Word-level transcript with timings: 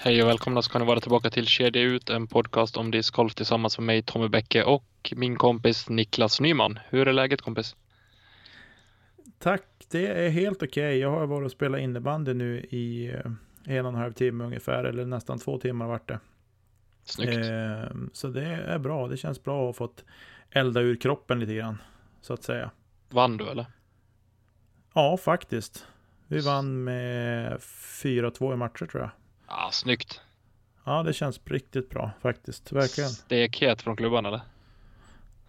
Hej 0.00 0.22
och 0.22 0.28
välkomna 0.28 0.62
ska 0.62 0.78
ni 0.78 0.84
vara 0.84 1.00
tillbaka 1.00 1.30
till 1.30 1.46
Kedja 1.46 1.82
ut, 1.82 2.10
en 2.10 2.26
podcast 2.26 2.76
om 2.76 2.90
discgolf 2.90 3.34
tillsammans 3.34 3.78
med 3.78 3.86
mig 3.86 4.02
Tommy 4.02 4.28
Bäcke 4.28 4.64
och 4.64 5.12
min 5.16 5.36
kompis 5.36 5.88
Niklas 5.88 6.40
Nyman. 6.40 6.78
Hur 6.88 7.08
är 7.08 7.12
läget 7.12 7.42
kompis? 7.42 7.76
Tack, 9.38 9.62
det 9.90 10.06
är 10.06 10.28
helt 10.28 10.62
okej. 10.62 10.88
Okay. 10.88 10.98
Jag 10.98 11.10
har 11.10 11.26
varit 11.26 11.44
och 11.44 11.52
spelat 11.52 11.80
innebandy 11.80 12.34
nu 12.34 12.60
i 12.60 13.08
eh, 13.08 13.76
en 13.76 13.86
och 13.86 13.92
en 13.92 13.98
halv 13.98 14.12
timme 14.12 14.44
ungefär, 14.44 14.84
eller 14.84 15.06
nästan 15.06 15.38
två 15.38 15.58
timmar 15.58 15.86
vart 15.86 16.08
det. 16.08 16.20
Snyggt. 17.04 17.36
Eh, 17.36 17.96
så 18.12 18.28
det 18.28 18.46
är 18.46 18.78
bra, 18.78 19.08
det 19.08 19.16
känns 19.16 19.42
bra 19.42 19.60
att 19.60 19.66
ha 19.66 19.86
fått 19.86 20.04
elda 20.50 20.80
ur 20.80 20.96
kroppen 20.96 21.40
lite 21.40 21.54
grann, 21.54 21.78
så 22.20 22.34
att 22.34 22.42
säga. 22.42 22.70
Vann 23.10 23.36
du 23.36 23.48
eller? 23.48 23.66
Ja, 24.94 25.16
faktiskt. 25.16 25.86
Vi 26.26 26.40
vann 26.40 26.84
med 26.84 27.58
4-2 27.58 28.52
i 28.52 28.56
matcher 28.56 28.86
tror 28.86 29.02
jag. 29.02 29.10
Ja, 29.48 29.68
snyggt. 29.72 30.20
Ja, 30.84 31.02
det 31.02 31.12
känns 31.12 31.40
riktigt 31.44 31.90
bra 31.90 32.10
faktiskt. 32.22 32.72
Verkligen. 32.72 33.10
Stekhet 33.10 33.82
från 33.82 33.96
klubban 33.96 34.26
eller? 34.26 34.40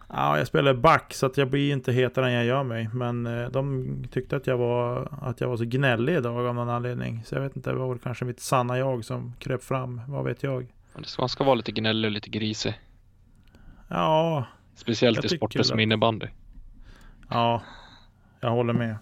Ja, 0.08 0.38
jag 0.38 0.46
spelar 0.46 0.74
back 0.74 1.14
så 1.14 1.26
att 1.26 1.36
jag 1.36 1.50
blir 1.50 1.72
inte 1.72 1.92
hetare 1.92 2.26
än 2.26 2.32
jag 2.32 2.44
gör 2.44 2.62
mig. 2.62 2.88
Men 2.92 3.26
eh, 3.26 3.48
de 3.48 4.04
tyckte 4.10 4.36
att 4.36 4.46
jag 4.46 4.56
var, 4.58 5.08
att 5.22 5.40
jag 5.40 5.48
var 5.48 5.56
så 5.56 5.64
gnällig 5.64 6.14
idag 6.14 6.46
av 6.46 6.54
någon 6.54 6.68
anledning. 6.68 7.22
Så 7.24 7.34
jag 7.34 7.42
vet 7.42 7.56
inte, 7.56 7.70
det 7.70 7.76
var 7.76 7.98
kanske 7.98 8.24
mitt 8.24 8.40
sanna 8.40 8.78
jag 8.78 9.04
som 9.04 9.34
kröp 9.38 9.64
fram. 9.64 10.00
Vad 10.08 10.24
vet 10.24 10.42
jag? 10.42 10.66
Man 11.18 11.28
ska 11.28 11.44
vara 11.44 11.54
lite 11.54 11.72
gnällig 11.72 12.08
och 12.08 12.12
lite 12.12 12.30
grisig. 12.30 12.80
Ja. 13.88 14.46
Speciellt 14.74 15.24
i 15.24 15.28
sporter 15.28 15.62
som 15.62 15.80
innebandy. 15.80 16.26
Ja, 17.28 17.62
jag 18.40 18.50
håller 18.50 18.72
med. 18.72 18.96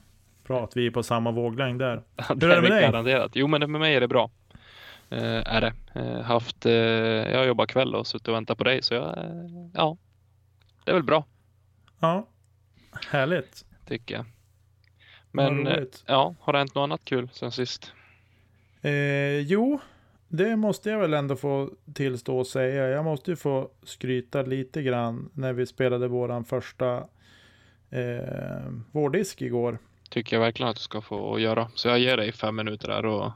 Bra 0.46 0.64
att 0.64 0.76
vi 0.76 0.86
är 0.86 0.90
på 0.90 1.02
samma 1.02 1.30
våglängd 1.30 1.78
där. 1.78 2.02
Hur 2.28 2.44
är 2.44 2.56
det 2.56 2.62
med 2.62 2.70
dig? 2.70 2.82
Garanterat. 2.82 3.30
Jo, 3.34 3.46
men 3.46 3.72
med 3.72 3.80
mig 3.80 3.94
är 3.94 4.00
det 4.00 4.08
bra. 4.08 4.30
Uh, 5.12 5.42
är 5.46 5.60
det. 5.60 6.00
Uh, 6.00 6.20
haft, 6.20 6.66
uh, 6.66 6.72
jag 6.72 7.46
jobbar 7.46 7.66
kväll 7.66 7.94
och 7.94 8.06
suttit 8.06 8.28
och 8.28 8.34
väntat 8.34 8.58
på 8.58 8.64
dig 8.64 8.82
så 8.82 8.94
jag, 8.94 9.18
ja, 9.74 9.96
det 10.84 10.90
är 10.90 10.94
väl 10.94 11.02
bra. 11.02 11.24
Ja, 11.98 12.28
härligt. 13.10 13.64
Tycker 13.86 14.14
jag. 14.14 14.24
Men 15.30 15.68
ja, 16.06 16.34
har 16.40 16.52
det 16.52 16.58
hänt 16.58 16.74
något 16.74 16.82
annat 16.82 17.04
kul 17.04 17.28
sen 17.32 17.52
sist? 17.52 17.92
jo, 19.46 19.80
det 20.28 20.56
måste 20.56 20.90
jag 20.90 20.98
väl 20.98 21.14
ändå 21.14 21.36
få 21.36 21.70
tillstå 21.94 22.38
och 22.38 22.46
säga. 22.46 22.88
Jag 22.88 23.04
måste 23.04 23.30
ju 23.30 23.36
få 23.36 23.70
skryta 23.82 24.42
lite 24.42 24.82
grann 24.82 25.30
när 25.32 25.52
vi 25.52 25.66
spelade 25.66 26.08
våran 26.08 26.44
första 26.44 26.96
eh, 27.90 28.72
vårdisk 28.92 29.42
igår. 29.42 29.78
Tycker 30.10 30.36
jag 30.36 30.40
verkligen 30.40 30.70
att 30.70 30.76
du 30.76 30.82
ska 30.82 31.00
få 31.00 31.38
göra. 31.38 31.70
Så 31.74 31.88
jag 31.88 31.98
ger 31.98 32.16
dig 32.16 32.32
fem 32.32 32.56
minuter 32.56 32.88
där 32.88 33.06
och 33.06 33.32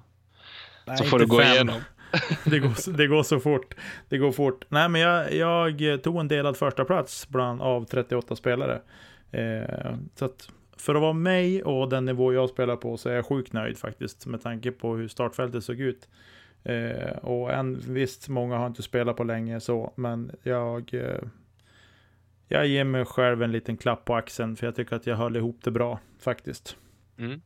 Nej, 0.93 0.99
så 0.99 1.05
får 1.05 1.19
du 1.19 1.27
gå 1.27 1.39
fem. 1.39 1.53
igenom. 1.53 1.81
det, 2.45 2.59
går, 2.59 2.97
det 2.97 3.07
går 3.07 3.23
så 3.23 3.41
fort. 3.41 3.75
Det 4.09 4.19
går 4.19 4.33
fort. 4.33 4.65
Nej, 4.69 4.89
men 4.89 5.01
jag, 5.01 5.33
jag 5.33 6.03
tog 6.03 6.21
en 6.21 6.29
delad 6.29 6.57
första 6.57 6.85
plats 6.85 7.29
bland 7.29 7.63
av 7.63 7.85
38 7.85 8.37
spelare. 8.37 8.81
Eh, 9.31 9.95
så 10.15 10.25
att 10.25 10.49
för 10.77 10.95
att 10.95 11.01
vara 11.01 11.13
mig 11.13 11.63
och 11.63 11.89
den 11.89 12.05
nivå 12.05 12.33
jag 12.33 12.51
spelar 12.51 12.77
på 12.77 12.97
så 12.97 13.09
är 13.09 13.15
jag 13.15 13.27
sjukt 13.27 13.53
nöjd 13.53 13.79
faktiskt 13.79 14.27
med 14.27 14.43
tanke 14.43 14.73
på 14.73 14.97
hur 14.97 15.09
startfältet 15.09 15.65
såg 15.65 15.81
ut. 15.81 16.09
Eh, 16.65 17.17
och 17.19 17.53
en, 17.53 17.81
visst, 17.89 18.29
många 18.29 18.57
har 18.57 18.67
inte 18.67 18.83
spelat 18.83 19.17
på 19.17 19.25
länge 19.25 19.61
så, 19.61 19.93
men 19.97 20.31
jag, 20.43 20.95
eh, 20.95 21.21
jag 22.49 22.67
ger 22.67 22.85
mig 22.85 23.05
själv 23.05 23.43
en 23.43 23.53
liten 23.53 23.77
klapp 23.77 24.05
på 24.05 24.15
axeln 24.15 24.57
för 24.57 24.67
jag 24.67 24.77
tycker 24.77 24.97
att 24.97 25.07
jag 25.07 25.17
höll 25.17 25.37
ihop 25.37 25.59
det 25.63 25.71
bra 25.71 25.99
faktiskt. 26.19 26.77
Mm. 27.19 27.41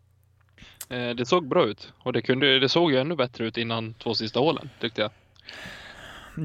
Eh, 0.88 1.10
det 1.10 1.26
såg 1.26 1.48
bra 1.48 1.64
ut 1.64 1.92
och 1.98 2.12
det, 2.12 2.22
kunde, 2.22 2.58
det 2.58 2.68
såg 2.68 2.92
ju 2.92 2.98
ännu 2.98 3.16
bättre 3.16 3.46
ut 3.46 3.56
innan 3.56 3.94
två 3.94 4.14
sista 4.14 4.40
hålen 4.40 4.70
tyckte 4.80 5.00
jag. 5.00 5.10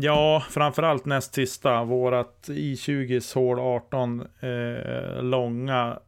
Ja, 0.01 0.43
framförallt 0.49 1.05
näst 1.05 1.33
sista. 1.33 1.83
Vårat 1.83 2.45
i20s 2.47 3.35
hål 3.35 3.59
18 3.59 4.27
eh, 4.39 5.23
långa 5.23 5.99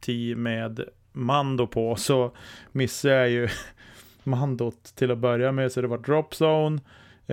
tee 0.00 0.34
med 0.36 0.80
Mando 1.12 1.66
på 1.66 1.96
så 1.96 2.32
missade 2.72 3.14
jag 3.14 3.30
ju 3.30 3.48
Mandot 4.22 4.84
till 4.84 5.10
att 5.10 5.18
börja 5.18 5.52
med 5.52 5.72
så 5.72 5.80
det 5.80 5.86
var 5.86 5.98
drop 5.98 6.32
zone. 6.32 6.80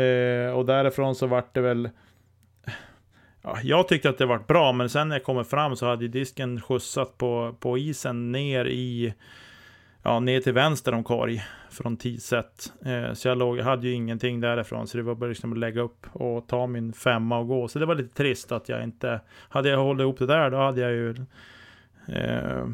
Eh, 0.03 0.51
och 0.51 0.65
därifrån 0.65 1.15
så 1.15 1.27
vart 1.27 1.53
det 1.53 1.61
väl 1.61 1.89
Ja, 3.41 3.57
jag 3.63 3.87
tyckte 3.87 4.09
att 4.09 4.17
det 4.17 4.25
var 4.25 4.39
bra, 4.39 4.71
men 4.71 4.89
sen 4.89 5.07
när 5.07 5.15
jag 5.15 5.23
kommer 5.23 5.43
fram 5.43 5.75
så 5.75 5.85
hade 5.85 6.07
disken 6.07 6.61
skjutsat 6.61 7.17
på, 7.17 7.55
på 7.59 7.77
isen 7.77 8.31
ner 8.31 8.65
i 8.65 9.13
ja, 10.07 10.19
ner 10.19 10.41
till 10.41 10.53
vänster 10.53 10.93
om 10.93 11.03
korg 11.03 11.43
från 11.69 11.97
tidset. 11.97 12.73
Eh, 12.85 13.13
så 13.13 13.27
jag, 13.27 13.37
låg, 13.37 13.57
jag 13.57 13.63
hade 13.63 13.87
ju 13.87 13.93
ingenting 13.93 14.39
därifrån, 14.39 14.87
så 14.87 14.97
det 14.97 15.03
var 15.03 15.15
bara 15.15 15.29
liksom 15.29 15.51
att 15.51 15.57
lägga 15.57 15.81
upp 15.81 16.05
och 16.13 16.47
ta 16.47 16.67
min 16.67 16.93
femma 16.93 17.37
och 17.37 17.47
gå. 17.47 17.67
Så 17.67 17.79
det 17.79 17.85
var 17.85 17.95
lite 17.95 18.15
trist 18.15 18.51
att 18.51 18.69
jag 18.69 18.83
inte, 18.83 19.21
hade 19.49 19.69
jag 19.69 19.77
hållit 19.77 20.01
ihop 20.01 20.19
det 20.19 20.25
där, 20.25 20.49
då 20.49 20.57
hade 20.57 20.81
jag 20.81 20.91
ju 20.91 21.15
eh, 22.07 22.67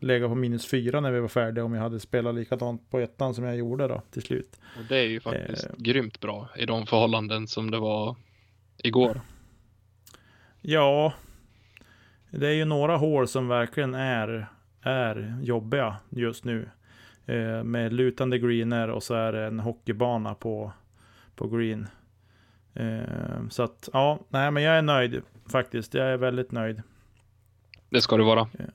legat 0.00 0.30
på 0.30 0.34
minus 0.34 0.66
fyra 0.66 1.00
när 1.00 1.10
vi 1.10 1.20
var 1.20 1.28
färdiga 1.28 1.64
om 1.64 1.74
jag 1.74 1.82
hade 1.82 2.00
spelat 2.00 2.34
likadant 2.34 2.90
på 2.90 2.98
ettan 2.98 3.34
som 3.34 3.44
jag 3.44 3.56
gjorde 3.56 3.88
då 3.88 4.02
till 4.10 4.22
slut. 4.22 4.60
Och 4.78 4.84
det 4.88 4.96
är 4.96 5.06
ju 5.06 5.20
faktiskt 5.20 5.66
eh, 5.66 5.70
grymt 5.76 6.20
bra 6.20 6.48
i 6.56 6.66
de 6.66 6.86
förhållanden 6.86 7.46
som 7.46 7.70
det 7.70 7.78
var 7.78 8.16
igår. 8.78 9.20
Ja, 10.60 11.12
det 12.30 12.46
är 12.46 12.52
ju 12.52 12.64
några 12.64 12.96
hål 12.96 13.28
som 13.28 13.48
verkligen 13.48 13.94
är 13.94 14.46
är 14.84 15.38
jobbiga 15.42 15.96
just 16.10 16.44
nu. 16.44 16.68
Eh, 17.26 17.64
med 17.64 17.92
lutande 17.92 18.38
greener 18.38 18.88
och 18.88 19.02
så 19.02 19.14
är 19.14 19.32
det 19.32 19.46
en 19.46 19.60
hockeybana 19.60 20.34
på, 20.34 20.72
på 21.36 21.48
green. 21.48 21.86
Eh, 22.74 23.48
så 23.50 23.62
att 23.62 23.88
ja, 23.92 24.18
nej 24.28 24.50
men 24.50 24.62
jag 24.62 24.78
är 24.78 24.82
nöjd 24.82 25.22
faktiskt. 25.52 25.94
Jag 25.94 26.06
är 26.06 26.16
väldigt 26.16 26.52
nöjd. 26.52 26.82
Det 27.90 28.00
ska 28.00 28.16
du 28.16 28.24
vara. 28.24 28.40
Eh, 28.40 28.66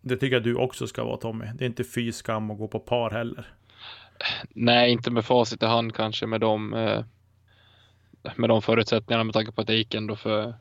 det 0.00 0.16
tycker 0.16 0.36
jag 0.36 0.42
du 0.42 0.54
också 0.54 0.86
ska 0.86 1.04
vara 1.04 1.16
Tommy. 1.16 1.46
Det 1.54 1.64
är 1.64 1.66
inte 1.66 1.84
fy 1.84 2.12
skam 2.12 2.50
att 2.50 2.58
gå 2.58 2.68
på 2.68 2.78
par 2.78 3.10
heller. 3.10 3.46
Nej, 4.48 4.92
inte 4.92 5.10
med 5.10 5.24
facit 5.24 5.62
i 5.62 5.66
hand 5.66 5.94
kanske 5.94 6.26
med 6.26 6.40
de, 6.40 6.74
eh, 6.74 7.04
med 8.36 8.50
de 8.50 8.62
förutsättningarna 8.62 9.24
med 9.24 9.34
tanke 9.34 9.52
på 9.52 9.60
att 9.60 9.68
jag 9.68 9.78
gick 9.78 9.94
ändå 9.94 10.16
för 10.16 10.54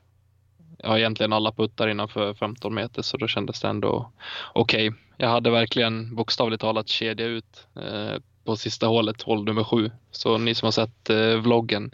ja, 0.83 0.97
egentligen 0.97 1.33
alla 1.33 1.51
puttar 1.51 1.87
innanför 1.87 2.33
15 2.33 2.73
meter 2.73 3.01
så 3.01 3.17
då 3.17 3.27
kändes 3.27 3.61
det 3.61 3.67
ändå 3.67 4.11
okej. 4.53 4.89
Okay. 4.89 4.99
Jag 5.17 5.29
hade 5.29 5.51
verkligen 5.51 6.15
bokstavligt 6.15 6.61
talat 6.61 6.87
kedja 6.87 7.25
ut 7.25 7.67
eh, 7.75 8.19
på 8.43 8.55
sista 8.55 8.87
hålet, 8.87 9.21
hål 9.21 9.43
nummer 9.45 9.63
sju. 9.63 9.91
Så 10.11 10.37
ni 10.37 10.55
som 10.55 10.65
har 10.65 10.71
sett 10.71 11.09
eh, 11.09 11.35
vloggen 11.35 11.91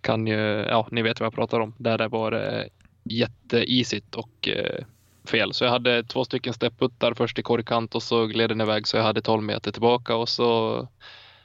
kan 0.00 0.26
ju, 0.26 0.38
ja, 0.68 0.88
ni 0.90 1.02
vet 1.02 1.20
vad 1.20 1.26
jag 1.26 1.34
pratar 1.34 1.60
om. 1.60 1.74
Där 1.78 1.98
det 1.98 2.08
var 2.08 2.32
eh, 2.32 2.64
jätteisigt 3.04 4.14
och 4.14 4.48
eh, 4.48 4.84
fel. 5.26 5.54
Så 5.54 5.64
jag 5.64 5.70
hade 5.70 6.02
två 6.02 6.24
stycken 6.24 6.52
stepputtar 6.52 7.14
först 7.14 7.38
i 7.38 7.42
korgkant 7.42 7.94
och 7.94 8.02
så 8.02 8.26
gled 8.26 8.50
den 8.50 8.60
iväg 8.60 8.86
så 8.86 8.96
jag 8.96 9.04
hade 9.04 9.22
12 9.22 9.42
meter 9.42 9.72
tillbaka 9.72 10.16
och 10.16 10.28
så 10.28 10.88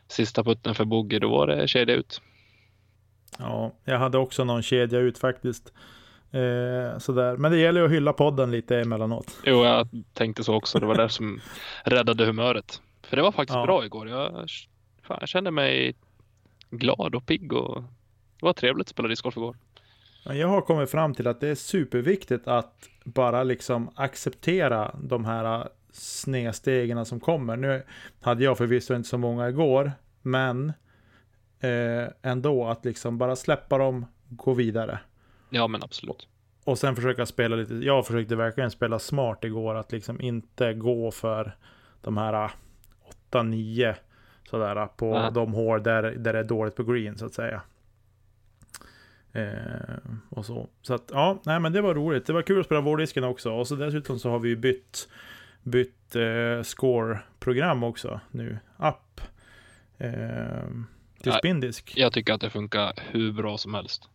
sista 0.07 0.43
putten 0.43 0.75
för 0.75 0.85
bogey, 0.85 1.19
då 1.19 1.29
var 1.29 1.47
det 1.47 1.67
kedja 1.67 1.95
ut. 1.95 2.21
Ja, 3.39 3.73
jag 3.85 3.99
hade 3.99 4.17
också 4.17 4.43
någon 4.43 4.63
kedja 4.63 4.99
ut 4.99 5.17
faktiskt. 5.17 5.73
Eh, 6.31 6.97
sådär. 6.97 7.37
Men 7.37 7.51
det 7.51 7.57
gäller 7.57 7.79
ju 7.79 7.85
att 7.85 7.91
hylla 7.91 8.13
podden 8.13 8.51
lite 8.51 8.79
emellanåt. 8.79 9.37
Jo, 9.45 9.63
jag 9.63 9.87
tänkte 10.13 10.43
så 10.43 10.55
också. 10.55 10.79
Det 10.79 10.85
var 10.85 10.95
det 10.95 11.09
som 11.09 11.41
räddade 11.83 12.25
humöret. 12.25 12.81
För 13.03 13.15
det 13.15 13.23
var 13.23 13.31
faktiskt 13.31 13.55
ja. 13.55 13.65
bra 13.65 13.85
igår. 13.85 14.09
Jag, 14.09 14.49
fan, 15.03 15.17
jag 15.19 15.29
kände 15.29 15.51
mig 15.51 15.95
glad 16.69 17.15
och 17.15 17.25
pigg 17.25 17.53
och 17.53 17.83
det 18.39 18.45
var 18.45 18.53
trevligt 18.53 18.87
att 18.87 18.89
spela 18.89 19.07
discgolf 19.07 19.37
igår. 19.37 19.57
Jag 20.23 20.47
har 20.47 20.61
kommit 20.61 20.91
fram 20.91 21.13
till 21.13 21.27
att 21.27 21.39
det 21.39 21.47
är 21.47 21.55
superviktigt 21.55 22.47
att 22.47 22.89
bara 23.03 23.43
liksom 23.43 23.89
acceptera 23.95 24.95
de 25.03 25.25
här 25.25 25.69
snedstegen 25.91 27.05
som 27.05 27.19
kommer. 27.19 27.57
Nu 27.57 27.83
hade 28.21 28.43
jag 28.43 28.57
förvisso 28.57 28.95
inte 28.95 29.09
så 29.09 29.17
många 29.17 29.49
igår, 29.49 29.91
men 30.21 30.73
eh, 31.59 32.07
ändå 32.21 32.67
att 32.67 32.85
liksom 32.85 33.17
bara 33.17 33.35
släppa 33.35 33.77
dem, 33.77 34.05
gå 34.29 34.53
vidare. 34.53 34.99
Ja, 35.53 35.67
men 35.67 35.83
absolut. 35.83 36.27
Och 36.63 36.77
sen 36.77 36.95
försöka 36.95 37.25
spela 37.25 37.55
lite, 37.55 37.73
jag 37.73 38.07
försökte 38.07 38.35
verkligen 38.35 38.71
spela 38.71 38.99
smart 38.99 39.43
igår, 39.43 39.75
att 39.75 39.91
liksom 39.91 40.21
inte 40.21 40.73
gå 40.73 41.11
för 41.11 41.55
de 42.01 42.17
här 42.17 42.51
8-9 43.31 43.95
sådär 44.49 44.87
på 44.87 45.19
Nej. 45.19 45.31
de 45.33 45.53
hål 45.53 45.83
där, 45.83 46.03
där 46.03 46.33
det 46.33 46.39
är 46.39 46.43
dåligt 46.43 46.75
på 46.75 46.83
green 46.83 47.17
så 47.17 47.25
att 47.25 47.33
säga. 47.33 47.61
Eh, 49.33 49.95
och 50.29 50.45
så. 50.45 50.69
Så 50.81 50.93
att 50.93 51.09
ja, 51.11 51.41
nej 51.45 51.59
men 51.59 51.73
det 51.73 51.81
var 51.81 51.95
roligt. 51.95 52.25
Det 52.25 52.33
var 52.33 52.41
kul 52.41 52.59
att 52.59 52.65
spela 52.65 52.81
vårdisken 52.81 53.23
också. 53.23 53.51
Och 53.51 53.67
så 53.67 53.75
dessutom 53.75 54.19
så 54.19 54.29
har 54.29 54.39
vi 54.39 54.49
ju 54.49 54.55
bytt, 54.55 55.09
bytt 55.63 56.15
eh, 56.15 56.61
score-program 56.63 57.83
också 57.83 58.19
nu. 58.31 58.57
App. 58.77 59.21
Eh, 59.97 60.11
till 61.21 61.31
spindisk. 61.31 61.93
Jag 61.95 62.13
tycker 62.13 62.33
att 62.33 62.41
det 62.41 62.49
funkar 62.49 62.93
hur 63.11 63.31
bra 63.31 63.57
som 63.57 63.73
helst. 63.73 64.09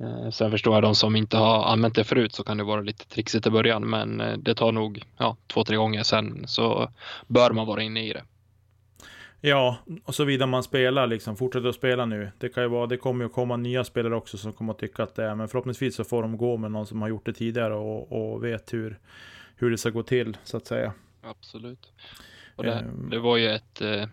Eh, 0.00 0.30
Sen 0.30 0.50
förstår 0.50 0.74
jag 0.74 0.82
de 0.82 0.94
som 0.94 1.16
inte 1.16 1.36
har 1.36 1.64
använt 1.64 1.94
det 1.94 2.04
förut 2.04 2.32
så 2.34 2.44
kan 2.44 2.56
det 2.56 2.64
vara 2.64 2.80
lite 2.80 3.08
trixigt 3.08 3.46
i 3.46 3.50
början 3.50 3.90
men 3.90 4.20
eh, 4.20 4.36
det 4.38 4.54
tar 4.54 4.72
nog 4.72 5.02
ja, 5.18 5.36
två, 5.46 5.64
tre 5.64 5.76
gånger 5.76 6.02
sen 6.02 6.44
så 6.48 6.90
bör 7.26 7.50
man 7.50 7.66
vara 7.66 7.82
inne 7.82 8.06
i 8.08 8.12
det. 8.12 8.22
Ja, 9.40 9.76
och 10.04 10.14
såvida 10.14 10.46
man 10.46 10.62
spelar 10.62 11.06
liksom, 11.06 11.36
fortsätter 11.36 11.68
att 11.68 11.74
spela 11.74 12.06
nu. 12.06 12.30
Det 12.38 12.48
kan 12.48 12.62
ju 12.62 12.68
vara, 12.68 12.86
det 12.86 12.96
kommer 12.96 13.24
ju 13.24 13.26
att 13.26 13.32
komma 13.34 13.56
nya 13.56 13.84
spelare 13.84 14.16
också 14.16 14.38
som 14.38 14.52
kommer 14.52 14.72
att 14.72 14.78
tycka 14.78 15.02
att 15.02 15.14
det 15.14 15.24
är, 15.24 15.34
men 15.34 15.48
förhoppningsvis 15.48 15.96
så 15.96 16.04
får 16.04 16.22
de 16.22 16.36
gå 16.36 16.56
med 16.56 16.70
någon 16.70 16.86
som 16.86 17.02
har 17.02 17.08
gjort 17.08 17.26
det 17.26 17.32
tidigare 17.32 17.74
och, 17.74 18.32
och 18.34 18.44
vet 18.44 18.72
hur, 18.72 18.98
hur 19.56 19.70
det 19.70 19.78
ska 19.78 19.90
gå 19.90 20.02
till, 20.02 20.36
så 20.44 20.56
att 20.56 20.66
säga. 20.66 20.92
Absolut. 21.22 21.92
Och 22.56 22.64
det, 22.64 22.72
Ehm. 22.72 23.10
det 23.10 23.18
var 23.18 23.36
ju 23.36 23.48
ett, 23.50 23.80
eh, 23.80 24.04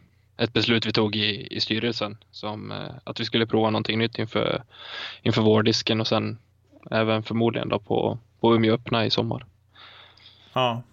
ett 0.42 0.54
beslut 0.54 0.86
vi 0.86 0.92
tog 0.92 1.16
i, 1.16 1.48
i 1.52 1.60
styrelsen 1.60 2.18
som 2.32 2.72
eh, 2.72 2.92
att 3.04 3.20
vi 3.20 3.26
skulle 3.26 3.46
prova 3.46 3.70
någonting 3.70 4.00
nytt 4.00 4.20
inför, 4.20 4.64
inför 5.22 5.42
vårdisken 5.42 6.02
och 6.02 6.08
sen 6.08 6.38
även 6.92 7.24
förmodligen 7.24 7.70
då 7.70 7.80
på, 7.80 8.18
på 8.40 8.56
Umeå 8.56 8.74
öppna 8.74 9.06
i 9.06 9.10
sommar. 9.10 9.46
Ja, 10.54 10.84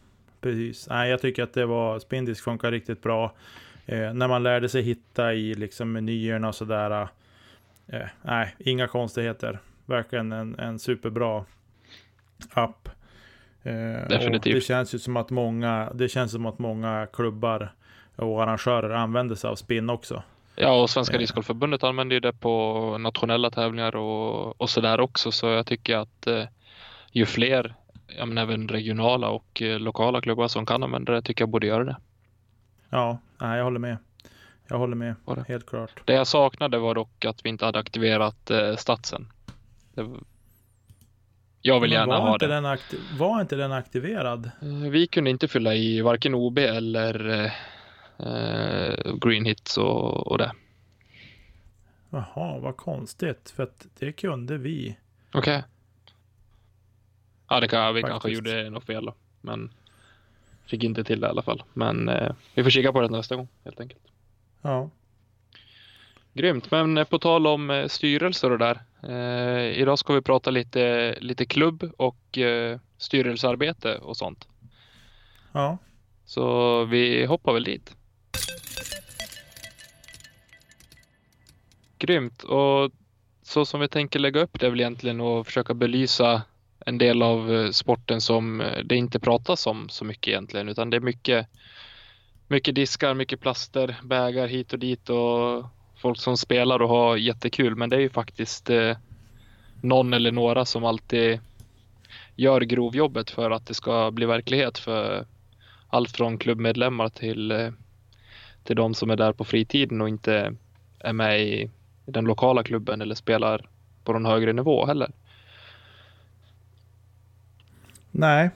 precis. 0.41 0.89
Nej, 0.89 1.11
jag 1.11 1.21
tycker 1.21 1.43
att 1.43 1.53
det 1.53 1.67
var, 1.67 1.99
Spindisk 1.99 2.45
funkar 2.45 2.73
riktigt 2.73 3.03
bra. 3.03 3.33
Eh, 3.87 4.15
när 4.15 4.29
man 4.29 4.43
lärde 4.43 4.69
sig 4.69 4.83
hitta 4.83 5.35
i 5.35 5.55
liksom 5.55 5.93
menyerna 5.93 6.49
och 6.49 6.55
sådär. 6.55 7.09
Eh, 7.87 8.06
nej, 8.23 8.55
inga 8.59 8.87
konstigheter. 8.87 9.59
Verkligen 9.87 10.33
en, 10.33 10.59
en 10.59 10.79
superbra 10.79 11.45
app. 12.50 12.89
Eh, 13.62 14.09
Definitivt. 14.09 14.55
det 14.55 14.61
känns 14.61 14.95
ju 14.95 14.99
som 14.99 15.17
att 15.17 15.31
många, 15.31 15.93
det 15.95 16.09
känns 16.09 16.33
som 16.33 16.47
att 16.47 16.59
många 16.59 17.06
klubbar 17.12 17.73
och 18.19 18.43
arrangörer 18.43 18.91
använder 18.91 19.35
sig 19.35 19.50
av 19.50 19.55
spin 19.56 19.91
också. 19.91 20.23
Ja, 20.56 20.82
och 20.82 20.91
Svenska 20.91 21.15
Eh. 21.17 21.19
discgolfförbundet 21.20 21.85
använder 21.85 22.15
ju 22.17 22.20
det 22.20 22.32
på 22.32 22.97
nationella 22.99 23.50
tävlingar 23.50 23.97
och, 23.97 24.61
och 24.61 24.70
sådär 24.70 25.00
också. 25.00 25.32
Så 25.32 25.47
jag 25.47 25.67
tycker 25.67 25.97
att 25.97 26.26
eh, 26.26 26.44
ju 27.12 27.26
fler, 27.26 27.75
ja, 28.19 28.26
men 28.26 28.38
även 28.38 28.69
regionala 28.69 29.29
och 29.29 29.62
eh, 29.62 29.79
lokala 29.79 30.20
klubbar 30.20 30.49
som 30.49 30.67
kan 30.67 30.82
använda 30.82 31.12
det, 31.12 31.23
tycker 31.23 31.43
jag 31.43 31.49
borde 31.49 31.67
göra 31.67 31.85
det. 31.85 31.97
Ja, 32.91 33.19
nej, 33.41 33.56
jag 33.56 33.65
håller 33.65 33.79
med. 33.79 33.97
Jag 34.69 34.79
håller 34.79 34.97
med, 34.97 35.14
helt 35.49 35.67
klart. 35.67 35.91
Det 36.05 36.12
jag 36.12 36.26
saknade 36.26 36.79
var 36.79 36.94
dock 36.94 37.25
att 37.25 37.44
vi 37.44 37.49
inte 37.49 37.64
hade 37.64 37.79
aktiverat 37.79 38.50
eh, 38.50 38.76
statsen. 38.76 39.32
Det, 39.94 40.06
jag 41.62 41.81
vill 41.81 41.91
Men 41.91 41.99
gärna 41.99 42.19
ha 42.19 42.38
det. 42.38 42.79
Var 43.19 43.41
inte 43.41 43.56
den 43.56 43.73
aktiverad? 43.73 44.50
Eh, 44.62 44.69
Vi 44.91 45.06
kunde 45.06 45.31
inte 45.31 45.49
fylla 45.49 45.75
i 45.75 46.00
varken 46.00 46.35
OB 46.35 46.59
eller 46.59 47.53
eh, 48.19 49.15
green 49.15 49.44
hits 49.44 49.79
och, 49.79 50.26
och 50.26 50.38
det. 50.38 50.53
Jaha, 52.11 52.59
vad 52.59 52.76
konstigt. 52.76 53.53
För 53.56 53.62
att 53.62 53.87
det 53.99 54.12
kunde 54.12 54.59
vi. 54.59 54.97
Okej. 55.32 55.62
Ja, 57.49 57.61
det 57.61 57.69
kan, 57.69 57.94
vi 57.94 58.03
kanske 58.03 58.15
Faktiskt. 58.15 58.35
gjorde 58.35 58.70
något 58.70 58.85
fel 58.85 59.05
då. 59.05 59.15
Men 59.41 59.70
fick 60.67 60.85
inte 60.85 61.05
till 61.05 61.20
det 61.20 61.26
i 61.26 61.31
alla 61.31 61.43
fall. 61.43 61.62
Men 61.73 62.09
eh, 62.09 62.32
vi 62.55 62.62
får 62.62 62.70
kika 62.70 62.93
på 62.93 63.00
det 63.00 63.09
nästa 63.09 63.37
gång 63.37 63.49
helt 63.65 63.81
enkelt. 63.81 64.03
Ja. 64.62 64.91
Grymt, 66.32 66.71
men 66.71 66.99
eh, 66.99 67.05
på 67.05 67.19
tal 67.19 67.47
om 67.47 67.71
eh, 67.71 67.87
styrelser 67.87 68.50
och 68.53 68.59
där. 68.59 68.81
Eh, 69.03 69.79
idag 69.81 69.99
ska 69.99 70.12
vi 70.14 70.23
prata 70.23 70.50
lite, 70.50 71.14
lite 71.21 71.47
klubb 71.47 71.91
och 71.97 72.38
eh, 72.38 72.79
styrelsearbete 72.99 73.99
och 73.99 74.17
sånt. 74.17 74.49
Ja. 75.53 75.79
Så 76.25 76.85
vi 76.85 77.25
hoppar 77.25 77.53
väl 77.53 77.64
dit. 77.64 77.97
Grymt. 81.99 82.43
Och 82.43 82.93
så 83.43 83.64
som 83.64 83.81
vi 83.81 83.88
tänker 83.88 84.19
lägga 84.19 84.40
upp 84.40 84.61
det 84.61 84.67
är 84.67 84.70
väl 84.70 84.81
egentligen 84.81 85.20
att 85.20 85.46
försöka 85.46 85.75
belysa 85.75 86.43
en 86.87 86.99
del 86.99 87.23
av 87.23 87.55
eh, 87.55 87.70
sporten 87.70 88.20
som 88.20 88.61
eh, 88.61 88.79
det 88.85 88.96
inte 88.96 89.20
pratas 89.20 89.67
om 89.67 89.88
så 89.88 90.05
mycket 90.05 90.29
egentligen 90.29 90.69
utan 90.69 90.90
det 90.90 90.96
är 90.96 91.00
mycket 91.00 91.46
mycket 92.49 92.75
diskar, 92.75 93.14
mycket 93.14 93.40
plaster, 93.40 93.96
bägar 94.02 94.46
hit 94.46 94.73
och 94.73 94.79
dit 94.79 95.11
och 95.11 95.64
folk 95.96 96.20
som 96.20 96.37
spelar 96.37 96.82
och 96.82 96.88
har 96.88 97.17
jättekul. 97.17 97.76
Men 97.76 97.90
det 97.90 97.96
är 97.96 98.00
ju 98.00 98.08
faktiskt 98.08 98.70
eh, 98.70 98.96
någon 99.81 100.12
eller 100.12 100.32
några 100.32 100.64
som 100.64 100.85
alltid 100.85 101.40
gör 102.37 102.61
grovjobbet 102.61 103.31
för 103.31 103.50
att 103.50 103.67
det 103.67 103.75
ska 103.75 104.11
bli 104.11 104.26
verklighet 104.26 104.79
för 104.79 105.26
allt 105.88 106.17
från 106.17 106.38
klubbmedlemmar 106.38 107.08
till, 107.08 107.50
eh, 107.50 107.70
till 108.69 108.76
de 108.76 108.94
som 108.94 109.11
är 109.11 109.17
där 109.17 109.32
på 109.32 109.44
fritiden 109.44 110.00
och 110.00 110.09
inte 110.09 110.55
är 110.99 111.12
med 111.12 111.41
i 111.41 111.70
den 112.06 112.25
lokala 112.25 112.62
klubben 112.62 113.00
eller 113.00 113.15
spelar 113.15 113.69
på 114.05 114.12
någon 114.12 114.26
högre 114.26 114.53
nivå 114.53 114.87
heller. 114.87 115.11
Nej. 118.11 118.50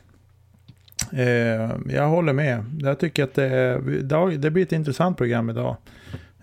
Eh, 1.12 1.70
jag 1.88 2.08
håller 2.08 2.32
med. 2.32 2.64
Jag 2.80 2.98
tycker 2.98 3.24
att 3.24 3.34
det, 3.34 4.38
det 4.38 4.50
blir 4.50 4.62
ett 4.62 4.72
intressant 4.72 5.18
program 5.18 5.50
idag. 5.50 5.76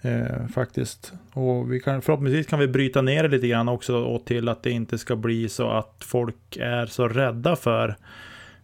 Eh, 0.01 0.47
faktiskt. 0.53 1.13
Och 1.33 1.71
vi 1.73 1.79
kan, 1.79 2.01
förhoppningsvis 2.01 2.47
kan 2.47 2.59
vi 2.59 2.67
bryta 2.67 3.01
ner 3.01 3.23
det 3.23 3.29
lite 3.29 3.47
grann 3.47 3.69
också 3.69 3.97
och 3.97 4.25
till 4.25 4.49
att 4.49 4.63
det 4.63 4.71
inte 4.71 4.97
ska 4.97 5.15
bli 5.15 5.49
så 5.49 5.69
att 5.69 5.95
folk 5.99 6.57
är 6.57 6.85
så 6.85 7.07
rädda 7.07 7.55
för, 7.55 7.95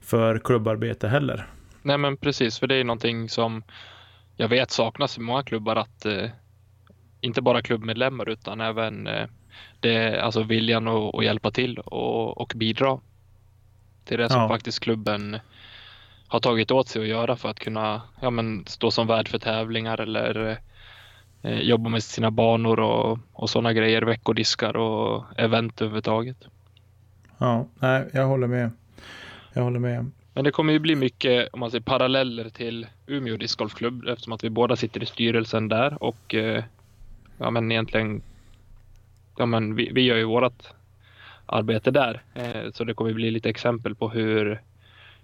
för 0.02 0.40
klubbarbete 0.40 1.08
heller. 1.08 1.48
Nej 1.82 1.98
men 1.98 2.18
precis, 2.18 2.60
för 2.60 2.68
det 2.68 2.76
är 2.76 2.84
någonting 2.84 3.30
som 3.30 3.64
jag 4.38 4.48
vet 4.48 4.72
saknas 4.72 5.18
i 5.18 5.22
många 5.22 5.44
klubbar 5.44 5.76
att 5.76 6.06
eh, 6.06 6.30
inte 7.22 7.42
bara 7.42 7.62
klubbmedlemmar 7.62 8.30
utan 8.30 8.62
även 8.62 9.08
eh, 9.08 9.28
det, 9.80 10.22
alltså 10.22 10.44
viljan 10.44 10.88
att, 10.88 11.16
att 11.16 11.24
hjälpa 11.24 11.52
till 11.52 11.80
och, 11.80 12.38
och 12.38 12.54
bidra 12.56 13.00
till 14.06 14.18
det 14.18 14.30
som 14.30 14.42
Ja. 14.42 14.48
faktiskt 14.48 14.80
klubben 14.80 15.40
har 16.28 16.40
tagit 16.40 16.72
åt 16.72 16.88
sig 16.88 17.02
att 17.02 17.08
göra 17.08 17.36
för 17.36 17.50
att 17.50 17.60
kunna 17.60 18.02
ja, 18.22 18.30
men, 18.30 18.66
stå 18.68 18.92
som 18.92 19.08
värd 19.08 19.28
för 19.28 19.40
tävlingar 19.40 20.02
eller 20.02 20.58
eh, 21.42 21.60
jobba 21.60 21.90
med 21.90 22.04
sina 22.04 22.32
banor 22.32 22.80
och, 22.80 23.20
och 23.34 23.50
sådana 23.50 23.74
grejer, 23.74 24.02
veckodiskar 24.02 24.78
och 24.78 25.24
event 25.38 25.82
överhuvudtaget. 25.82 26.38
Ja, 27.38 27.68
nej, 27.80 28.10
jag 28.14 28.28
håller 28.28 28.48
med. 28.48 28.72
Jag 29.54 29.64
håller 29.64 29.80
med. 29.80 30.12
Men 30.36 30.44
det 30.44 30.52
kommer 30.52 30.74
ju 30.74 30.80
bli 30.80 30.96
mycket 30.96 31.50
om 31.54 31.60
man 31.60 31.72
säger, 31.72 31.82
paralleller 31.82 32.50
till 32.50 32.88
Umeå 33.08 33.38
discgolfklubb 33.38 34.08
eftersom 34.08 34.34
att 34.34 34.44
vi 34.44 34.50
båda 34.50 34.76
sitter 34.76 35.04
i 35.04 35.06
styrelsen 35.06 35.68
där 35.68 36.04
och 36.04 36.36
eh, 36.36 36.64
ja 37.38 37.50
men 37.52 37.72
egentligen 37.72 38.22
ja 39.38 39.46
men 39.46 39.76
vi, 39.76 39.90
vi 39.94 40.02
gör 40.02 40.18
ju 40.18 40.24
vårat 40.24 40.74
arbete 41.46 41.92
där. 41.92 42.22
Eh, 42.34 42.72
så 42.72 42.84
det 42.84 42.94
kommer 42.94 43.14
bli 43.14 43.32
lite 43.32 43.50
exempel 43.50 43.96
på 43.96 44.10
hur, 44.10 44.62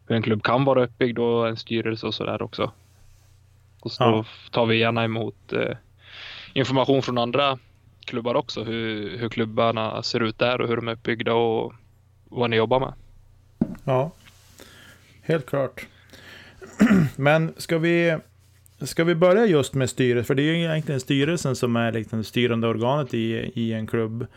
hur 0.07 0.15
en 0.15 0.21
klubb 0.21 0.43
kan 0.43 0.65
vara 0.65 0.83
uppbyggd 0.83 1.19
och 1.19 1.47
en 1.47 1.57
styrelse 1.57 2.07
och 2.07 2.13
sådär 2.13 2.41
också. 2.41 2.71
Och 3.79 3.91
så 3.91 4.03
Ja. 4.03 4.25
tar 4.51 4.65
vi 4.65 4.77
gärna 4.77 5.03
emot 5.03 5.53
eh, 5.53 5.77
information 6.53 7.01
från 7.01 7.17
andra 7.17 7.59
klubbar 8.05 8.35
också 8.35 8.63
hur, 8.63 9.17
hur 9.17 9.29
klubbarna 9.29 10.03
ser 10.03 10.19
ut 10.23 10.37
där 10.37 10.61
och 10.61 10.67
hur 10.67 10.75
de 10.75 10.87
är 10.87 10.91
uppbyggda 10.93 11.33
och 11.33 11.73
vad 12.25 12.49
ni 12.49 12.55
jobbar 12.55 12.79
med. 12.79 12.93
Ja, 13.83 14.11
helt 15.31 15.45
klart. 15.45 15.85
Men 17.15 17.53
ska 17.57 17.77
vi, 17.77 18.17
ska 18.79 19.03
vi 19.03 19.15
börja 19.15 19.45
just 19.45 19.73
med 19.73 19.89
styret? 19.89 20.27
För 20.27 20.35
det 20.35 20.41
är 20.41 20.53
ju 20.53 20.63
egentligen 20.63 20.99
styrelsen 20.99 21.55
som 21.55 21.75
är 21.75 21.91
liksom 21.91 22.19
det 22.19 22.25
styrande 22.25 22.67
organet 22.67 23.13
i, 23.13 23.51
i 23.55 23.73
en 23.73 23.87
klubb. 23.87 24.27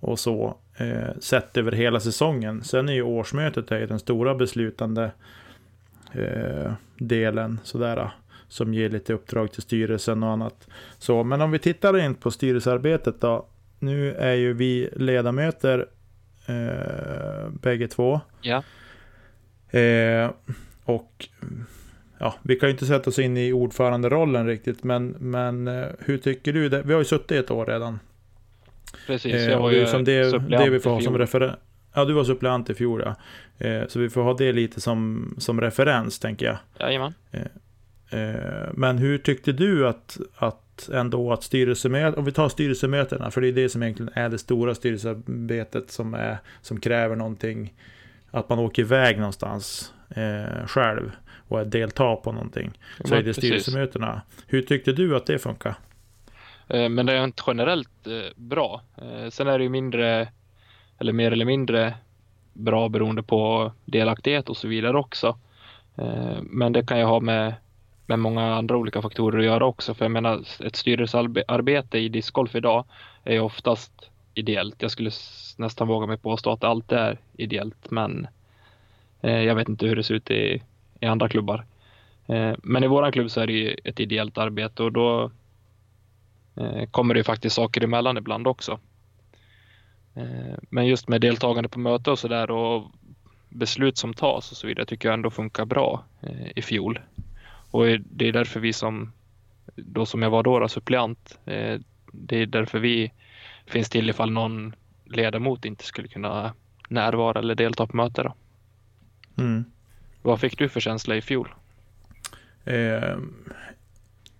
Och 0.00 0.18
så, 0.18 0.56
eh, 0.76 1.18
sett 1.20 1.56
över 1.56 1.72
hela 1.72 2.00
säsongen. 2.00 2.64
Sen 2.64 2.88
är 2.88 2.92
ju 2.92 3.02
årsmötet 3.02 3.70
är 3.70 3.86
den 3.86 3.98
stora 3.98 4.34
beslutande 4.34 5.12
eh, 6.12 6.72
delen. 6.98 7.60
Sådär, 7.64 7.96
eh, 7.96 8.10
som 8.48 8.74
ger 8.74 8.90
lite 8.90 9.12
uppdrag 9.12 9.52
till 9.52 9.62
styrelsen 9.62 10.22
och 10.22 10.30
annat. 10.30 10.68
Så, 10.98 11.24
men 11.24 11.40
om 11.40 11.50
vi 11.50 11.58
tittar 11.58 11.98
in 11.98 12.14
på 12.14 12.30
styrelsearbetet 12.30 13.20
då. 13.20 13.46
Nu 13.78 14.14
är 14.14 14.34
ju 14.34 14.52
vi 14.52 14.88
ledamöter 14.96 15.86
eh, 16.46 17.50
bägge 17.50 17.88
två. 17.88 18.20
Ja. 18.40 18.62
Eh, 19.70 20.30
och 20.84 21.28
ja, 22.18 22.34
vi 22.42 22.56
kan 22.56 22.68
ju 22.68 22.72
inte 22.72 22.86
sätta 22.86 23.10
oss 23.10 23.18
in 23.18 23.36
i 23.36 23.52
ordföranderollen 23.52 24.46
riktigt, 24.46 24.84
men, 24.84 25.08
men 25.08 25.68
eh, 25.68 25.86
hur 25.98 26.18
tycker 26.18 26.52
du? 26.52 26.68
Det? 26.68 26.82
Vi 26.82 26.92
har 26.92 27.00
ju 27.00 27.04
suttit 27.04 27.30
ett 27.44 27.50
år 27.50 27.66
redan. 27.66 27.98
Precis, 29.06 29.34
Eh, 29.34 29.50
jag 29.50 29.60
var 29.60 29.70
ju 29.70 29.86
som 29.86 30.04
det, 30.04 30.48
det 30.48 30.70
vi 30.70 30.80
får 30.80 30.90
ha 30.90 31.00
som 31.00 31.18
referens. 31.18 31.56
Ja, 31.94 32.04
du 32.04 32.12
var 32.12 32.24
suppleant 32.24 32.70
i 32.70 32.74
fjol 32.74 33.02
ja. 33.04 33.14
Eh, 33.66 33.86
så 33.88 33.98
vi 33.98 34.10
får 34.10 34.22
ha 34.22 34.34
det 34.34 34.52
lite 34.52 34.80
som, 34.80 35.34
som 35.38 35.60
referens, 35.60 36.18
tänker 36.18 36.46
jag. 36.46 36.56
Jajamän. 36.80 37.14
Eh, 38.10 38.68
Men 38.74 38.98
hur 38.98 39.18
tyckte 39.18 39.52
du 39.52 39.88
att, 39.88 40.18
att 40.36 40.88
ändå 40.92 41.32
att 41.32 41.42
styrelsemöten, 41.42 42.18
om 42.18 42.24
vi 42.24 42.32
tar 42.32 42.48
styrelsemötena, 42.48 43.30
för 43.30 43.40
det 43.40 43.48
är 43.48 43.52
det 43.52 43.68
som 43.68 43.82
egentligen 43.82 44.12
är 44.14 44.28
det 44.28 44.38
stora 44.38 44.74
styrelsearbetet 44.74 45.90
som, 45.90 46.14
är, 46.14 46.38
som 46.62 46.80
kräver 46.80 47.16
någonting, 47.16 47.74
att 48.30 48.48
man 48.48 48.58
åker 48.58 48.82
iväg 48.82 49.16
någonstans 49.18 49.92
eh, 50.10 50.66
själv 50.66 51.10
och 51.48 51.60
är 51.60 51.64
deltar 51.64 52.16
på 52.16 52.32
någonting. 52.32 52.70
Ja, 52.98 53.04
Så 53.06 53.14
är 53.14 53.22
det 53.22 53.34
styrelsemötena. 53.34 54.22
Hur 54.46 54.62
tyckte 54.62 54.92
du 54.92 55.16
att 55.16 55.26
det 55.26 55.38
funkar? 55.38 55.74
Eh, 56.68 56.88
Men 56.88 57.06
det 57.06 57.12
är 57.12 57.24
inte 57.24 57.42
generellt 57.46 58.06
eh, 58.06 58.12
bra. 58.36 58.82
Eh, 58.96 59.30
Sen 59.30 59.46
är 59.46 59.58
det 59.58 59.64
ju 59.64 59.70
mindre, 59.70 60.28
eller 60.98 61.12
mer 61.12 61.32
eller 61.32 61.44
mindre 61.44 61.94
bra 62.52 62.88
beroende 62.88 63.22
på 63.22 63.72
delaktighet 63.84 64.48
och 64.48 64.56
så 64.56 64.68
vidare 64.68 64.98
också. 64.98 65.38
Men 66.42 66.72
det 66.72 66.86
kan 66.86 66.98
ju 66.98 67.04
ha 67.04 67.20
med, 67.20 67.54
med 68.06 68.18
många 68.18 68.54
andra 68.54 68.76
olika 68.76 69.02
faktorer 69.02 69.38
att 69.38 69.44
göra 69.44 69.64
också. 69.66 69.94
För 69.94 70.04
jag 70.04 70.12
menar, 70.12 70.44
ett 70.64 70.76
styrelsearbete 70.76 71.98
i 71.98 72.08
discgolf 72.08 72.54
idag 72.54 72.84
är 73.24 73.32
ju 73.32 73.40
oftast 73.40 73.92
ideellt. 74.34 74.82
Jag 74.82 74.90
skulle 74.90 75.10
nästan 75.56 75.88
våga 75.88 76.06
mig 76.06 76.16
påstå 76.16 76.52
att 76.52 76.64
allt 76.64 76.92
är 76.92 77.18
ideellt, 77.36 77.90
men 77.90 78.26
eh, 79.20 79.40
jag 79.42 79.54
vet 79.54 79.68
inte 79.68 79.86
hur 79.86 79.96
det 79.96 80.02
ser 80.02 80.14
ut 80.14 80.30
i, 80.30 80.62
i 81.00 81.06
andra 81.06 81.28
klubbar. 81.28 81.64
Eh, 82.26 82.54
Men 82.62 82.84
i 82.84 82.86
våran 82.86 83.12
klubb 83.12 83.30
så 83.30 83.40
är 83.40 83.46
det 83.46 83.52
ju 83.52 83.76
ett 83.84 84.00
ideellt 84.00 84.38
arbete 84.38 84.82
och 84.82 84.92
då 84.92 85.30
eh, 86.56 86.86
kommer 86.90 87.14
det 87.14 87.20
ju 87.20 87.24
faktiskt 87.24 87.56
saker 87.56 87.84
emellan 87.84 88.16
ibland 88.16 88.46
också. 88.46 88.80
Eh, 90.14 90.58
Men 90.70 90.86
just 90.86 91.08
med 91.08 91.20
deltagande 91.20 91.68
på 91.68 91.78
möte 91.78 92.10
och 92.10 92.18
sådär 92.18 92.50
och 92.50 92.90
beslut 93.48 93.98
som 93.98 94.14
tas 94.14 94.50
och 94.50 94.56
så 94.56 94.66
vidare 94.66 94.86
tycker 94.86 95.08
jag 95.08 95.14
ändå 95.14 95.30
funkar 95.30 95.64
bra 95.64 96.04
eh, 96.22 96.50
i 96.56 96.62
fjol. 96.62 97.00
Och 97.70 97.86
det 98.00 98.28
är 98.28 98.32
därför 98.32 98.60
vi 98.60 98.72
som, 98.72 99.12
då 99.76 100.06
som 100.06 100.22
jag 100.22 100.30
var 100.30 100.42
då, 100.42 100.58
då 100.58 100.68
suppleant, 100.68 101.38
eh, 101.44 101.80
det 102.12 102.36
är 102.36 102.46
därför 102.46 102.78
vi 102.78 103.12
finns 103.70 103.88
till 103.88 104.10
ifall 104.10 104.30
någon 104.30 104.74
ledamot 105.04 105.64
inte 105.64 105.84
skulle 105.84 106.08
kunna 106.08 106.54
närvara 106.88 107.38
eller 107.38 107.54
delta 107.54 107.86
på 107.86 107.96
möte. 107.96 108.22
Då. 108.22 108.34
Mm. 109.42 109.64
Vad 110.22 110.40
fick 110.40 110.58
du 110.58 110.68
för 110.68 110.80
känsla 110.80 111.16
i 111.16 111.22
fjol? 111.22 111.54
Eh, 112.64 113.16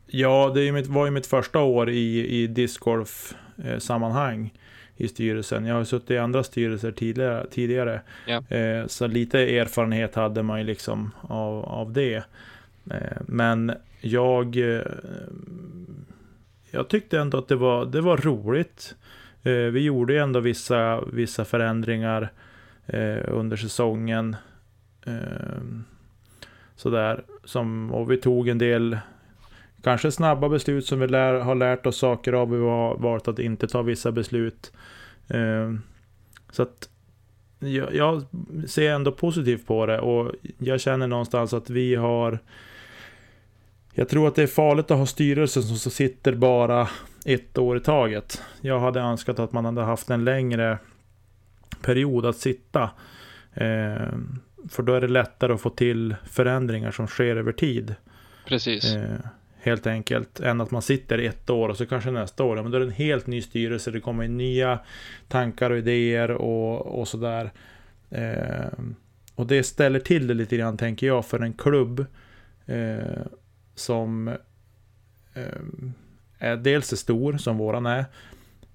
ja, 0.06 0.52
det 0.54 0.72
mitt, 0.72 0.86
var 0.86 1.04
ju 1.04 1.10
mitt 1.10 1.26
första 1.26 1.58
år 1.58 1.90
i, 1.90 2.26
i 2.26 2.46
discgolf-sammanhang 2.46 4.50
i 4.96 5.08
styrelsen. 5.08 5.66
Jag 5.66 5.74
har 5.74 5.84
suttit 5.84 6.10
i 6.10 6.18
andra 6.18 6.42
styrelser 6.42 6.92
tidigare, 6.92 7.46
tidigare. 7.50 8.00
Ja. 8.26 8.56
Eh, 8.56 8.86
så 8.86 9.06
lite 9.06 9.38
erfarenhet 9.38 10.14
hade 10.14 10.42
man 10.42 10.58
ju 10.58 10.64
liksom 10.64 11.10
av, 11.22 11.64
av 11.64 11.92
det. 11.92 12.24
Eh, 12.90 13.18
men 13.26 13.72
jag, 14.00 14.76
eh, 14.76 14.82
jag 16.70 16.88
tyckte 16.88 17.18
ändå 17.18 17.38
att 17.38 17.48
det 17.48 17.56
var, 17.56 17.86
det 17.86 18.00
var 18.00 18.16
roligt. 18.16 18.94
Eh, 19.42 19.52
vi 19.52 19.80
gjorde 19.80 20.12
ju 20.12 20.18
ändå 20.18 20.40
vissa, 20.40 21.04
vissa 21.12 21.44
förändringar 21.44 22.32
eh, 22.86 23.18
under 23.28 23.56
säsongen. 23.56 24.36
Eh, 25.06 25.62
sådär. 26.76 27.24
Som, 27.44 27.92
och 27.92 28.10
vi 28.10 28.16
tog 28.16 28.48
en 28.48 28.58
del 28.58 28.98
kanske 29.82 30.12
snabba 30.12 30.48
beslut 30.48 30.86
som 30.86 31.00
vi 31.00 31.06
lär, 31.06 31.34
har 31.34 31.54
lärt 31.54 31.86
oss 31.86 31.98
saker 31.98 32.32
av. 32.32 32.50
Vi 32.50 32.58
har 32.58 32.96
valt 32.98 33.28
att 33.28 33.38
inte 33.38 33.68
ta 33.68 33.82
vissa 33.82 34.12
beslut. 34.12 34.72
Eh, 35.28 35.74
så 36.50 36.62
att 36.62 36.88
jag, 37.58 37.94
jag 37.94 38.24
ser 38.68 38.90
ändå 38.90 39.12
positivt 39.12 39.66
på 39.66 39.86
det 39.86 40.00
och 40.00 40.32
jag 40.58 40.80
känner 40.80 41.06
någonstans 41.06 41.52
att 41.52 41.70
vi 41.70 41.94
har 41.94 42.38
jag 43.92 44.08
tror 44.08 44.28
att 44.28 44.34
det 44.34 44.42
är 44.42 44.46
farligt 44.46 44.90
att 44.90 44.98
ha 44.98 45.06
styrelser 45.06 45.60
som 45.60 45.76
så 45.76 45.90
sitter 45.90 46.34
bara 46.34 46.88
ett 47.24 47.58
år 47.58 47.76
i 47.76 47.80
taget. 47.80 48.42
Jag 48.60 48.80
hade 48.80 49.00
önskat 49.00 49.38
att 49.38 49.52
man 49.52 49.64
hade 49.64 49.82
haft 49.82 50.10
en 50.10 50.24
längre 50.24 50.78
period 51.82 52.26
att 52.26 52.36
sitta. 52.36 52.82
Eh, 53.54 54.08
för 54.68 54.82
då 54.82 54.94
är 54.94 55.00
det 55.00 55.08
lättare 55.08 55.52
att 55.52 55.60
få 55.60 55.70
till 55.70 56.14
förändringar 56.24 56.90
som 56.90 57.06
sker 57.06 57.36
över 57.36 57.52
tid. 57.52 57.94
Precis. 58.46 58.94
Eh, 58.94 59.18
helt 59.60 59.86
enkelt. 59.86 60.40
Än 60.40 60.60
att 60.60 60.70
man 60.70 60.82
sitter 60.82 61.18
ett 61.18 61.50
år 61.50 61.68
och 61.68 61.76
så 61.76 61.86
kanske 61.86 62.10
nästa 62.10 62.44
år. 62.44 62.56
Men 62.56 62.70
då 62.70 62.76
är 62.76 62.80
det 62.80 62.86
en 62.86 62.92
helt 62.92 63.26
ny 63.26 63.42
styrelse. 63.42 63.90
Det 63.90 64.00
kommer 64.00 64.24
in 64.24 64.36
nya 64.36 64.78
tankar 65.28 65.70
och 65.70 65.78
idéer 65.78 66.30
och, 66.30 67.00
och 67.00 67.08
sådär. 67.08 67.50
Eh, 68.10 68.78
och 69.34 69.46
det 69.46 69.62
ställer 69.62 70.00
till 70.00 70.26
det 70.26 70.34
lite 70.34 70.56
grann 70.56 70.76
tänker 70.76 71.06
jag 71.06 71.26
för 71.26 71.40
en 71.40 71.52
klubb. 71.52 72.06
Som 73.80 74.28
eh, 75.34 75.60
är 76.38 76.56
dels 76.56 76.92
är 76.92 76.96
stor 76.96 77.38
som 77.38 77.58
våran 77.58 77.86
är. 77.86 78.04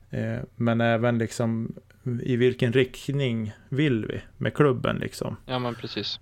Eh, 0.10 0.40
men 0.56 0.82
även 0.82 1.18
liksom 1.18 1.76
i 2.22 2.36
vilken 2.36 2.74
riktning 2.74 3.54
vill 3.70 4.06
vi 4.06 4.22
med 4.38 4.54
klubben 4.54 4.98
liksom. 4.98 5.38
Ja 5.46 5.60
men 5.60 5.76
precis. 5.76 6.20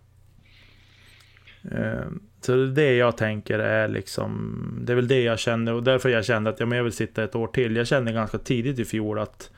Eh, 1.71 2.05
Så 2.41 2.55
det 2.55 2.61
är 2.63 2.67
det 2.67 2.95
jag 2.95 3.17
tänker 3.17 3.59
är 3.59 3.87
liksom, 3.87 4.59
det 4.85 4.93
är 4.93 4.95
väl 4.95 5.07
det 5.07 5.21
jag 5.21 5.39
känner 5.39 5.73
och 5.73 5.83
därför 5.83 6.09
jag 6.09 6.25
kände 6.25 6.49
att 6.49 6.59
ja, 6.59 6.65
men 6.65 6.77
jag 6.77 6.83
vill 6.83 6.93
sitta 6.93 7.23
ett 7.23 7.35
år 7.35 7.47
till. 7.47 7.75
Jag 7.75 7.87
kände 7.87 8.11
ganska 8.11 8.37
tidigt 8.37 8.79
i 8.79 8.85
fjol 8.85 9.19
att, 9.19 9.51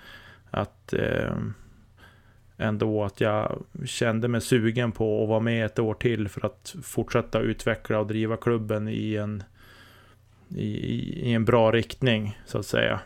att 0.51 0.93
eh, 0.93 1.35
ändå 2.57 3.03
att 3.03 3.21
jag 3.21 3.63
kände 3.85 4.27
mig 4.27 4.41
sugen 4.41 4.91
på 4.91 5.23
att 5.23 5.29
vara 5.29 5.39
med 5.39 5.65
ett 5.65 5.79
år 5.79 5.93
till 5.93 6.29
för 6.29 6.45
att 6.45 6.75
fortsätta 6.83 7.39
utveckla 7.39 7.99
och 7.99 8.07
driva 8.07 8.37
klubben 8.37 8.87
i 8.87 9.15
en, 9.15 9.43
i, 10.49 10.69
i 11.29 11.33
en 11.33 11.45
bra 11.45 11.71
riktning 11.71 12.39
så 12.45 12.57
att 12.57 12.65
säga. 12.65 12.99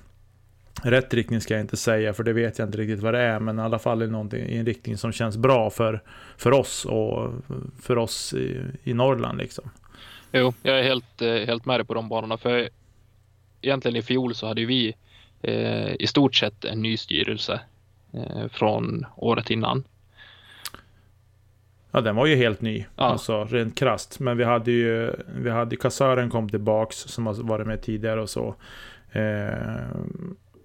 Rätt 0.84 1.14
riktning 1.14 1.42
ska 1.42 1.54
jag 1.54 1.62
inte 1.62 1.78
säga 1.78 2.14
för 2.14 2.24
det 2.24 2.34
vet 2.34 2.60
jag 2.60 2.68
inte 2.68 2.78
riktigt 2.78 3.00
vad 3.00 3.14
det 3.14 3.20
är 3.20 3.40
men 3.40 3.60
i 3.60 3.62
alla 3.62 3.80
fall 3.80 4.04
i, 4.04 4.06
i 4.36 4.58
en 4.58 4.66
riktning 4.66 4.98
som 4.98 5.12
känns 5.12 5.38
bra 5.38 5.70
för, 5.70 6.04
för 6.38 6.52
oss 6.52 6.86
och 6.86 7.34
för 7.82 7.98
oss 7.98 8.34
i, 8.34 8.62
i 8.84 8.94
Norrland 8.94 9.38
liksom. 9.38 9.70
Jo, 10.32 10.54
jag 10.64 10.80
är 10.80 10.84
helt, 10.84 11.22
eh, 11.22 11.34
helt 11.34 11.66
med 11.66 11.80
dig 11.80 11.86
på 11.86 11.94
de 11.94 12.10
banorna. 12.10 12.38
För 12.38 12.70
egentligen 13.62 13.96
i 13.96 14.02
fjol 14.02 14.36
så 14.36 14.48
hade 14.48 14.66
vi 14.66 14.96
eh, 15.42 15.94
i 16.00 16.08
stort 16.08 16.36
sett 16.36 16.66
en 16.66 16.82
ny 16.82 16.98
styrelse 16.98 17.62
från 18.52 19.06
året 19.16 19.50
innan. 19.50 19.84
Ja, 21.92 22.02
den 22.02 22.16
var 22.16 22.26
ju 22.26 22.36
helt 22.36 22.62
ny. 22.62 22.86
Ja. 22.96 23.04
Alltså 23.04 23.44
rent 23.44 23.80
krasst. 23.80 24.20
Men 24.20 24.38
vi 24.38 24.44
hade 24.44 24.72
ju, 24.72 25.14
vi 25.36 25.50
hade 25.50 25.76
kassören 25.76 26.30
kom 26.30 26.50
tillbaks 26.50 26.98
som 26.98 27.28
har 27.28 27.34
varit 27.34 27.68
med 27.68 27.82
tidigare 27.82 28.22
och 28.22 28.30
så. 28.30 28.56
Eh, 29.12 29.90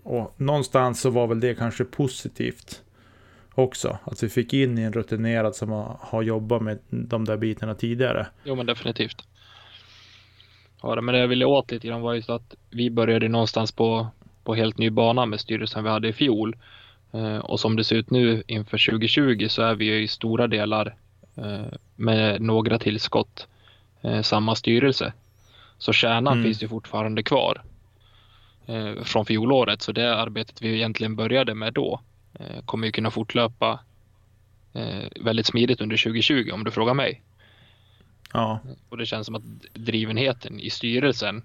och 0.03 0.35
någonstans 0.37 1.01
så 1.01 1.11
var 1.11 1.27
väl 1.27 1.41
det 1.41 1.55
kanske 1.55 1.85
positivt 1.85 2.83
också. 3.55 3.99
Att 4.05 4.23
vi 4.23 4.29
fick 4.29 4.53
in 4.53 4.79
en 4.79 4.93
rutinerad 4.93 5.57
som 5.57 5.71
har, 5.71 5.97
har 6.01 6.23
jobbat 6.23 6.63
med 6.63 6.79
de 6.89 7.25
där 7.25 7.37
bitarna 7.37 7.75
tidigare. 7.75 8.27
Jo, 8.45 8.55
men 8.55 8.67
definitivt. 8.67 9.25
Ja, 10.83 11.01
men 11.01 11.13
det 11.13 11.21
jag 11.21 11.29
ville 11.29 11.45
åt 11.45 11.71
lite 11.71 11.89
grann 11.89 12.01
var 12.01 12.15
just 12.15 12.31
att 12.31 12.55
vi 12.71 12.91
började 12.91 13.29
någonstans 13.29 13.73
på, 13.73 14.07
på 14.45 14.55
helt 14.55 14.79
ny 14.79 14.91
bana 14.91 15.27
med 15.27 15.41
styrelsen 15.41 15.85
vi 15.85 15.91
hade 15.91 16.09
i 16.09 16.13
fjol. 16.13 16.57
Eh, 17.15 17.39
och 17.39 17.61
som 17.61 17.77
det 17.77 17.85
ser 17.85 17.97
ut 17.97 18.11
nu 18.11 18.43
inför 18.47 18.91
2020 18.91 19.47
så 19.49 19.63
är 19.63 19.75
vi 19.75 19.85
ju 19.85 20.03
i 20.03 20.09
stora 20.09 20.47
delar 20.47 20.97
eh, 21.37 21.67
med 21.97 22.41
några 22.41 22.79
tillskott 22.79 23.47
eh, 24.03 24.23
samma 24.23 24.55
styrelse. 24.55 25.13
Så 25.79 25.93
kärnan 25.93 26.33
Mm. 26.33 26.45
finns 26.45 26.63
ju 26.63 26.69
fortfarande 26.69 27.23
kvar 27.23 27.63
från 29.03 29.27
fjolåret. 29.27 29.83
Så 29.83 29.93
det 29.93 30.17
arbetet 30.17 30.63
vi 30.63 30.75
egentligen 30.75 31.17
började 31.17 31.55
med 31.55 31.73
då 31.73 32.01
kommer 32.65 32.87
ju 32.87 32.93
kunna 32.93 33.11
fortlöpa 33.11 33.81
väldigt 35.21 35.47
smidigt 35.47 35.81
under 35.81 35.97
2020 35.97 36.51
om 36.53 36.65
du 36.65 36.71
frågar 36.71 36.95
mig. 36.95 37.23
Ja, 38.33 38.61
Och 38.89 38.97
det 38.99 39.07
känns 39.07 39.27
som 39.27 39.35
att 39.35 39.43
drivenheten 39.73 40.61
i 40.61 40.71
styrelsen 40.71 41.43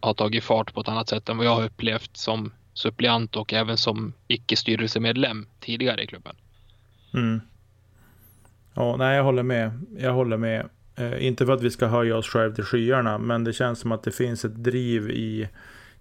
har 0.00 0.14
tagit 0.14 0.44
fart 0.44 0.74
på 0.74 0.80
ett 0.80 0.88
annat 0.88 1.08
sätt 1.08 1.28
än 1.28 1.36
vad 1.36 1.46
jag 1.46 1.54
har 1.54 1.64
upplevt 1.64 2.16
som 2.16 2.52
suppleant 2.74 3.36
och 3.36 3.52
även 3.52 3.76
som 3.76 4.12
icke-styrelsemedlem 4.28 5.46
tidigare 5.60 6.02
i 6.02 6.06
klubben. 6.06 6.36
mm. 7.14 7.40
ja 8.74 8.96
nej 8.96 9.16
jag 9.16 9.24
håller 9.24 9.42
med. 9.42 9.80
Jag 9.98 10.12
håller 10.12 10.36
med. 10.36 10.68
Eh, 10.96 11.26
inte 11.26 11.46
för 11.46 11.52
att 11.52 11.62
vi 11.62 11.70
ska 11.70 11.86
höja 11.86 12.16
oss 12.16 12.28
själva 12.28 12.54
till 12.54 12.64
skyarna, 12.64 13.18
men 13.18 13.44
det 13.44 13.52
känns 13.52 13.78
som 13.78 13.92
att 13.92 14.02
det 14.02 14.12
finns 14.12 14.44
ett 14.44 14.64
driv 14.64 15.10
i, 15.10 15.48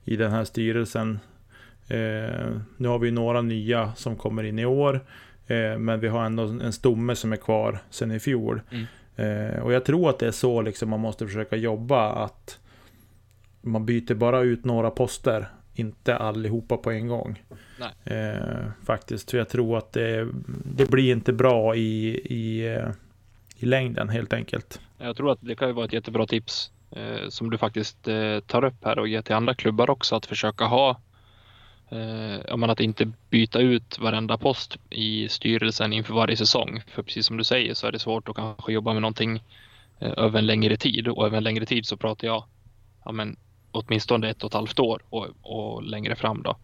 i 0.03 0.15
den 0.15 0.31
här 0.31 0.43
styrelsen. 0.43 1.19
Eh, 1.87 2.57
nu 2.77 2.87
har 2.87 2.99
vi 2.99 3.11
några 3.11 3.41
nya 3.41 3.93
som 3.95 4.15
kommer 4.15 4.43
in 4.43 4.59
i 4.59 4.65
år, 4.65 4.95
eh, 5.47 5.77
men 5.77 5.99
vi 5.99 6.07
har 6.07 6.25
ändå 6.25 6.43
en 6.43 6.73
stomme 6.73 7.15
som 7.15 7.33
är 7.33 7.37
kvar 7.37 7.79
sedan 7.89 8.11
i 8.11 8.19
fjol. 8.19 8.61
Mm. 8.71 8.85
Eh, 9.15 9.59
och 9.59 9.73
jag 9.73 9.85
tror 9.85 10.09
att 10.09 10.19
det 10.19 10.27
är 10.27 10.31
så 10.31 10.61
liksom 10.61 10.89
man 10.89 10.99
måste 10.99 11.27
försöka 11.27 11.55
jobba. 11.55 12.11
Att 12.11 12.59
man 13.61 13.85
byter 13.85 14.13
bara 14.13 14.41
ut 14.41 14.65
några 14.65 14.91
poster. 14.91 15.47
Inte 15.81 16.17
allihopa 16.17 16.77
på 16.77 16.91
en 16.91 17.07
gång. 17.07 17.43
Eh, 18.03 18.67
faktiskt. 18.85 19.31
För 19.31 19.37
jag 19.37 19.49
tror 19.49 19.77
att 19.77 19.93
det, 19.93 20.27
det 20.65 20.89
blir 20.89 21.11
inte 21.11 21.33
bra 21.33 21.75
i, 21.75 22.19
i, 22.25 22.75
eh, 22.75 22.89
i 23.57 23.65
längden 23.65 24.09
helt 24.09 24.33
enkelt. 24.33 24.79
Jag 24.97 25.15
tror 25.15 25.31
att 25.31 25.39
det 25.41 25.55
kan 25.55 25.67
ju 25.67 25.73
vara 25.73 25.85
ett 25.85 25.93
jättebra 25.93 26.27
tips 26.27 26.71
eh, 26.91 27.29
som 27.29 27.49
du 27.49 27.57
faktiskt 27.57 28.07
eh, 28.07 28.39
tar 28.39 28.63
upp 28.63 28.85
här 28.85 28.99
och 28.99 29.07
ger 29.07 29.21
till 29.21 29.35
andra 29.35 29.53
klubbar 29.53 29.89
också 29.89 30.15
att 30.15 30.25
försöka 30.25 30.65
ha 30.65 30.99
eh, 31.89 32.69
att 32.69 32.79
inte 32.79 33.11
byta 33.29 33.59
ut 33.59 33.99
varenda 33.99 34.37
post 34.37 34.77
i 34.89 35.29
styrelsen 35.29 35.93
inför 35.93 36.13
varje 36.13 36.37
säsong. 36.37 36.83
För 36.87 37.03
precis 37.03 37.25
som 37.25 37.37
du 37.37 37.43
säger 37.43 37.73
så 37.73 37.87
är 37.87 37.91
det 37.91 37.99
svårt 37.99 38.29
att 38.29 38.35
kanske 38.35 38.73
jobba 38.73 38.93
med 38.93 39.01
någonting 39.01 39.43
eh, 39.99 40.13
över 40.17 40.39
en 40.39 40.45
längre 40.45 40.77
tid 40.77 41.07
och 41.07 41.25
över 41.25 41.37
en 41.37 41.43
längre 41.43 41.65
tid 41.65 41.85
så 41.85 41.97
pratar 41.97 42.27
jag 42.27 42.43
ja, 43.05 43.11
men, 43.11 43.37
åtminstone 43.71 44.29
ett 44.29 44.43
och 44.43 44.49
ett 44.49 44.53
halvt 44.53 44.79
år 44.79 45.01
och, 45.09 45.27
och 45.41 45.83
längre 45.83 46.15
fram 46.15 46.41
då. 46.43 46.57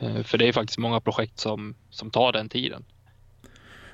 Eh, 0.00 0.22
för 0.22 0.38
det 0.38 0.48
är 0.48 0.52
faktiskt 0.52 0.78
många 0.78 1.00
projekt 1.00 1.38
som, 1.38 1.74
som 1.90 2.10
tar 2.10 2.32
den 2.32 2.48
tiden. 2.48 2.84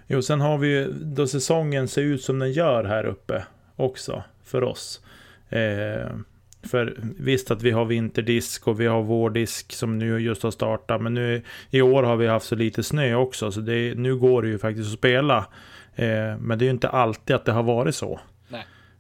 Jo, 0.07 0.23
sen 0.23 0.41
har 0.41 0.59
vi 0.59 0.69
ju 0.69 0.93
då 0.93 1.27
säsongen 1.27 1.89
ser 1.89 2.03
ut 2.03 2.23
som 2.23 2.39
den 2.39 2.53
gör 2.53 2.85
här 2.85 3.05
uppe 3.05 3.45
också 3.77 4.23
för 4.45 4.63
oss. 4.63 5.01
Eh, 5.49 6.11
för 6.63 6.97
visst 7.19 7.51
att 7.51 7.63
vi 7.63 7.71
har 7.71 7.85
vinterdisk 7.85 8.69
och 8.69 8.81
vi 8.81 8.87
har 8.87 9.03
vårdisk 9.03 9.73
som 9.73 9.99
nu 9.99 10.19
just 10.19 10.43
har 10.43 10.51
startat. 10.51 11.03
Men 11.03 11.15
nu 11.15 11.43
i 11.71 11.83
år 11.83 12.03
har 12.03 12.17
vi 12.17 12.27
haft 12.27 12.47
så 12.47 12.55
lite 12.55 12.83
snö 12.83 13.15
också. 13.15 13.53
Så 13.53 13.61
det, 13.61 13.95
nu 13.95 14.17
går 14.17 14.43
det 14.43 14.49
ju 14.49 14.59
faktiskt 14.59 14.93
att 14.93 14.99
spela. 14.99 15.39
Eh, 15.95 16.37
men 16.39 16.59
det 16.59 16.65
är 16.65 16.67
ju 16.67 16.71
inte 16.71 16.89
alltid 16.89 17.37
att 17.37 17.45
det 17.45 17.53
har 17.53 17.63
varit 17.63 17.95
så. 17.95 18.21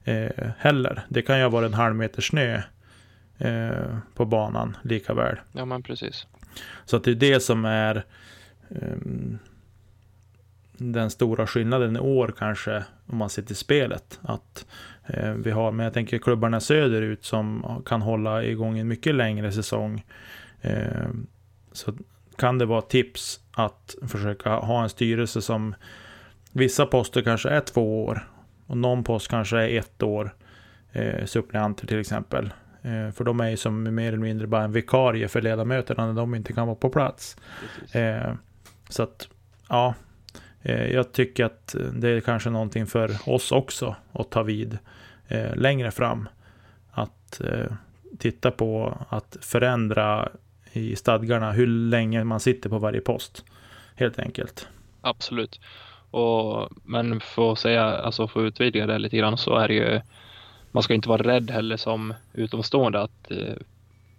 Eh, 0.04 0.50
heller. 0.58 1.02
Det 1.08 1.22
kan 1.22 1.36
ju 1.36 1.42
ha 1.42 1.50
varit 1.50 1.66
en 1.66 1.74
halv 1.74 1.94
meter 1.94 2.22
snö 2.22 2.62
eh, 3.42 3.96
på 4.14 4.24
banan 4.24 4.76
lika 4.82 5.14
väl. 5.14 5.36
Ja 5.52 5.64
men 5.64 5.82
precis. 5.82 6.26
Så 6.84 6.96
att 6.96 7.04
det 7.04 7.10
är 7.10 7.14
det 7.14 7.40
som 7.40 7.64
är 7.64 8.04
um, 8.68 9.38
den 10.78 11.10
stora 11.10 11.46
skillnaden 11.46 11.96
i 11.96 12.00
år 12.00 12.34
kanske 12.38 12.84
om 13.06 13.18
man 13.18 13.30
ser 13.30 13.42
till 13.42 13.56
spelet. 13.56 14.20
Att 14.22 14.66
eh, 15.06 15.32
vi 15.32 15.50
har, 15.50 15.72
men 15.72 15.84
jag 15.84 15.94
tänker 15.94 16.18
klubbarna 16.18 16.60
söderut 16.60 17.24
som 17.24 17.82
kan 17.86 18.02
hålla 18.02 18.44
igång 18.44 18.78
en 18.78 18.88
mycket 18.88 19.14
längre 19.14 19.52
säsong. 19.52 20.04
Eh, 20.60 21.08
så 21.72 21.92
kan 22.36 22.58
det 22.58 22.66
vara 22.66 22.82
tips 22.82 23.40
att 23.52 23.94
försöka 24.08 24.50
ha 24.50 24.82
en 24.82 24.88
styrelse 24.88 25.42
som 25.42 25.74
vissa 26.52 26.86
poster 26.86 27.22
kanske 27.22 27.48
är 27.48 27.60
två 27.60 28.04
år 28.04 28.28
och 28.66 28.76
någon 28.76 29.04
post 29.04 29.28
kanske 29.28 29.58
är 29.58 29.78
ett 29.78 30.02
år. 30.02 30.34
Eh, 30.92 31.24
suppleanter 31.24 31.86
till 31.86 32.00
exempel. 32.00 32.52
Eh, 32.82 33.10
för 33.10 33.24
de 33.24 33.40
är 33.40 33.48
ju 33.48 33.56
som 33.56 33.94
mer 33.94 34.08
eller 34.08 34.18
mindre 34.18 34.46
bara 34.46 34.64
en 34.64 34.72
vikarie 34.72 35.28
för 35.28 35.42
ledamöterna 35.42 36.06
när 36.06 36.12
de 36.12 36.34
inte 36.34 36.52
kan 36.52 36.66
vara 36.66 36.76
på 36.76 36.90
plats. 36.90 37.36
Eh, 37.92 38.34
så 38.88 39.02
att, 39.02 39.28
ja. 39.68 39.94
Eh, 40.62 40.86
jag 40.86 41.12
tycker 41.12 41.44
att 41.44 41.74
det 41.92 42.08
är 42.08 42.20
kanske 42.20 42.50
någonting 42.50 42.86
för 42.86 43.28
oss 43.28 43.52
också 43.52 43.96
att 44.12 44.30
ta 44.30 44.42
vid 44.42 44.78
längre 45.54 45.90
fram. 45.90 46.28
Att 46.90 47.40
titta 48.18 48.50
på 48.50 48.98
att 49.08 49.36
förändra 49.40 50.28
i 50.72 50.96
stadgarna 50.96 51.52
hur 51.52 51.66
länge 51.66 52.24
man 52.24 52.40
sitter 52.40 52.70
på 52.70 52.78
varje 52.78 53.00
post. 53.00 53.44
Helt 53.94 54.18
enkelt. 54.18 54.68
Absolut. 55.00 55.60
Och, 56.10 56.68
men 56.84 57.20
för 57.20 57.52
att 57.52 57.58
säga, 57.58 57.84
alltså 57.84 58.28
för 58.28 58.40
att 58.40 58.46
utvidga 58.46 58.86
det 58.86 58.98
lite 58.98 59.16
grann 59.16 59.38
så 59.38 59.56
är 59.56 59.68
det 59.68 59.74
ju 59.74 60.00
man 60.72 60.82
ska 60.82 60.94
inte 60.94 61.08
vara 61.08 61.22
rädd 61.22 61.50
heller 61.50 61.76
som 61.76 62.14
utomstående 62.32 63.00
att 63.00 63.30
eh, 63.30 63.54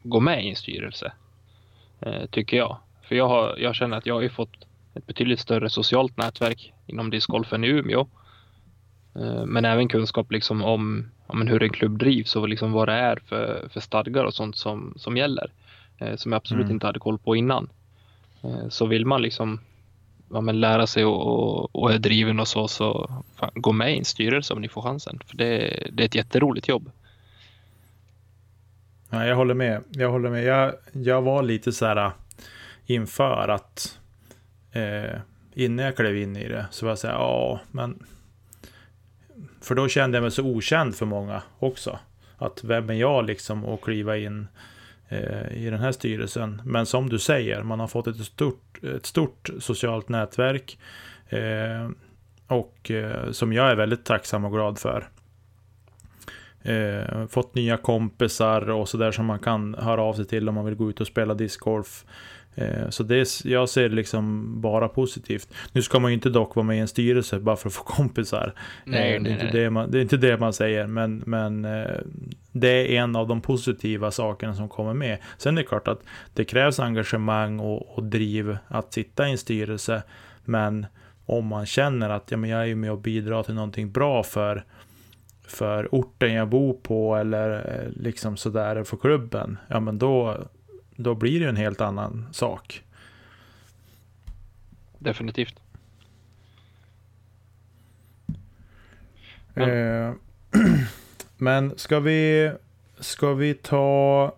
gå 0.03 0.19
med 0.19 0.45
i 0.45 0.49
en 0.49 0.55
styrelse. 0.55 1.13
Eh, 1.99 2.25
tycker 2.25 2.57
jag. 2.57 2.77
För 3.01 3.15
jag, 3.15 3.27
har, 3.27 3.55
jag 3.57 3.75
känner 3.75 3.97
att 3.97 4.05
jag 4.05 4.21
har 4.21 4.29
fått 4.29 4.65
ett 4.93 5.07
betydligt 5.07 5.39
större 5.39 5.69
socialt 5.69 6.17
nätverk 6.17 6.73
inom 6.87 7.09
discgolfen 7.09 7.63
i 7.63 7.67
Umeå. 7.67 8.07
Eh, 9.15 9.45
men 9.45 9.65
även 9.65 9.87
kunskap 9.87 10.31
liksom 10.31 10.63
om, 10.63 11.11
om 11.27 11.47
hur 11.47 11.63
en 11.63 11.69
klubb 11.69 11.97
drivs 11.97 12.35
och 12.35 12.49
liksom 12.49 12.71
vad 12.71 12.87
det 12.87 12.93
är 12.93 13.19
för, 13.25 13.69
för 13.73 13.79
stadgar 13.79 14.23
och 14.23 14.33
sånt 14.33 14.55
som, 14.55 14.93
som 14.97 15.17
gäller. 15.17 15.51
Eh, 15.97 16.15
som 16.15 16.31
jag 16.31 16.37
absolut 16.37 16.63
mm. 16.63 16.73
inte 16.73 16.85
hade 16.85 16.99
koll 16.99 17.17
på 17.17 17.35
innan. 17.35 17.69
Eh, 18.41 18.69
så 18.69 18.85
vill 18.85 19.05
man 19.05 19.21
liksom 19.21 19.59
ja, 20.33 20.41
men 20.41 20.59
lära 20.59 20.87
sig 20.87 21.05
och, 21.05 21.75
och, 21.75 21.93
är 21.93 21.97
driven 21.97 22.39
och 22.39 22.47
så, 22.47 22.67
så 22.67 23.09
fan, 23.35 23.51
gå 23.55 23.71
med 23.71 23.93
i 23.95 23.97
en 23.97 24.05
styrelse 24.05 24.53
om 24.53 24.61
ni 24.61 24.69
får 24.69 24.81
chansen. 24.81 25.19
För 25.25 25.37
det, 25.37 25.87
det 25.91 26.03
är 26.03 26.05
ett 26.05 26.15
jätteroligt 26.15 26.67
jobb. 26.67 26.91
Ja, 29.09 29.25
jag 29.25 29.35
håller 29.35 29.53
med. 29.53 29.83
Jag 29.89 30.11
håller 30.11 30.29
med. 30.29 30.43
Jag, 30.43 30.73
jag 30.91 31.21
var 31.21 31.43
lite 31.43 31.71
så 31.71 31.85
här 31.85 32.05
äh, 32.05 32.11
inför 32.85 33.47
att 33.47 33.99
eh, 34.71 35.19
innan 35.53 35.85
jag 35.85 35.95
klev 35.95 36.17
in 36.17 36.37
i 36.37 36.47
det 36.47 36.65
så 36.71 36.85
var 36.85 36.91
jag 36.91 36.99
så 36.99 37.07
här, 37.07 37.13
ja, 37.13 37.59
men 37.71 38.05
för 39.61 39.75
då 39.75 39.87
kände 39.87 40.17
jag 40.17 40.21
mig 40.21 40.31
så 40.31 40.43
okänd 40.43 40.95
för 40.95 41.05
många 41.05 41.41
också. 41.59 41.99
Att 42.37 42.63
vem 42.63 42.89
är 42.89 42.93
jag 42.93 43.25
liksom 43.25 43.65
att 43.65 43.81
kliva 43.81 44.17
in 44.17 44.47
Eh, 45.13 45.63
i 45.63 45.69
den 45.69 45.79
här 45.79 45.91
styrelsen. 45.91 46.61
Men 46.65 46.85
som 46.85 47.09
du 47.09 47.19
säger, 47.19 47.63
man 47.63 47.79
har 47.79 47.87
fått 47.87 48.07
ett 48.07 48.17
stort, 48.17 48.83
ett 48.83 49.05
stort 49.05 49.49
socialt 49.59 50.09
nätverk. 50.09 50.79
Eh, 51.29 51.89
och 52.47 52.91
eh, 52.91 53.31
som 53.31 53.53
jag 53.53 53.71
är 53.71 53.75
väldigt 53.75 54.05
tacksam 54.05 54.45
och 54.45 54.51
glad 54.51 54.79
för. 54.79 55.09
Eh, 56.61 57.27
fått 57.27 57.55
nya 57.55 57.77
kompisar 57.77 58.69
och 58.69 58.89
sådär 58.89 59.11
som 59.11 59.25
man 59.25 59.39
kan 59.39 59.75
höra 59.75 60.01
av 60.01 60.13
sig 60.13 60.25
till 60.25 60.49
om 60.49 60.55
man 60.55 60.65
vill 60.65 60.75
gå 60.75 60.89
ut 60.89 61.01
och 61.01 61.07
spela 61.07 61.33
discgolf. 61.33 62.05
Eh, 62.55 62.89
så 62.89 63.03
det, 63.03 63.45
jag 63.45 63.69
ser 63.69 63.89
det 63.89 63.95
liksom 63.95 64.53
bara 64.61 64.87
positivt. 64.87 65.53
Nu 65.71 65.81
ska 65.81 65.99
man 65.99 66.11
ju 66.11 66.15
inte 66.15 66.29
dock 66.29 66.55
vara 66.55 66.65
med 66.65 66.77
i 66.77 66.79
en 66.79 66.87
styrelse 66.87 67.39
bara 67.39 67.55
för 67.55 67.69
att 67.69 67.73
få 67.73 67.83
kompisar. 67.85 68.53
Nej, 68.85 69.15
eh, 69.15 69.21
det, 69.23 69.29
är 69.29 69.35
nej, 69.35 69.45
inte 69.45 69.57
det, 69.57 69.69
man, 69.69 69.91
det 69.91 69.97
är 69.97 70.01
inte 70.01 70.17
det 70.17 70.37
man 70.37 70.53
säger, 70.53 70.87
men, 70.87 71.23
men 71.25 71.65
eh, 71.65 71.97
det 72.51 72.97
är 72.97 73.03
en 73.03 73.15
av 73.15 73.27
de 73.27 73.41
positiva 73.41 74.11
sakerna 74.11 74.55
som 74.55 74.69
kommer 74.69 74.93
med. 74.93 75.17
Sen 75.37 75.57
är 75.57 75.61
det 75.61 75.67
klart 75.67 75.87
att 75.87 76.01
det 76.33 76.45
krävs 76.45 76.79
engagemang 76.79 77.59
och, 77.59 77.97
och 77.97 78.03
driv 78.03 78.57
att 78.67 78.93
sitta 78.93 79.27
i 79.27 79.31
en 79.31 79.37
styrelse. 79.37 80.03
Men 80.45 80.85
om 81.25 81.47
man 81.47 81.65
känner 81.65 82.09
att 82.09 82.31
ja, 82.31 82.37
men 82.37 82.49
jag 82.49 82.69
är 82.69 82.75
med 82.75 82.91
och 82.91 82.97
bidrar 83.01 83.43
till 83.43 83.53
någonting 83.53 83.91
bra 83.91 84.23
för, 84.23 84.63
för 85.47 85.87
orten 85.91 86.33
jag 86.33 86.47
bor 86.47 86.73
på 86.73 87.15
eller 87.15 87.91
liksom 87.95 88.37
sådär 88.37 88.83
för 88.83 88.97
klubben. 88.97 89.57
Ja 89.67 89.79
men 89.79 89.97
då, 89.97 90.37
då 90.95 91.15
blir 91.15 91.39
det 91.39 91.49
en 91.49 91.55
helt 91.55 91.81
annan 91.81 92.25
sak. 92.31 92.83
Definitivt. 94.99 95.59
Men, 99.53 99.69
eh, 99.69 100.13
men 101.37 101.77
ska 101.77 101.99
vi 101.99 102.51
ska 102.99 103.33
vi 103.33 103.53
ta 103.53 104.35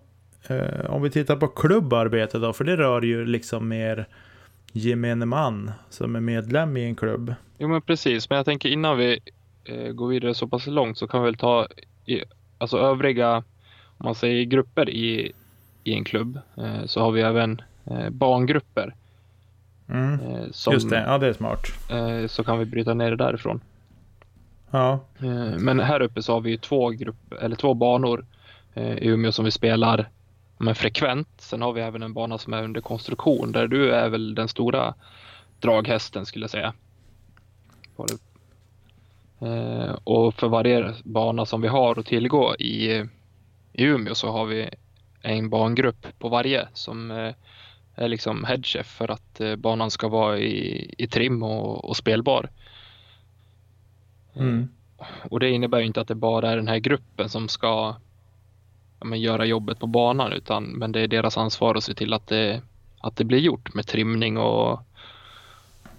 eh, 0.47 0.89
om 0.89 1.01
vi 1.01 1.09
tittar 1.09 1.35
på 1.35 1.47
klubbarbete 1.47 2.39
då, 2.39 2.53
för 2.53 2.63
det 2.63 2.77
rör 2.77 3.01
ju 3.01 3.25
liksom 3.25 3.67
mer 3.67 4.07
gemene 4.71 5.25
man 5.25 5.71
som 5.89 6.15
är 6.15 6.19
medlem 6.19 6.77
i 6.77 6.83
en 6.83 6.95
klubb. 6.95 7.33
Jo 7.57 7.67
men 7.67 7.81
precis, 7.81 8.29
men 8.29 8.35
jag 8.37 8.45
tänker 8.45 8.69
innan 8.69 8.97
vi 8.97 9.19
eh, 9.63 9.91
går 9.91 10.07
vidare 10.07 10.33
så 10.33 10.47
pass 10.47 10.67
långt 10.67 10.97
så 10.97 11.07
kan 11.07 11.21
vi 11.21 11.25
väl 11.25 11.37
ta 11.37 11.67
i, 12.05 12.23
alltså 12.57 12.77
övriga, 12.77 13.35
om 13.97 14.03
man 14.03 14.15
säger 14.15 14.43
grupper 14.43 14.89
i 14.89 15.33
i 15.85 15.93
en 15.93 16.03
klubb 16.03 16.39
eh, 16.57 16.85
så 16.85 17.01
har 17.01 17.11
vi 17.11 17.21
även 17.21 17.61
eh, 17.85 18.09
barngrupper. 18.09 18.95
Mm. 19.89 20.19
Eh, 20.19 20.51
som, 20.51 20.73
Just 20.73 20.89
det, 20.89 21.03
ja 21.07 21.17
det 21.17 21.27
är 21.27 21.33
smart. 21.33 21.67
Så 22.31 22.43
kan 22.43 22.59
vi 22.59 22.65
bryta 22.65 22.93
ner 22.93 23.09
det 23.09 23.15
därifrån. 23.15 23.61
Ja. 24.71 24.99
Men 25.59 25.79
här 25.79 26.01
uppe 26.01 26.23
så 26.23 26.33
har 26.33 26.41
vi 26.41 26.57
två, 26.57 26.89
grupp, 26.89 27.33
eller 27.41 27.55
två 27.55 27.73
banor 27.73 28.25
i 28.75 29.07
Umeå 29.07 29.31
som 29.31 29.45
vi 29.45 29.51
spelar 29.51 30.09
men 30.57 30.75
frekvent. 30.75 31.27
Sen 31.37 31.61
har 31.61 31.73
vi 31.73 31.81
även 31.81 32.03
en 32.03 32.13
bana 32.13 32.37
som 32.37 32.53
är 32.53 32.63
under 32.63 32.81
konstruktion 32.81 33.51
där 33.51 33.67
du 33.67 33.91
är 33.91 34.09
väl 34.09 34.35
den 34.35 34.47
stora 34.47 34.93
draghästen 35.59 36.25
skulle 36.25 36.43
jag 36.43 36.49
säga. 36.49 36.73
Och 40.03 40.33
för 40.33 40.47
varje 40.47 40.93
bana 41.03 41.45
som 41.45 41.61
vi 41.61 41.67
har 41.67 41.99
att 41.99 42.05
tillgå 42.05 42.55
i, 42.55 43.05
i 43.73 43.83
Umeå 43.83 44.15
så 44.15 44.31
har 44.31 44.45
vi 44.45 44.69
en 45.25 45.49
bangrupp 45.49 46.07
på 46.19 46.29
varje 46.29 46.67
som 46.73 47.11
eh, 47.11 47.33
är 47.95 48.07
liksom 48.07 48.43
headchef 48.43 48.87
för 48.87 49.11
att 49.11 49.41
eh, 49.41 49.55
banan 49.55 49.91
ska 49.91 50.07
vara 50.07 50.39
i, 50.39 50.95
i 50.97 51.07
trim 51.07 51.43
och, 51.43 51.85
och 51.85 51.97
spelbar. 51.97 52.49
Mm. 54.35 54.67
Och 55.29 55.39
det 55.39 55.49
innebär 55.49 55.81
inte 55.81 56.01
att 56.01 56.07
det 56.07 56.15
bara 56.15 56.51
är 56.51 56.55
den 56.55 56.67
här 56.67 56.79
gruppen 56.79 57.29
som 57.29 57.47
ska 57.47 57.95
ja, 58.99 59.15
göra 59.15 59.45
jobbet 59.45 59.79
på 59.79 59.87
banan 59.87 60.33
utan 60.33 60.63
men 60.63 60.91
det 60.91 60.99
är 60.99 61.07
deras 61.07 61.37
ansvar 61.37 61.75
att 61.75 61.83
se 61.83 61.93
till 61.93 62.13
att 62.13 62.27
det, 62.27 62.61
att 62.99 63.15
det 63.15 63.23
blir 63.23 63.39
gjort 63.39 63.73
med 63.73 63.87
trimning 63.87 64.37
och, 64.37 64.79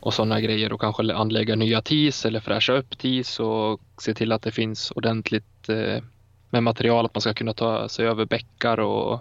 och 0.01 0.15
sådana 0.15 0.41
grejer 0.41 0.73
och 0.73 0.81
kanske 0.81 1.15
anlägga 1.15 1.57
nya 1.57 1.83
TIS 1.83 2.25
eller 2.25 2.41
fräscha 2.41 2.73
upp 2.73 2.99
TIS 2.99 3.41
och 3.41 3.81
se 3.99 4.15
till 4.15 4.33
att 4.33 4.43
det 4.43 4.53
finns 4.53 4.91
ordentligt 4.91 5.69
eh, 5.69 6.03
med 6.51 6.63
material 6.63 7.05
att 7.05 7.15
man 7.15 7.21
ska 7.21 7.35
kunna 7.35 7.53
ta 7.53 7.89
sig 7.89 8.07
över 8.07 8.25
bäckar 8.25 8.81
och, 8.81 9.21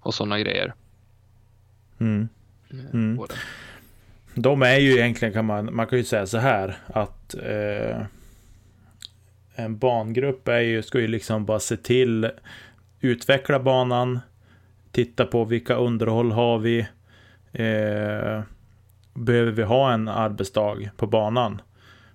och 0.00 0.14
sådana 0.14 0.38
grejer. 0.38 0.74
Mm. 1.98 2.28
Mm. 2.92 3.20
De 4.34 4.62
är 4.62 4.78
ju 4.78 4.92
egentligen 4.92 5.34
kan 5.34 5.44
man, 5.44 5.74
man 5.74 5.86
kan 5.86 5.98
ju 5.98 6.04
säga 6.04 6.26
så 6.26 6.38
här 6.38 6.78
att 6.86 7.34
eh, 7.34 8.02
en 9.54 9.78
bangrupp 9.78 10.48
är 10.48 10.60
ju, 10.60 10.82
ska 10.82 11.00
ju 11.00 11.06
liksom 11.06 11.44
bara 11.44 11.60
se 11.60 11.76
till 11.76 12.30
utveckla 13.00 13.60
banan, 13.60 14.20
titta 14.92 15.24
på 15.24 15.44
vilka 15.44 15.74
underhåll 15.74 16.32
har 16.32 16.58
vi, 16.58 16.78
eh, 17.52 18.42
behöver 19.14 19.52
vi 19.52 19.62
ha 19.62 19.92
en 19.92 20.08
arbetsdag 20.08 20.90
på 20.96 21.06
banan? 21.06 21.60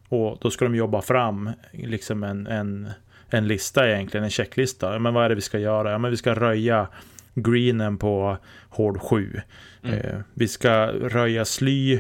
Och 0.10 0.38
då 0.42 0.52
ska 0.52 0.66
de 0.66 0.76
jobba 0.76 1.02
fram 1.02 1.50
liksom 1.72 2.24
en, 2.24 2.48
en, 2.48 2.90
en 3.32 3.48
lista 3.48 3.90
egentligen, 3.90 4.24
en 4.24 4.30
checklista. 4.30 5.00
Men 5.00 5.14
vad 5.14 5.26
är 5.26 5.30
det 5.30 5.36
vi 5.36 5.42
ska 5.42 5.60
göra? 5.60 5.92
Ja, 5.92 5.98
men 5.98 6.12
vi 6.12 6.18
ska 6.18 6.34
röja 6.34 6.88
greenen 7.34 7.98
på 7.98 8.38
hård 8.70 9.02
7. 9.02 9.42
Mm. 9.84 10.00
Eh, 10.00 10.20
vi 10.34 10.48
ska 10.48 10.88
röja 10.88 11.46
sly 11.46 12.00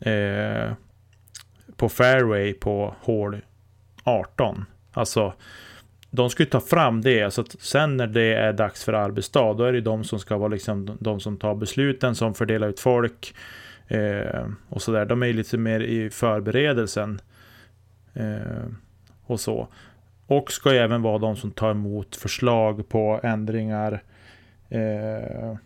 eh, 0.00 0.72
på 1.76 1.88
fairway 1.88 2.52
på 2.54 2.94
hål 3.00 3.40
18. 4.04 4.64
Alltså, 4.92 5.34
de 6.10 6.30
ska 6.30 6.42
ju 6.42 6.48
ta 6.48 6.60
fram 6.60 7.00
det. 7.00 7.30
Så 7.30 7.40
att 7.40 7.56
sen 7.60 7.96
när 7.96 8.06
det 8.06 8.34
är 8.34 8.52
dags 8.52 8.84
för 8.84 8.92
arbetsdag, 8.92 9.54
då 9.54 9.64
är 9.64 9.72
det 9.72 9.80
de 9.80 10.04
som 10.04 10.18
ska 10.18 10.36
vara 10.36 10.48
liksom 10.48 10.96
de 11.00 11.20
som 11.20 11.36
tar 11.36 11.54
besluten, 11.54 12.14
som 12.14 12.34
fördelar 12.34 12.68
ut 12.68 12.80
folk. 12.80 13.34
Eh, 13.88 14.46
och 14.68 14.82
sådär. 14.82 15.04
De 15.04 15.22
är 15.22 15.26
ju 15.26 15.32
lite 15.32 15.58
mer 15.58 15.80
i 15.80 16.10
förberedelsen. 16.10 17.20
Eh, 18.14 18.66
och 19.26 19.40
så. 19.40 19.68
Och 20.32 20.52
ska 20.52 20.74
även 20.74 21.02
vara 21.02 21.18
de 21.18 21.36
som 21.36 21.50
tar 21.50 21.70
emot 21.70 22.16
förslag 22.16 22.88
på 22.88 23.20
ändringar. 23.22 24.02
Eh, 24.68 25.56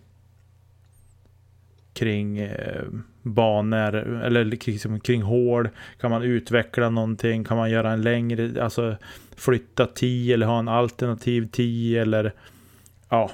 kring 1.92 2.38
eh, 2.38 2.84
banor 3.22 3.94
eller 3.96 4.44
liksom 4.44 5.00
kring 5.00 5.22
hål. 5.22 5.68
Kan 6.00 6.10
man 6.10 6.22
utveckla 6.22 6.90
någonting? 6.90 7.44
Kan 7.44 7.56
man 7.56 7.70
göra 7.70 7.92
en 7.92 8.02
längre, 8.02 8.64
alltså 8.64 8.96
flytta 9.36 9.86
10 9.86 10.34
eller 10.34 10.46
ha 10.46 10.58
en 10.58 10.68
alternativ 10.68 11.48
10 11.52 12.02
eller 12.02 12.32
ja, 13.08 13.30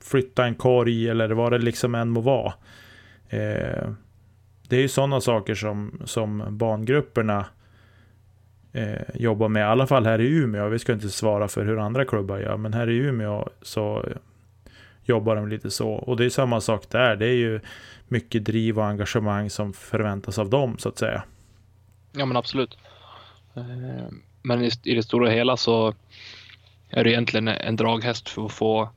flytta 0.00 0.46
en 0.46 0.54
korg 0.54 1.08
eller 1.08 1.30
vad 1.30 1.52
det 1.52 1.58
liksom 1.58 1.94
än 1.94 2.08
må 2.08 2.20
vara. 2.20 2.52
Eh, 3.28 3.88
det 4.68 4.76
är 4.76 4.80
ju 4.80 4.88
sådana 4.88 5.20
saker 5.20 5.54
som, 5.54 6.02
som 6.04 6.44
bangrupperna 6.50 7.46
eh, 8.74 9.02
jobbar 9.14 9.48
med, 9.48 9.60
i 9.60 9.64
alla 9.64 9.86
fall 9.86 10.06
här 10.06 10.20
i 10.20 10.26
Umeå. 10.26 10.68
Vi 10.68 10.78
ska 10.78 10.92
inte 10.92 11.10
svara 11.10 11.48
för 11.48 11.64
hur 11.64 11.78
andra 11.78 12.04
klubbar 12.04 12.38
gör, 12.38 12.56
men 12.56 12.74
här 12.74 12.90
i 12.90 12.96
Umeå 12.96 13.48
så 13.62 14.04
jobbar 15.04 15.36
de 15.36 15.48
lite 15.48 15.70
så. 15.70 15.90
Och 15.90 16.16
det 16.16 16.24
är 16.24 16.30
samma 16.30 16.60
sak 16.60 16.90
där. 16.90 17.16
Det 17.16 17.26
är 17.26 17.36
ju 17.36 17.60
mycket 18.08 18.44
driv 18.44 18.78
och 18.78 18.86
engagemang 18.86 19.50
som 19.50 19.72
förväntas 19.72 20.38
av 20.38 20.50
dem 20.50 20.78
så 20.78 20.88
att 20.88 20.98
säga. 20.98 21.22
Ja 22.12 22.26
men 22.26 22.36
absolut. 22.36 22.78
Eh, 23.54 24.08
men 24.42 24.64
i 24.64 24.94
det 24.94 25.02
stora 25.02 25.30
hela 25.30 25.56
så 25.56 25.94
är 26.90 27.04
det 27.04 27.10
egentligen 27.10 27.48
en 27.48 27.76
draghäst 27.76 28.28
för 28.28 28.46
att 28.46 28.52
få 28.52 28.90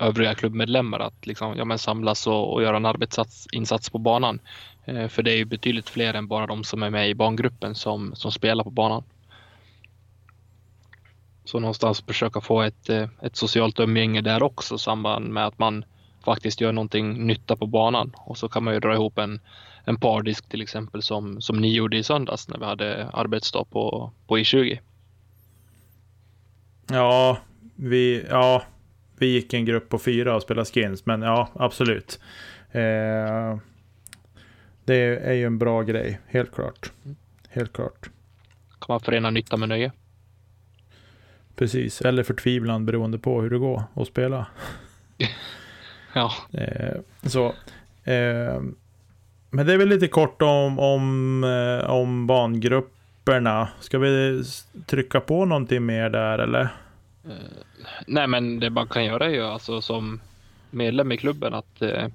övriga 0.00 0.34
klubbmedlemmar 0.34 1.00
att 1.00 1.26
liksom, 1.26 1.56
ja, 1.56 1.64
men 1.64 1.78
samlas 1.78 2.26
och, 2.26 2.52
och 2.52 2.62
göra 2.62 2.76
en 2.76 2.86
arbetsinsats 2.86 3.90
på 3.90 3.98
banan. 3.98 4.40
Eh, 4.84 5.08
för 5.08 5.22
det 5.22 5.32
är 5.32 5.36
ju 5.36 5.44
betydligt 5.44 5.88
fler 5.88 6.14
än 6.14 6.28
bara 6.28 6.46
de 6.46 6.64
som 6.64 6.82
är 6.82 6.90
med 6.90 7.10
i 7.10 7.14
bangruppen 7.14 7.74
som, 7.74 8.14
som 8.14 8.32
spelar 8.32 8.64
på 8.64 8.70
banan. 8.70 9.04
Så 11.44 11.60
någonstans 11.60 12.00
försöka 12.00 12.40
få 12.40 12.62
ett, 12.62 12.88
eh, 12.88 13.08
ett 13.22 13.36
socialt 13.36 13.80
umgänge 13.80 14.20
där 14.20 14.42
också 14.42 14.74
i 14.74 14.78
samband 14.78 15.28
med 15.28 15.46
att 15.46 15.58
man 15.58 15.84
faktiskt 16.24 16.60
gör 16.60 16.72
någonting 16.72 17.26
nytta 17.26 17.56
på 17.56 17.66
banan. 17.66 18.12
Och 18.16 18.38
så 18.38 18.48
kan 18.48 18.64
man 18.64 18.74
ju 18.74 18.80
dra 18.80 18.94
ihop 18.94 19.18
en, 19.18 19.40
en 19.84 20.00
pardisk 20.00 20.48
till 20.48 20.62
exempel 20.62 21.02
som, 21.02 21.40
som 21.40 21.60
ni 21.60 21.74
gjorde 21.74 21.96
i 21.96 22.02
söndags 22.02 22.48
när 22.48 22.58
vi 22.58 22.64
hade 22.64 23.08
arbetsdag 23.12 23.64
på, 23.64 24.12
på 24.26 24.38
I20. 24.38 24.78
Ja, 26.90 27.38
vi, 27.76 28.26
ja, 28.30 28.62
vi 29.22 29.26
gick 29.26 29.54
en 29.54 29.64
grupp 29.64 29.88
på 29.88 29.98
fyra 29.98 30.36
och 30.36 30.42
spelade 30.42 30.70
skins, 30.70 31.06
men 31.06 31.22
ja, 31.22 31.48
absolut. 31.54 32.20
Eh, 32.72 33.58
det 34.84 35.18
är 35.24 35.32
ju 35.32 35.44
en 35.44 35.58
bra 35.58 35.82
grej, 35.82 36.20
helt 36.26 36.54
klart. 36.54 36.92
Helt 37.48 37.72
klart. 37.72 38.10
Kan 38.68 38.86
man 38.88 39.00
förena 39.00 39.30
nytta 39.30 39.56
med 39.56 39.68
nöje? 39.68 39.92
Precis, 41.56 42.00
eller 42.00 42.22
förtvivlan 42.22 42.86
beroende 42.86 43.18
på 43.18 43.42
hur 43.42 43.50
det 43.50 43.58
går 43.58 43.82
att 43.94 44.06
spela. 44.08 44.46
ja. 46.14 46.32
Eh, 46.52 46.96
så. 47.22 47.46
Eh, 48.04 48.62
men 49.50 49.66
det 49.66 49.72
är 49.72 49.78
väl 49.78 49.88
lite 49.88 50.08
kort 50.08 50.42
om, 50.42 50.78
om, 50.78 51.44
eh, 51.44 51.90
om 51.90 52.26
bangrupperna. 52.26 53.68
Ska 53.80 53.98
vi 53.98 54.42
trycka 54.86 55.20
på 55.20 55.44
någonting 55.44 55.86
mer 55.86 56.10
där 56.10 56.38
eller? 56.38 56.68
Eh, 57.24 57.62
nej 58.06 58.26
men 58.26 58.60
det 58.60 58.70
man 58.70 58.88
kan 58.88 59.04
göra 59.04 59.26
är 59.26 59.30
ju 59.30 59.44
alltså 59.44 59.80
som 59.80 60.20
medlem 60.70 61.12
i 61.12 61.16
klubben 61.16 61.54
att 61.54 61.82
eh, 61.82 62.08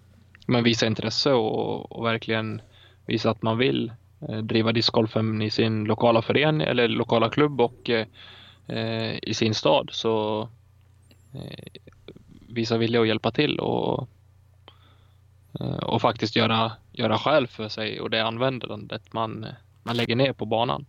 man 0.46 0.64
visar 0.64 0.88
intresse 0.88 1.32
och, 1.32 1.92
och, 1.92 2.06
verkligen 2.06 2.62
visa 3.06 3.30
att 3.30 3.42
man 3.42 3.58
vill 3.58 3.92
eh, 4.30 4.38
driva 4.38 4.72
discgolfen 4.72 5.42
i 5.42 5.50
sin 5.50 5.84
lokala 5.84 6.22
förening 6.22 6.68
eller 6.68 6.88
lokala 6.88 7.30
klubb 7.30 7.62
och 7.62 7.90
i 9.22 9.34
sin 9.34 9.54
stad. 9.54 9.90
Så 9.92 10.50
visa 12.50 12.78
vilja 12.78 13.02
att 13.02 13.08
hjälpa 13.08 13.32
till 13.32 13.60
och, 13.60 14.08
och 15.82 16.02
faktiskt 16.02 16.36
göra, 16.36 16.72
göra 16.92 17.18
skäl 17.18 17.48
för 17.48 17.70
sig 17.70 18.02
och 18.02 18.10
det 18.10 18.26
användandet 18.26 19.14
man, 19.14 19.46
man 19.84 19.98
lägger 19.98 20.16
ner 20.16 20.34
på 20.34 20.46
banan. 20.46 20.86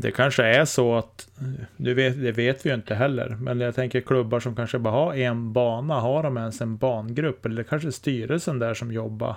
Det 0.00 0.10
kanske 0.10 0.44
är 0.44 0.64
så 0.64 0.96
att, 0.96 1.28
du 1.76 1.94
vet, 1.94 2.22
det 2.22 2.32
vet 2.32 2.66
vi 2.66 2.70
ju 2.70 2.74
inte 2.74 2.94
heller, 2.94 3.28
men 3.40 3.60
jag 3.60 3.74
tänker 3.74 4.00
klubbar 4.00 4.40
som 4.40 4.56
kanske 4.56 4.78
bara 4.78 4.94
har 4.94 5.14
en 5.14 5.52
bana, 5.52 5.94
har 5.94 6.22
de 6.22 6.36
ens 6.36 6.60
en 6.60 6.76
bangrupp? 6.76 7.46
Eller 7.46 7.56
det 7.56 7.64
kanske 7.64 7.88
är 7.88 7.92
styrelsen 7.92 8.58
där 8.58 8.74
som 8.74 8.92
jobbar 8.92 9.36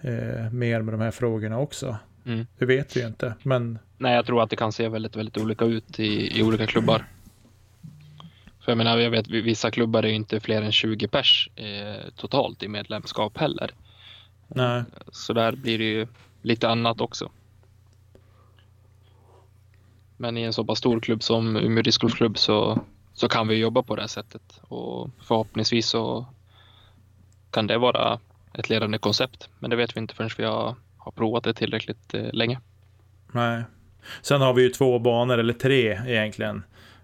eh, 0.00 0.50
mer 0.52 0.82
med 0.82 0.94
de 0.94 1.00
här 1.00 1.10
frågorna 1.10 1.58
också. 1.58 1.96
Mm. 2.26 2.46
Det 2.58 2.66
vet 2.66 2.96
vi 2.96 3.00
ju 3.00 3.06
inte, 3.06 3.34
men... 3.42 3.78
Nej, 3.98 4.14
jag 4.14 4.26
tror 4.26 4.42
att 4.42 4.50
det 4.50 4.56
kan 4.56 4.72
se 4.72 4.88
väldigt, 4.88 5.16
väldigt 5.16 5.38
olika 5.38 5.64
ut 5.64 6.00
i, 6.00 6.38
i 6.38 6.42
olika 6.42 6.66
klubbar. 6.66 7.04
För 8.60 8.72
jag 8.72 8.78
menar, 8.78 8.98
jag 8.98 9.10
vet 9.10 9.28
vissa 9.28 9.70
klubbar 9.70 10.02
är 10.02 10.08
ju 10.08 10.14
inte 10.14 10.40
fler 10.40 10.62
än 10.62 10.72
20 10.72 11.08
pers 11.08 11.50
eh, 11.56 12.10
totalt 12.16 12.62
i 12.62 12.68
medlemskap 12.68 13.38
heller. 13.38 13.70
Nej. 14.48 14.82
Så 15.12 15.32
där 15.32 15.52
blir 15.52 15.78
det 15.78 15.84
ju 15.84 16.06
lite 16.42 16.68
annat 16.68 17.00
också. 17.00 17.30
Men 20.16 20.38
i 20.38 20.42
en 20.42 20.52
så 20.52 20.64
pass 20.64 20.78
stor 20.78 21.00
klubb 21.00 21.22
som 21.22 21.56
Umeå 21.56 21.82
discgolfklubb 21.82 22.38
så, 22.38 22.80
så 23.14 23.28
kan 23.28 23.48
vi 23.48 23.56
jobba 23.56 23.82
på 23.82 23.96
det 23.96 24.02
här 24.02 24.08
sättet 24.08 24.60
och 24.62 25.10
förhoppningsvis 25.20 25.86
så 25.86 26.26
kan 27.50 27.66
det 27.66 27.78
vara 27.78 28.20
ett 28.54 28.70
ledande 28.70 28.98
koncept. 28.98 29.48
Men 29.58 29.70
det 29.70 29.76
vet 29.76 29.96
vi 29.96 30.00
inte 30.00 30.14
förrän 30.14 30.30
vi 30.38 30.44
har, 30.44 30.74
har 30.96 31.12
provat 31.12 31.44
det 31.44 31.54
tillräckligt 31.54 32.14
eh, 32.14 32.32
länge. 32.32 32.60
Nej. 33.32 33.62
Sen 34.22 34.40
har 34.40 34.54
vi 34.54 34.62
ju 34.62 34.68
två 34.68 34.98
banor, 34.98 35.38
eller 35.38 35.52
tre 35.52 36.00
egentligen. 36.06 36.62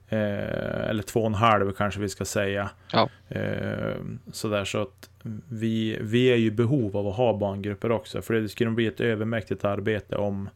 Eh, 0.08 0.88
eller 0.88 1.02
två 1.02 1.20
och 1.20 1.26
en 1.26 1.34
halv 1.34 1.72
kanske 1.72 2.00
vi 2.00 2.08
ska 2.08 2.24
säga. 2.24 2.70
Ja. 2.92 3.08
Eh, 3.28 3.96
sådär 4.32 4.64
så 4.64 4.82
att 4.82 5.10
vi, 5.48 5.98
vi 6.00 6.32
är 6.32 6.36
ju 6.36 6.50
behov 6.50 6.96
av 6.96 7.08
att 7.08 7.16
ha 7.16 7.38
barngrupper 7.38 7.92
också. 7.92 8.22
För 8.22 8.34
det 8.34 8.48
skulle 8.48 8.70
bli 8.70 8.86
ett 8.86 9.00
övermäktigt 9.00 9.64
arbete 9.64 10.16
om, 10.16 10.48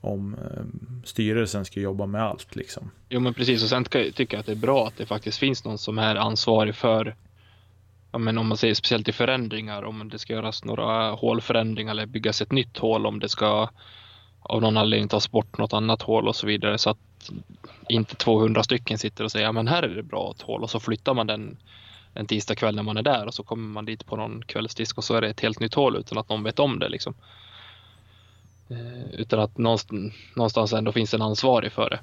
om 0.00 0.34
eh, 0.34 0.64
styrelsen 1.04 1.64
ska 1.64 1.80
jobba 1.80 2.06
med 2.06 2.22
allt. 2.22 2.56
Liksom. 2.56 2.90
Jo 3.08 3.20
men 3.20 3.34
precis 3.34 3.62
och 3.62 3.68
sen 3.68 3.84
tycker 3.84 4.26
jag 4.30 4.40
att 4.40 4.46
det 4.46 4.52
är 4.52 4.56
bra 4.56 4.86
att 4.86 4.96
det 4.96 5.06
faktiskt 5.06 5.38
finns 5.38 5.64
någon 5.64 5.78
som 5.78 5.98
är 5.98 6.16
ansvarig 6.16 6.74
för 6.74 7.16
ja, 8.12 8.18
men 8.18 8.38
om 8.38 8.46
man 8.46 8.56
säger 8.56 8.74
speciellt 8.74 9.08
i 9.08 9.12
förändringar, 9.12 9.82
om 9.82 10.08
det 10.08 10.18
ska 10.18 10.32
göras 10.32 10.64
några 10.64 11.10
hålförändringar 11.10 11.90
eller 11.90 12.06
byggas 12.06 12.42
ett 12.42 12.52
nytt 12.52 12.78
hål, 12.78 13.06
om 13.06 13.20
det 13.20 13.28
ska 13.28 13.68
av 14.48 14.60
någon 14.60 14.76
anledning 14.76 15.08
tas 15.08 15.30
bort 15.30 15.58
något 15.58 15.72
annat 15.72 16.02
hål 16.02 16.28
och 16.28 16.36
så 16.36 16.46
vidare 16.46 16.78
så 16.78 16.90
att 16.90 17.30
inte 17.88 18.16
200 18.16 18.62
stycken 18.62 18.98
sitter 18.98 19.24
och 19.24 19.32
säger 19.32 19.46
ja 19.46 19.52
men 19.52 19.68
här 19.68 19.82
är 19.82 19.94
det 19.94 20.02
bra 20.02 20.32
ett 20.36 20.42
hål 20.42 20.62
och 20.62 20.70
så 20.70 20.80
flyttar 20.80 21.14
man 21.14 21.26
den 21.26 21.56
en 22.14 22.26
tisdag 22.26 22.54
kväll 22.54 22.76
när 22.76 22.82
man 22.82 22.96
är 22.96 23.02
där 23.02 23.26
och 23.26 23.34
så 23.34 23.42
kommer 23.42 23.68
man 23.68 23.84
dit 23.84 24.06
på 24.06 24.16
någon 24.16 24.42
kvällsdisk 24.42 24.98
och 24.98 25.04
så 25.04 25.14
är 25.14 25.20
det 25.20 25.28
ett 25.28 25.40
helt 25.40 25.60
nytt 25.60 25.74
hål 25.74 25.96
utan 25.96 26.18
att 26.18 26.28
någon 26.28 26.42
vet 26.42 26.58
om 26.58 26.78
det 26.78 26.88
liksom. 26.88 27.14
Eh, 28.68 29.14
utan 29.20 29.40
att 29.40 29.58
någonstans 29.58 30.72
ändå 30.72 30.92
finns 30.92 31.14
en 31.14 31.22
ansvarig 31.22 31.72
för 31.72 31.90
det. 31.90 31.98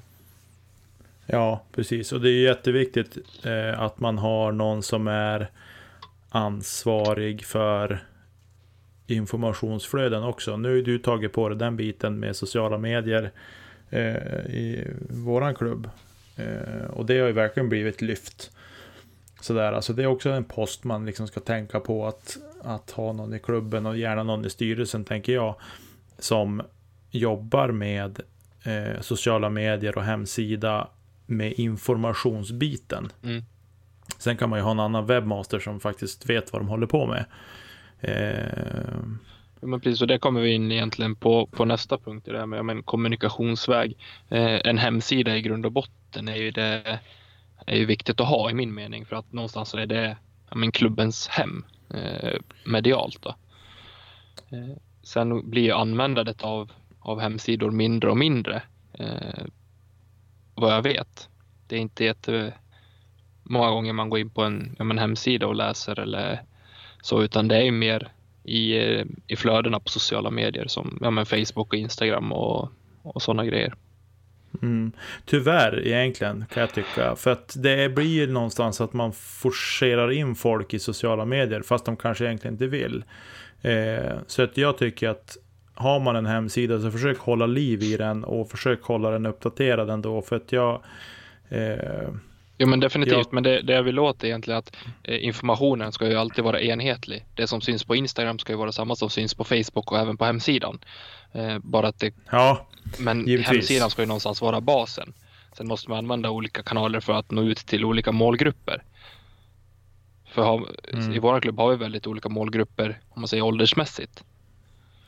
Ja, 1.26 1.62
precis. 1.72 2.12
Och 2.12 2.20
det 2.20 2.30
är 2.30 2.42
jätteviktigt 2.42 3.18
eh, 3.42 3.80
att 3.80 4.00
man 4.00 4.18
har 4.18 4.52
någon 4.52 4.82
som 4.82 5.08
är 5.08 5.50
ansvarig 6.28 7.44
för 7.44 8.04
informationsflöden 9.06 10.22
också. 10.22 10.56
Nu 10.56 10.76
har 10.76 10.82
du 10.82 10.98
tagit 10.98 11.32
på 11.32 11.48
dig 11.48 11.58
den 11.58 11.76
biten 11.76 12.20
med 12.20 12.36
sociala 12.36 12.78
medier 12.78 13.30
eh, 13.90 14.46
i 14.46 14.86
våran 15.10 15.54
klubb. 15.54 15.90
Eh, 16.36 16.84
och 16.90 17.06
det 17.06 17.18
har 17.18 17.26
ju 17.26 17.32
verkligen 17.32 17.68
blivit 17.68 18.02
lyft. 18.02 18.50
Sådär, 19.40 19.72
alltså 19.72 19.92
det 19.92 20.02
är 20.02 20.06
också 20.06 20.30
en 20.30 20.44
post 20.44 20.84
man 20.84 21.06
liksom 21.06 21.26
ska 21.26 21.40
tänka 21.40 21.80
på 21.80 22.06
att, 22.06 22.36
att 22.62 22.90
ha 22.90 23.12
någon 23.12 23.34
i 23.34 23.38
klubben 23.38 23.86
och 23.86 23.98
gärna 23.98 24.22
någon 24.22 24.44
i 24.44 24.50
styrelsen 24.50 25.04
tänker 25.04 25.32
jag. 25.32 25.54
Som 26.24 26.62
jobbar 27.10 27.68
med 27.68 28.20
eh, 28.62 29.00
sociala 29.00 29.50
medier 29.50 29.98
och 29.98 30.04
hemsida 30.04 30.88
med 31.26 31.52
informationsbiten. 31.52 33.12
Mm. 33.22 33.44
Sen 34.18 34.36
kan 34.36 34.50
man 34.50 34.58
ju 34.58 34.62
ha 34.62 34.70
en 34.70 34.80
annan 34.80 35.06
webbmaster 35.06 35.58
som 35.58 35.80
faktiskt 35.80 36.30
vet 36.30 36.52
vad 36.52 36.62
de 36.62 36.68
håller 36.68 36.86
på 36.86 37.06
med. 37.06 37.24
Eh... 38.00 38.98
Ja, 39.60 39.66
men 39.66 39.80
precis, 39.80 40.00
och 40.00 40.06
det 40.06 40.18
kommer 40.18 40.40
vi 40.40 40.52
in 40.52 40.72
egentligen 40.72 41.16
på, 41.16 41.46
på 41.46 41.64
nästa 41.64 41.98
punkt, 41.98 42.26
det 42.30 42.38
här 42.38 42.46
med 42.46 42.64
men, 42.64 42.82
kommunikationsväg. 42.82 43.96
Eh, 44.28 44.60
en 44.64 44.78
hemsida 44.78 45.36
i 45.36 45.42
grund 45.42 45.66
och 45.66 45.72
botten 45.72 46.28
är 46.28 46.36
ju, 46.36 46.50
det, 46.50 46.98
är 47.66 47.76
ju 47.76 47.84
viktigt 47.84 48.20
att 48.20 48.28
ha 48.28 48.50
i 48.50 48.54
min 48.54 48.74
mening 48.74 49.06
för 49.06 49.16
att 49.16 49.32
någonstans 49.32 49.74
är 49.74 49.86
det 49.86 50.16
ja, 50.50 50.56
men, 50.56 50.72
klubbens 50.72 51.28
hem 51.28 51.64
eh, 51.94 52.40
medialt. 52.64 53.22
Då. 53.22 53.34
Sen 55.04 55.50
blir 55.50 55.62
ju 55.62 55.72
användandet 55.72 56.42
av, 56.42 56.72
av 57.00 57.20
hemsidor 57.20 57.70
mindre 57.70 58.10
och 58.10 58.16
mindre 58.16 58.62
eh, 58.98 59.44
vad 60.54 60.72
jag 60.72 60.82
vet. 60.82 61.28
Det 61.66 61.76
är 61.76 61.80
inte 61.80 62.04
jätte 62.04 62.54
många 63.42 63.70
gånger 63.70 63.92
man 63.92 64.10
går 64.10 64.18
in 64.18 64.30
på 64.30 64.42
en, 64.42 64.76
ja, 64.78 64.84
hemsida 64.84 65.46
och 65.46 65.54
läser 65.54 66.00
eller 66.00 66.42
så, 67.02 67.22
utan 67.22 67.48
det 67.48 67.56
är 67.56 67.72
mer 67.72 68.12
i, 68.44 68.76
eh, 68.78 69.04
i 69.26 69.36
flödena 69.36 69.80
på 69.80 69.88
sociala 69.88 70.30
medier 70.30 70.66
som 70.66 70.98
ja, 71.02 71.10
men 71.10 71.26
Facebook 71.26 71.68
och 71.72 71.74
Instagram 71.74 72.32
och, 72.32 72.68
och 73.02 73.22
sådana 73.22 73.44
grejer. 73.44 73.74
Mm. 74.62 74.92
Tyvärr 75.24 75.86
egentligen 75.86 76.44
kan 76.52 76.60
jag 76.60 76.74
tycka. 76.74 77.16
För 77.16 77.30
att 77.30 77.54
det 77.62 77.94
blir 77.94 78.26
någonstans 78.26 78.80
att 78.80 78.92
man 78.92 79.12
forcerar 79.12 80.10
in 80.10 80.34
folk 80.34 80.74
i 80.74 80.78
sociala 80.78 81.24
medier 81.24 81.62
fast 81.62 81.84
de 81.84 81.96
kanske 81.96 82.24
egentligen 82.24 82.54
inte 82.54 82.66
vill. 82.66 83.04
Eh, 83.64 84.18
så 84.26 84.42
att 84.42 84.56
jag 84.56 84.78
tycker 84.78 85.08
att 85.08 85.36
har 85.74 86.00
man 86.00 86.16
en 86.16 86.26
hemsida 86.26 86.80
så 86.80 86.90
försök 86.90 87.18
hålla 87.18 87.46
liv 87.46 87.82
i 87.82 87.96
den 87.96 88.24
och 88.24 88.50
försök 88.50 88.82
hålla 88.82 89.10
den 89.10 89.26
uppdaterad 89.26 89.90
ändå. 89.90 90.22
För 90.22 90.36
att 90.36 90.52
jag... 90.52 90.82
Eh, 91.48 92.08
Jo 92.58 92.68
men 92.68 92.80
definitivt, 92.80 93.16
ja. 93.16 93.28
men 93.30 93.42
det, 93.42 93.62
det 93.62 93.72
jag 93.72 93.82
vill 93.82 93.98
åt 93.98 94.24
är 94.24 94.28
egentligen 94.28 94.58
att 94.58 94.76
eh, 95.02 95.24
informationen 95.24 95.92
ska 95.92 96.08
ju 96.08 96.14
alltid 96.14 96.44
vara 96.44 96.60
enhetlig. 96.60 97.24
Det 97.34 97.46
som 97.46 97.60
syns 97.60 97.84
på 97.84 97.96
Instagram 97.96 98.38
ska 98.38 98.52
ju 98.52 98.58
vara 98.58 98.72
samma 98.72 98.96
som 98.96 99.10
syns 99.10 99.34
på 99.34 99.44
Facebook 99.44 99.92
och 99.92 99.98
även 99.98 100.16
på 100.16 100.24
hemsidan. 100.24 100.78
Eh, 101.32 101.58
bara 101.58 101.88
att 101.88 101.98
det... 101.98 102.14
Ja, 102.30 102.66
Men 102.98 103.26
givetvis. 103.26 103.48
hemsidan 103.48 103.90
ska 103.90 104.02
ju 104.02 104.06
någonstans 104.08 104.40
vara 104.40 104.60
basen. 104.60 105.12
Sen 105.56 105.66
måste 105.66 105.90
man 105.90 105.98
använda 105.98 106.30
olika 106.30 106.62
kanaler 106.62 107.00
för 107.00 107.12
att 107.12 107.30
nå 107.30 107.42
ut 107.42 107.58
till 107.58 107.84
olika 107.84 108.12
målgrupper. 108.12 108.82
För 110.34 110.42
ha, 110.42 110.66
mm. 110.92 111.12
i 111.12 111.18
vår 111.18 111.40
klubb 111.40 111.58
har 111.58 111.70
vi 111.70 111.76
väldigt 111.76 112.06
olika 112.06 112.28
målgrupper 112.28 113.00
om 113.08 113.20
man 113.20 113.28
säger 113.28 113.42
åldersmässigt. 113.42 114.24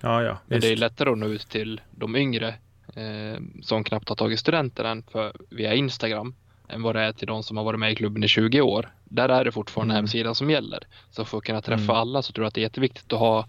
Ja, 0.01 0.23
ja, 0.23 0.39
Men 0.47 0.61
det 0.61 0.73
är 0.73 0.77
lättare 0.77 1.11
att 1.11 1.19
nå 1.19 1.27
ut 1.27 1.49
till 1.49 1.81
de 1.91 2.17
yngre 2.17 2.49
eh, 2.95 3.41
som 3.63 3.85
knappt 3.85 4.09
har 4.09 4.17
tagit 4.17 4.41
studenten 4.41 4.87
än 4.87 5.03
för 5.03 5.33
via 5.51 5.75
Instagram 5.75 6.35
än 6.69 6.83
vad 6.83 6.97
det 6.97 7.01
är 7.01 7.13
till 7.13 7.27
de 7.27 7.43
som 7.43 7.57
har 7.57 7.65
varit 7.65 7.81
med 7.81 7.93
i 7.93 7.95
klubben 7.95 8.25
i 8.25 8.29
20 8.29 8.61
år. 8.61 8.89
Där 9.05 9.29
är 9.29 9.45
det 9.45 9.53
fortfarande 9.53 9.93
mm. 9.93 10.03
hemsidan 10.03 10.35
som 10.35 10.51
gäller. 10.51 10.87
Så 11.11 11.25
för 11.25 11.39
att 11.39 11.45
kunna 11.45 11.61
träffa 11.61 11.83
mm. 11.83 11.97
alla 11.97 12.23
så 12.23 12.33
tror 12.33 12.45
jag 12.45 12.49
att 12.49 12.55
det 12.55 12.61
är 12.61 12.63
jätteviktigt 12.63 13.13
att 13.13 13.19
ha 13.19 13.49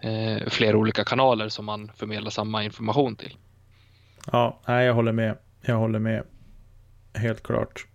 eh, 0.00 0.48
flera 0.48 0.76
olika 0.76 1.04
kanaler 1.04 1.48
som 1.48 1.64
man 1.64 1.90
förmedlar 1.96 2.30
samma 2.30 2.64
information 2.64 3.16
till. 3.16 3.36
Ja, 4.32 4.60
nej, 4.66 4.86
jag 4.86 4.94
håller 4.94 5.12
med. 5.12 5.36
Jag 5.60 5.76
håller 5.76 5.98
med. 5.98 6.24
Helt 7.14 7.42
klart. 7.42 7.86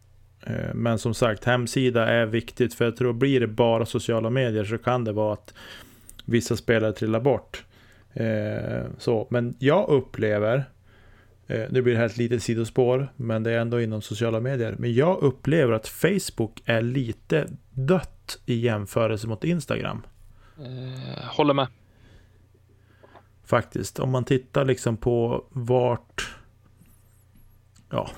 Eh, 0.45 0.73
men 0.73 0.99
som 0.99 1.13
sagt, 1.13 1.45
hemsida 1.45 2.07
är 2.07 2.25
viktigt 2.25 2.73
för 2.73 2.85
jag 2.85 2.97
tror 2.97 3.13
blir 3.13 3.39
det 3.39 3.47
bara 3.47 3.85
sociala 3.85 4.29
medier 4.29 4.63
så 4.63 4.77
kan 4.77 5.03
det 5.03 5.11
vara 5.11 5.33
att 5.33 5.53
vissa 6.25 6.55
spelare 6.55 6.93
trillar 6.93 7.19
bort. 7.19 7.65
Eh, 8.13 8.83
så, 8.97 9.27
men 9.29 9.55
jag 9.59 9.89
upplever 9.89 10.65
Eh, 11.47 11.65
nu 11.69 11.81
blir 11.81 11.93
det 11.93 11.99
här 11.99 12.05
ett 12.05 12.17
litet 12.17 12.43
sidospår, 12.43 13.13
men 13.15 13.43
det 13.43 13.51
är 13.51 13.59
ändå 13.59 13.81
inom 13.81 14.01
sociala 14.01 14.39
medier. 14.39 14.75
Men 14.79 14.93
jag 14.93 15.17
upplever 15.17 15.73
att 15.73 15.87
Facebook 15.87 16.61
är 16.65 16.81
lite 16.81 17.47
dött 17.71 18.39
i 18.45 18.55
jämförelse 18.55 19.27
mot 19.27 19.43
Instagram. 19.43 20.01
Håller 21.31 21.53
med. 21.53 21.67
Faktiskt, 23.43 23.99
om 23.99 24.09
man 24.09 24.25
tittar 24.25 24.65
liksom 24.65 24.97
på 24.97 25.45
vart... 25.49 26.35
Ja. 27.89 28.09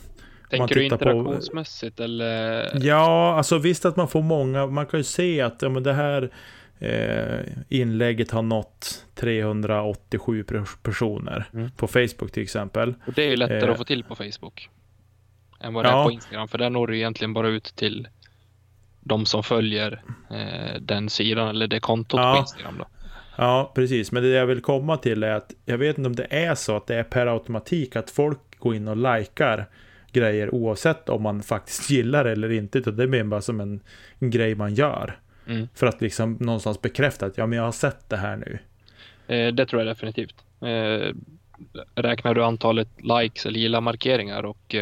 Tänker 0.50 0.76
du 0.76 0.84
interaktionsmässigt 0.84 1.98
på, 1.98 2.04
eller? 2.04 2.86
Ja, 2.86 3.36
alltså 3.38 3.58
visst 3.58 3.86
att 3.86 3.96
man 3.96 4.08
får 4.08 4.22
många. 4.22 4.68
Man 4.68 4.86
kan 4.86 5.00
ju 5.00 5.04
se 5.04 5.42
att 5.42 5.62
ja, 5.62 5.70
men 5.70 5.84
det 5.84 5.94
här 5.94 6.30
eh, 6.80 7.40
inlägget 7.70 8.32
har 8.32 8.42
nått 8.42 9.06
387 9.16 10.46
personer 10.84 11.50
mm. 11.54 11.72
på 11.72 11.88
Facebook 11.88 12.32
till 12.32 12.44
exempel. 12.44 12.94
Och 13.08 13.14
det 13.14 13.24
är 13.24 13.30
ju 13.30 13.36
lättare 13.36 13.66
eh, 13.66 13.72
att 13.72 13.78
få 13.78 13.84
till 13.84 14.04
på 14.04 14.16
Facebook 14.16 14.70
än 15.60 15.74
vad 15.74 15.86
det 15.86 15.90
ja. 15.90 16.02
är 16.02 16.06
på 16.06 16.12
Instagram, 16.12 16.48
för 16.48 16.58
där 16.58 16.70
når 16.70 16.88
du 16.88 16.98
egentligen 16.98 17.34
bara 17.34 17.48
ut 17.48 17.76
till 17.76 18.08
de 19.00 19.26
som 19.26 19.44
följer 19.44 20.02
eh, 20.32 20.82
den 20.82 21.10
sidan 21.10 21.48
eller 21.48 21.68
det 21.68 21.80
kontot 21.80 22.20
ja. 22.20 22.34
på 22.34 22.40
Instagram. 22.40 22.76
Då. 22.78 22.86
Ja, 23.36 23.72
precis. 23.76 24.12
Men 24.12 24.24
det 24.24 24.30
jag 24.30 24.46
vill 24.46 24.62
komma 24.62 24.98
till 24.98 25.24
är 25.24 25.32
att 25.32 25.54
jag 25.66 25.78
vet 25.78 25.98
inte 25.98 26.08
om 26.08 26.16
det 26.16 26.28
är 26.30 26.56
så 26.56 26.78
att 26.78 26.88
det 26.88 26.96
är 26.96 27.04
per 27.04 27.28
automatik 27.28 27.96
att 27.96 28.10
folk 28.10 28.60
går 28.60 28.76
in 28.76 28.88
och 28.88 28.98
likar 28.98 29.66
grejer 30.12 30.56
oavsett 30.56 31.10
om 31.10 31.24
man 31.24 31.44
faktiskt 31.44 31.90
gillar 31.90 32.24
det 32.24 32.32
eller 32.32 32.52
inte. 32.52 32.78
Utan 32.78 32.96
det 32.96 33.04
är 33.04 33.24
bara 33.24 33.42
som 33.42 33.60
en, 33.60 33.80
en 34.20 34.30
grej 34.30 34.56
man 34.56 34.74
gör. 34.74 35.20
Mm. 35.48 35.68
För 35.74 35.88
att 35.88 36.02
liksom 36.02 36.38
någonstans 36.40 36.82
bekräfta 36.82 37.26
att 37.26 37.38
ja, 37.38 37.48
men 37.48 37.58
jag 37.58 37.66
har 37.66 37.72
sett 37.72 38.10
det 38.10 38.18
här 38.18 38.38
nu. 38.38 38.60
Eh, 39.28 39.54
det 39.54 39.66
tror 39.66 39.82
jag 39.82 39.88
definitivt. 39.96 40.36
Eh, 40.62 41.14
räknar 41.96 42.34
du 42.34 42.44
antalet 42.44 42.90
likes 42.98 43.46
eller 43.46 43.60
gilla-markeringar 43.60 44.44
och, 44.44 44.76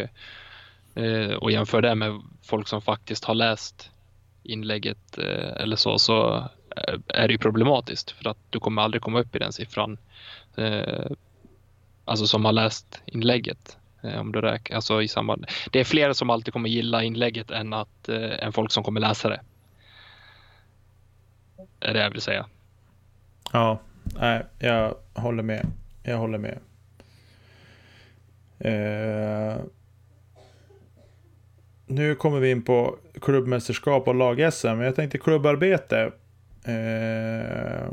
eh, 0.94 1.32
och 1.32 1.50
jämför 1.50 1.82
det 1.82 1.94
med 1.94 2.20
folk 2.42 2.68
som 2.68 2.82
faktiskt 2.82 3.24
har 3.24 3.34
läst 3.34 3.90
inlägget 4.42 5.18
eh, 5.18 5.62
eller 5.62 5.76
så, 5.76 5.98
så 5.98 6.36
eh, 6.76 6.98
är 7.08 7.28
det 7.28 7.32
ju 7.32 7.38
problematiskt 7.38 8.10
för 8.10 8.30
att 8.30 8.38
du 8.50 8.60
kommer 8.60 8.82
aldrig 8.82 9.02
komma 9.02 9.20
upp 9.20 9.36
i 9.36 9.38
den 9.38 9.52
siffran. 9.52 9.98
Eh, 10.56 11.06
alltså 12.04 12.26
som 12.26 12.44
har 12.44 12.52
läst 12.52 13.02
inlägget. 13.06 13.78
Eh, 14.02 14.20
om 14.20 14.32
du 14.32 14.40
räknar, 14.40 14.76
alltså 14.76 15.02
i 15.02 15.08
samband. 15.08 15.46
Det 15.70 15.80
är 15.80 15.84
fler 15.84 16.12
som 16.12 16.30
alltid 16.30 16.52
kommer 16.52 16.68
gilla 16.68 17.02
inlägget 17.02 17.50
än, 17.50 17.72
att, 17.72 18.08
eh, 18.08 18.44
än 18.44 18.52
folk 18.52 18.72
som 18.72 18.84
kommer 18.84 19.00
läsa 19.00 19.28
det 19.28 19.40
är 21.80 21.94
det 21.94 22.02
jag 22.02 22.10
vill 22.10 22.20
säga. 22.20 22.46
Ja, 23.52 23.80
nej, 24.20 24.46
jag 24.58 24.94
håller 25.14 25.42
med. 25.42 25.66
Jag 26.02 26.18
håller 26.18 26.38
med. 26.38 26.58
Eh, 28.58 29.56
nu 31.86 32.14
kommer 32.14 32.40
vi 32.40 32.50
in 32.50 32.62
på 32.62 32.96
klubbmästerskap 33.20 34.08
och 34.08 34.14
lag-SM. 34.14 34.80
Jag 34.80 34.96
tänkte 34.96 35.18
klubbarbete. 35.18 36.12
Eh, 36.64 37.88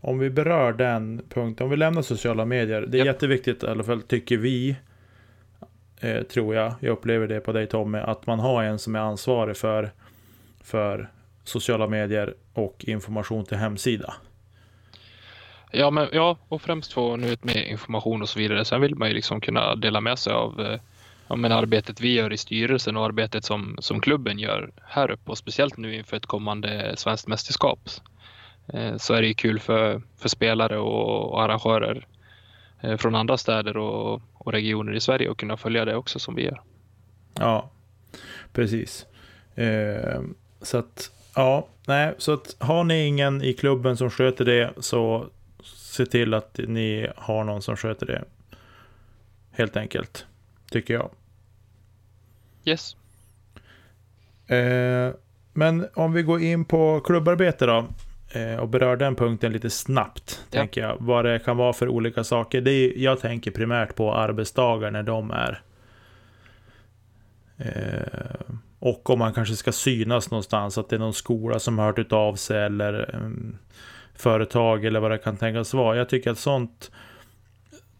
om 0.00 0.18
vi 0.18 0.30
berör 0.30 0.72
den 0.72 1.22
punkten, 1.28 1.64
om 1.64 1.70
vi 1.70 1.76
lämnar 1.76 2.02
sociala 2.02 2.44
medier. 2.44 2.80
Det 2.88 2.96
är 2.96 2.98
yep. 2.98 3.06
jätteviktigt 3.06 3.62
i 3.62 3.66
alla 3.66 3.84
fall, 3.84 4.02
tycker 4.02 4.36
vi. 4.36 4.76
Eh, 6.00 6.22
tror 6.22 6.54
jag, 6.54 6.74
jag 6.80 6.92
upplever 6.92 7.28
det 7.28 7.40
på 7.40 7.52
dig 7.52 7.66
Tommy, 7.66 7.98
att 7.98 8.26
man 8.26 8.40
har 8.40 8.62
en 8.62 8.78
som 8.78 8.94
är 8.94 9.00
ansvarig 9.00 9.56
för, 9.56 9.90
för 10.64 11.10
sociala 11.44 11.86
medier 11.86 12.34
och 12.52 12.84
information 12.88 13.44
till 13.44 13.56
hemsida. 13.56 14.14
Ja, 15.70 15.90
men, 15.90 16.08
ja 16.12 16.36
och 16.48 16.62
främst 16.62 16.92
få 16.92 17.16
nu 17.16 17.28
ut 17.28 17.44
med 17.44 17.66
information 17.66 18.22
och 18.22 18.28
så 18.28 18.38
vidare. 18.38 18.64
Sen 18.64 18.80
vill 18.80 18.94
man 18.94 19.08
ju 19.08 19.14
liksom 19.14 19.40
kunna 19.40 19.74
dela 19.74 20.00
med 20.00 20.18
sig 20.18 20.32
av 20.32 20.60
eh, 20.60 20.80
ja, 21.28 21.36
men 21.36 21.52
arbetet 21.52 22.00
vi 22.00 22.12
gör 22.12 22.32
i 22.32 22.36
styrelsen 22.36 22.96
och 22.96 23.04
arbetet 23.04 23.44
som, 23.44 23.76
som 23.78 24.00
klubben 24.00 24.38
gör 24.38 24.70
här 24.82 25.10
uppe 25.10 25.30
och 25.30 25.38
speciellt 25.38 25.76
nu 25.76 25.94
inför 25.94 26.16
ett 26.16 26.26
kommande 26.26 26.94
svenskt 26.96 27.26
mästerskap. 27.26 27.78
Eh, 28.72 28.96
så 28.96 29.14
är 29.14 29.20
det 29.22 29.28
ju 29.28 29.34
kul 29.34 29.60
för, 29.60 30.02
för 30.16 30.28
spelare 30.28 30.78
och, 30.78 31.32
och 31.32 31.42
arrangörer 31.42 32.06
eh, 32.80 32.96
från 32.96 33.14
andra 33.14 33.38
städer 33.38 33.76
och, 33.76 34.22
och, 34.34 34.52
regioner 34.52 34.92
i 34.92 35.00
Sverige 35.00 35.30
att 35.30 35.36
kunna 35.36 35.56
följa 35.56 35.84
det 35.84 35.96
också 35.96 36.18
som 36.18 36.34
vi 36.34 36.44
gör. 36.44 36.62
Ja, 37.34 37.70
precis. 38.52 39.06
Eh, 39.54 40.20
så 40.62 40.78
att 40.78 41.10
Ja, 41.34 41.68
nej, 41.86 42.14
så 42.18 42.32
att 42.32 42.56
har 42.58 42.84
ni 42.84 43.06
ingen 43.06 43.42
i 43.42 43.52
klubben 43.52 43.96
som 43.96 44.10
sköter 44.10 44.44
det 44.44 44.72
så 44.78 45.26
se 45.64 46.06
till 46.06 46.34
att 46.34 46.60
ni 46.68 47.08
har 47.16 47.44
någon 47.44 47.62
som 47.62 47.76
sköter 47.76 48.06
det. 48.06 48.24
Helt 49.50 49.76
enkelt, 49.76 50.26
tycker 50.70 50.94
jag. 50.94 51.10
Yes. 52.64 52.96
Eh, 54.46 55.14
men 55.52 55.88
om 55.94 56.12
vi 56.12 56.22
går 56.22 56.42
in 56.42 56.64
på 56.64 57.00
klubbarbete 57.00 57.66
då. 57.66 57.86
Eh, 58.30 58.56
och 58.56 58.68
berör 58.68 58.96
den 58.96 59.16
punkten 59.16 59.52
lite 59.52 59.70
snabbt, 59.70 60.44
Ja. 60.50 60.58
tänker 60.58 60.80
jag. 60.80 60.96
Vad 61.00 61.24
det 61.24 61.38
kan 61.38 61.56
vara 61.56 61.72
för 61.72 61.88
olika 61.88 62.24
saker. 62.24 62.60
Det 62.60 62.72
är, 62.72 62.92
jag 62.96 63.20
tänker 63.20 63.50
primärt 63.50 63.94
på 63.94 64.14
arbetsdagar 64.14 64.90
när 64.90 65.02
de 65.02 65.30
är. 65.30 65.62
Eh, 67.56 68.54
och 68.78 69.10
om 69.10 69.18
man 69.18 69.34
kanske 69.34 69.56
ska 69.56 69.72
synas 69.72 70.30
någonstans, 70.30 70.78
att 70.78 70.88
det 70.88 70.96
är 70.96 71.00
någon 71.00 71.14
skola 71.14 71.58
som 71.58 71.78
har 71.78 71.86
hört 71.86 72.12
av 72.12 72.34
sig 72.34 72.62
eller 72.62 73.14
um, 73.14 73.58
företag 74.14 74.84
eller 74.84 75.00
vad 75.00 75.10
det 75.10 75.18
kan 75.18 75.36
tänkas 75.36 75.74
vara. 75.74 75.96
Jag 75.96 76.08
tycker 76.08 76.30
att 76.30 76.38
sånt, 76.38 76.90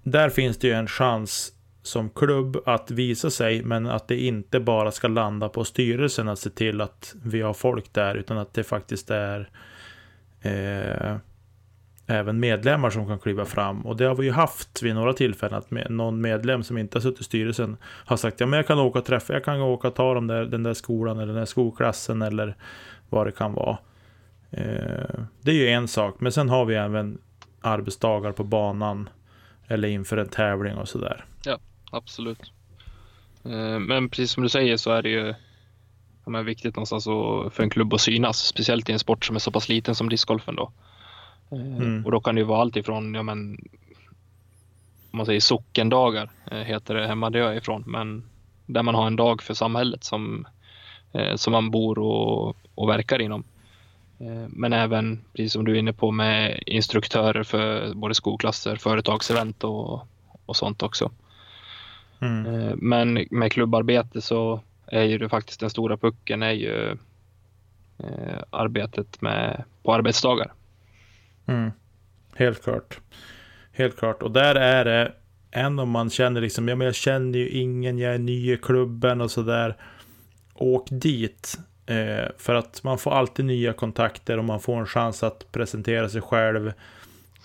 där 0.03 0.31
finns 0.31 0.59
det 0.59 0.67
ju 0.69 0.73
en 0.75 0.87
chans 0.87 1.53
som 1.83 2.11
klubb 2.11 2.57
att 2.67 2.91
visa 2.91 3.31
sig, 3.31 3.63
men 3.63 3.87
att 3.87 4.09
det 4.09 4.21
inte 4.21 4.61
bara 4.61 4.91
ska 4.91 5.09
landa 5.09 5.49
på 5.49 5.65
styrelsen 5.65 6.29
att 6.29 6.39
se 6.39 6.51
till 6.51 6.81
att 6.81 7.15
vi 7.25 7.41
har 7.41 7.55
folk 7.55 7.93
där, 7.93 8.15
utan 8.15 8.39
att 8.39 8.55
det 8.55 8.65
faktiskt 8.65 9.11
är 9.11 9.51
eh, 10.43 11.17
även 12.07 12.41
medlemmar 12.41 12.91
som 12.91 13.07
kan 13.07 13.19
kliva 13.19 13.45
fram. 13.45 13.87
Och 13.87 13.97
det 13.97 14.05
har 14.05 14.15
vi 14.15 14.27
ju 14.27 14.33
haft 14.33 14.83
vid 14.83 14.95
några 14.95 15.13
tillfällen, 15.13 15.59
att 15.59 15.71
med, 15.71 15.91
någon 15.91 16.21
medlem 16.21 16.63
som 16.63 16.79
inte 16.79 16.99
har 16.99 17.03
suttit 17.03 17.21
i 17.21 17.25
styrelsen 17.25 17.77
har 17.83 18.17
sagt 18.17 18.41
ja 18.41 18.47
men 18.47 18.57
jag 18.57 18.67
kan 18.67 18.79
åka 18.79 18.99
och 18.99 19.05
träffa, 19.05 19.33
jag 19.33 19.45
kan 19.45 19.61
åka 19.61 19.89
och 19.89 19.95
ta 19.95 20.15
de 20.15 20.27
där, 20.27 20.45
den 20.45 20.63
där 20.63 20.75
skolan 20.75 21.17
eller 21.17 21.27
den 21.27 21.37
där 21.37 21.45
skolklassen 21.45 22.23
eller 22.23 22.57
vad 23.09 23.27
det 23.27 23.33
kan 23.33 23.53
vara. 23.53 23.79
Eh, 24.51 25.21
det 25.41 25.51
är 25.51 25.55
ju 25.55 25.69
en 25.69 25.89
sak, 25.89 26.21
men 26.21 26.33
sen 26.33 26.49
har 26.49 26.65
vi 26.65 26.75
även 26.75 27.19
arbetsdagar 27.61 28.33
på 28.33 28.45
banan 28.45 29.09
eller 29.69 29.89
inför 29.89 30.17
en 30.17 30.29
tävling 30.29 30.75
och 30.75 30.89
sådär. 30.89 31.25
Absolut. 31.91 32.53
Eh, 33.45 33.79
Men 33.79 34.09
precis 34.09 34.31
som 34.31 34.43
du 34.43 34.49
säger 34.49 34.77
så 34.77 34.91
är 34.91 35.03
det 35.03 35.09
ju 35.09 35.35
ja, 36.25 36.31
men 36.31 36.45
viktigt 36.45 36.77
någonstans 36.77 37.05
för 37.55 37.63
en 37.63 37.71
klubb 37.71 37.95
att 37.95 38.01
synas, 38.01 38.39
speciellt 38.39 38.89
i 38.89 38.93
en 38.93 38.99
sport 38.99 39.25
som 39.25 39.37
är 39.37 39.41
så 39.41 39.51
pass 39.51 39.69
liten 39.69 39.95
som 39.95 40.09
discgolfen 40.09 40.57
då. 40.57 40.63
Eh, 40.63 41.77
Mm. 41.77 42.05
Och 42.05 42.11
då 42.11 42.21
kan 42.21 42.35
det 42.35 42.41
ju 42.41 42.47
vara 42.47 42.61
allt 42.61 42.77
ifrån, 42.77 43.15
ja 43.15 43.23
men, 43.23 43.59
om 45.11 45.17
man 45.17 45.27
säger 45.27 45.41
sockendagar 45.41 46.31
eh, 46.51 46.59
heter 46.59 46.95
det 46.95 47.07
hemma 47.07 47.31
där 47.31 47.41
jag 47.41 47.53
är 47.53 47.57
ifrån, 47.57 47.85
men 47.87 48.25
där 48.67 48.83
man 48.83 48.95
har 48.95 49.07
en 49.07 49.17
dag 49.17 49.43
för 49.43 49.55
samhället 49.55 50.05
som, 50.05 50.47
eh, 51.13 51.37
som 51.37 51.53
man 51.53 51.71
bor 51.71 51.99
och, 51.99 52.57
och 52.75 52.89
verkar 52.89 53.21
inom. 53.21 53.45
Men 54.49 54.73
även, 54.73 55.21
precis 55.33 55.53
som 55.53 55.65
du 55.65 55.73
är 55.73 55.79
inne 55.79 55.93
på, 55.93 56.11
med 56.11 56.63
instruktörer 56.67 57.43
för 57.43 57.95
både 57.95 58.15
skolklasser, 58.15 58.77
företagsevent 58.77 59.65
och, 59.65 60.09
och 60.47 60.57
sånt 60.57 60.83
också. 60.83 61.11
Mm. 62.21 62.79
Men 62.79 63.27
med 63.31 63.53
klubbarbete 63.53 64.21
så 64.21 64.61
är 64.91 65.03
ju 65.03 65.19
det 65.19 65.29
faktiskt 65.29 65.61
den 65.61 65.71
stora 65.71 65.97
pucken 65.97 66.43
är 66.43 66.53
ju 66.53 66.91
eh, 67.99 68.39
arbetet 68.51 69.21
med, 69.21 69.65
på 69.83 69.95
arbetsdagar. 69.95 70.53
Mm. 71.47 71.71
Helt 72.35 72.63
klart. 72.63 73.01
Helt 73.73 73.99
klart. 73.99 74.23
Och 74.23 74.31
där 74.31 74.55
är 74.55 74.85
det, 74.85 75.13
än 75.51 75.79
om 75.79 75.91
man 75.91 76.11
känner 76.11 76.41
liksom, 76.41 76.69
ja 76.69 76.77
men 76.77 76.85
jag 76.85 76.95
känner 76.95 77.39
ju 77.39 77.49
ingen, 77.49 77.99
jag 77.99 78.15
är 78.15 78.19
ny 78.19 78.53
i 78.53 78.57
klubben 78.57 79.21
och 79.21 79.31
sådär. 79.31 79.77
Åk 80.55 80.89
dit. 80.91 81.59
Eh, 81.87 82.29
för 82.39 82.55
att 82.55 82.83
man 82.83 82.99
får 82.99 83.11
alltid 83.11 83.45
nya 83.45 83.73
kontakter 83.73 84.39
och 84.39 84.45
man 84.45 84.61
får 84.61 84.81
en 84.81 84.87
chans 84.87 85.23
att 85.23 85.53
presentera 85.53 86.09
sig 86.09 86.21
själv. 86.21 86.73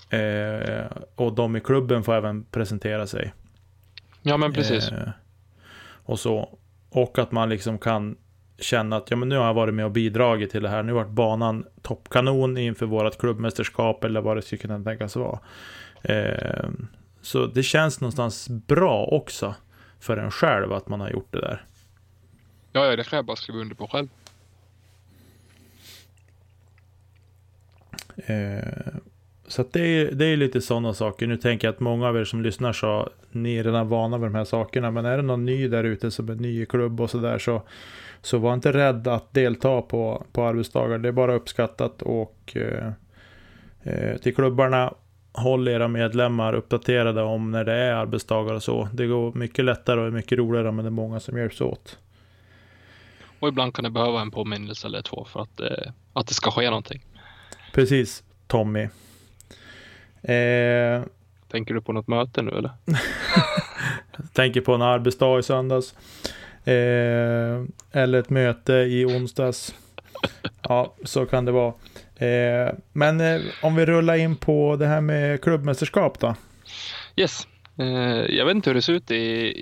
Eh, 0.10 0.86
och 1.15 1.34
de 1.34 1.55
i 1.55 1.60
klubben 1.60 2.03
får 2.03 2.13
även 2.13 2.43
presentera 2.43 3.08
sig. 3.08 3.34
Ja 4.21 4.38
men 4.38 4.53
precis. 4.53 4.91
Eh, 4.91 5.10
och 6.05 6.19
så. 6.19 6.58
Och 6.95 7.19
att 7.19 7.31
man 7.31 7.49
liksom 7.49 7.79
kan 7.79 8.17
känna 8.58 8.97
att 8.97 9.12
ja, 9.12 9.17
men 9.17 9.29
nu 9.29 9.38
har 9.38 9.45
jag 9.45 9.53
varit 9.53 9.73
med 9.73 9.86
och 9.86 9.91
bidragit 9.91 10.51
till 10.51 10.63
det 10.63 10.69
här. 10.69 10.84
Nu 10.84 10.93
har 10.93 11.05
banan 11.05 11.65
toppkanon 11.81 12.58
inför 12.58 12.86
vårt 12.86 13.17
klubbmästerskap 13.17 14.03
eller 14.03 14.21
vad 14.21 14.38
det 14.38 14.41
skulle 14.41 14.62
kunna 14.62 14.84
tänkas 14.84 15.15
vara. 15.15 15.39
Eh, 16.01 16.69
så 17.21 17.45
det 17.45 17.63
känns 17.63 18.01
någonstans 18.01 18.49
bra 18.49 19.05
också 19.05 19.55
för 19.99 20.17
en 20.17 20.31
själv 20.31 20.73
att 20.73 20.88
man 20.88 20.99
har 20.99 21.10
gjort 21.10 21.34
det 21.34 21.41
där. 21.41 21.65
Ja, 22.71 22.86
ja, 22.86 22.95
det 22.95 23.03
kan 23.03 23.17
jag 23.17 23.25
bara 23.25 23.38
skriva 23.38 23.60
under 23.60 23.75
på 23.75 23.88
själv. 23.88 24.08
Eh, 28.15 28.95
så 29.47 29.62
att 29.62 29.73
det, 29.73 29.81
är, 29.81 30.12
det 30.12 30.25
är 30.25 30.38
lite 30.38 30.62
sådana 30.62 30.93
saker. 30.93 31.27
Nu 31.27 31.38
tänker 31.38 31.67
jag 31.67 31.73
att 31.73 31.79
många 31.79 32.08
av 32.08 32.17
er 32.17 32.23
som 32.23 32.41
lyssnar 32.41 32.73
så 32.73 33.10
ni 33.31 33.55
är 33.58 33.63
redan 33.63 33.89
vana 33.89 34.17
vid 34.17 34.25
de 34.25 34.36
här 34.36 34.45
sakerna. 34.45 34.91
Men 34.91 35.05
är 35.05 35.17
det 35.17 35.23
någon 35.23 35.45
ny 35.45 35.67
där 35.67 35.84
ute 35.84 36.12
som 36.12 36.29
är 36.29 36.36
ny 36.36 36.62
i 36.62 36.65
klubb 36.65 37.01
och 37.01 37.10
sådär 37.10 37.39
så, 37.39 37.62
så 38.21 38.38
var 38.38 38.53
inte 38.53 38.73
rädd 38.73 39.08
att 39.08 39.34
delta 39.34 39.81
på, 39.81 40.25
på 40.31 40.43
arbetsdagar. 40.43 40.97
Det 40.97 41.08
är 41.08 41.13
bara 41.13 41.36
uppskattat 41.36 42.01
och 42.01 42.58
eh, 42.58 42.91
eh, 43.84 44.17
till 44.17 44.36
klubbarna 44.36 44.93
Håll 45.38 45.67
era 45.67 45.88
medlemmar 45.88 46.53
uppdaterade 46.53 47.21
om 47.21 47.51
när 47.51 47.63
det 47.63 47.73
är 47.73 47.93
arbetsdagar 47.93 48.53
och 48.53 48.63
så. 48.63 48.89
Det 48.93 49.08
går 49.08 49.34
mycket 49.34 49.65
lättare 49.65 49.99
och 49.99 50.08
är 50.08 50.12
mycket 50.12 50.38
roligare 50.38 50.71
men 50.71 50.86
det 50.86 50.89
är 50.89 50.91
många 50.91 51.19
som 51.19 51.38
hjälps 51.38 51.62
åt. 51.62 51.97
Och 53.39 53.47
ibland 53.47 53.73
kan 53.73 53.84
det 53.84 53.89
behöva 53.89 54.21
en 54.21 54.31
påminnelse 54.31 54.88
eller 54.88 55.01
två 55.01 55.25
för 55.25 55.41
att, 55.41 55.60
eh, 55.60 55.91
att 56.13 56.27
det 56.27 56.34
ska 56.34 56.51
ske 56.51 56.65
någonting. 56.65 57.05
Precis, 57.73 58.23
Tommy. 58.47 58.88
Eh, 60.34 61.04
Tänker 61.48 61.74
du 61.74 61.82
på 61.82 61.94
något 61.94 62.08
möte 62.08 62.42
nu 62.42 62.52
eller? 62.52 62.72
Tänker 64.34 64.62
på 64.62 64.74
en 64.74 64.82
arbetsdag 64.82 65.40
i 65.40 65.44
söndags. 65.44 65.96
Eh, 66.66 67.64
eller 67.92 68.20
ett 68.20 68.30
möte 68.30 68.74
i 68.74 69.06
onsdags. 69.06 69.76
Ja, 70.62 70.94
så 71.04 71.26
kan 71.26 71.46
det 71.46 71.52
vara. 71.52 71.74
Eh, 72.16 72.74
men 72.94 73.22
eh, 73.22 73.42
om 73.62 73.76
vi 73.76 73.86
rullar 73.86 74.16
in 74.16 74.36
på 74.36 74.76
det 74.76 74.88
här 74.88 75.02
med 75.02 75.42
klubbmästerskap 75.42 76.20
då. 76.20 76.36
Yes. 77.16 77.48
Eh, 77.78 78.36
jag 78.36 78.46
vet 78.46 78.56
inte 78.56 78.70
hur 78.70 78.76
det 78.76 78.82
ser 78.82 78.94
ut 78.94 79.12
i, 79.12 79.16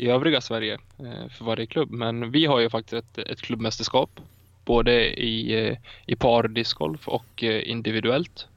i 0.05 0.09
övriga 0.09 0.41
Sverige 0.41 0.73
eh, 0.99 1.29
för 1.37 1.45
varje 1.45 1.65
klubb, 1.65 1.91
men 1.91 2.31
vi 2.31 2.45
har 2.45 2.59
ju 2.59 2.69
faktiskt 2.69 2.93
ett, 2.93 3.27
ett 3.27 3.41
klubbmästerskap. 3.41 4.09
Både 4.65 5.21
i, 5.23 5.67
eh, 5.67 5.77
i 6.05 6.15
par 6.15 6.47
discgolf 6.47 7.07
och 7.07 7.43
individuellt. 7.43 8.47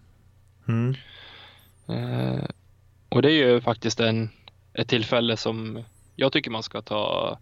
Mm. 0.69 0.95
Eh, 1.89 2.45
och 3.09 3.23
det 3.23 3.29
är 3.29 3.47
ju 3.47 3.61
faktiskt 3.61 4.01
en, 4.01 4.31
ett 4.73 4.89
tillfälle 4.89 5.37
som 5.37 5.85
jag 6.17 6.33
tycker 6.33 6.51
man 6.51 6.63
ska 6.63 6.83
ta, 6.83 7.39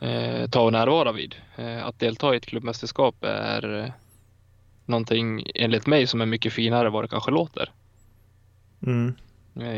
eh, 0.00 0.48
ta 0.50 0.60
och 0.60 0.72
närvara 0.72 1.12
vid. 1.12 1.34
Eh, 1.56 1.86
att 1.86 1.98
delta 1.98 2.34
i 2.34 2.36
ett 2.36 2.46
klubbmästerskap 2.46 3.24
är 3.24 3.92
någonting 4.86 5.46
enligt 5.54 5.86
mig 5.86 6.06
som 6.06 6.20
är 6.20 6.26
mycket 6.26 6.52
finare 6.52 6.90
vad 6.90 7.04
det 7.04 7.08
kanske 7.08 7.30
låter. 7.30 7.72
Mm. 8.86 9.14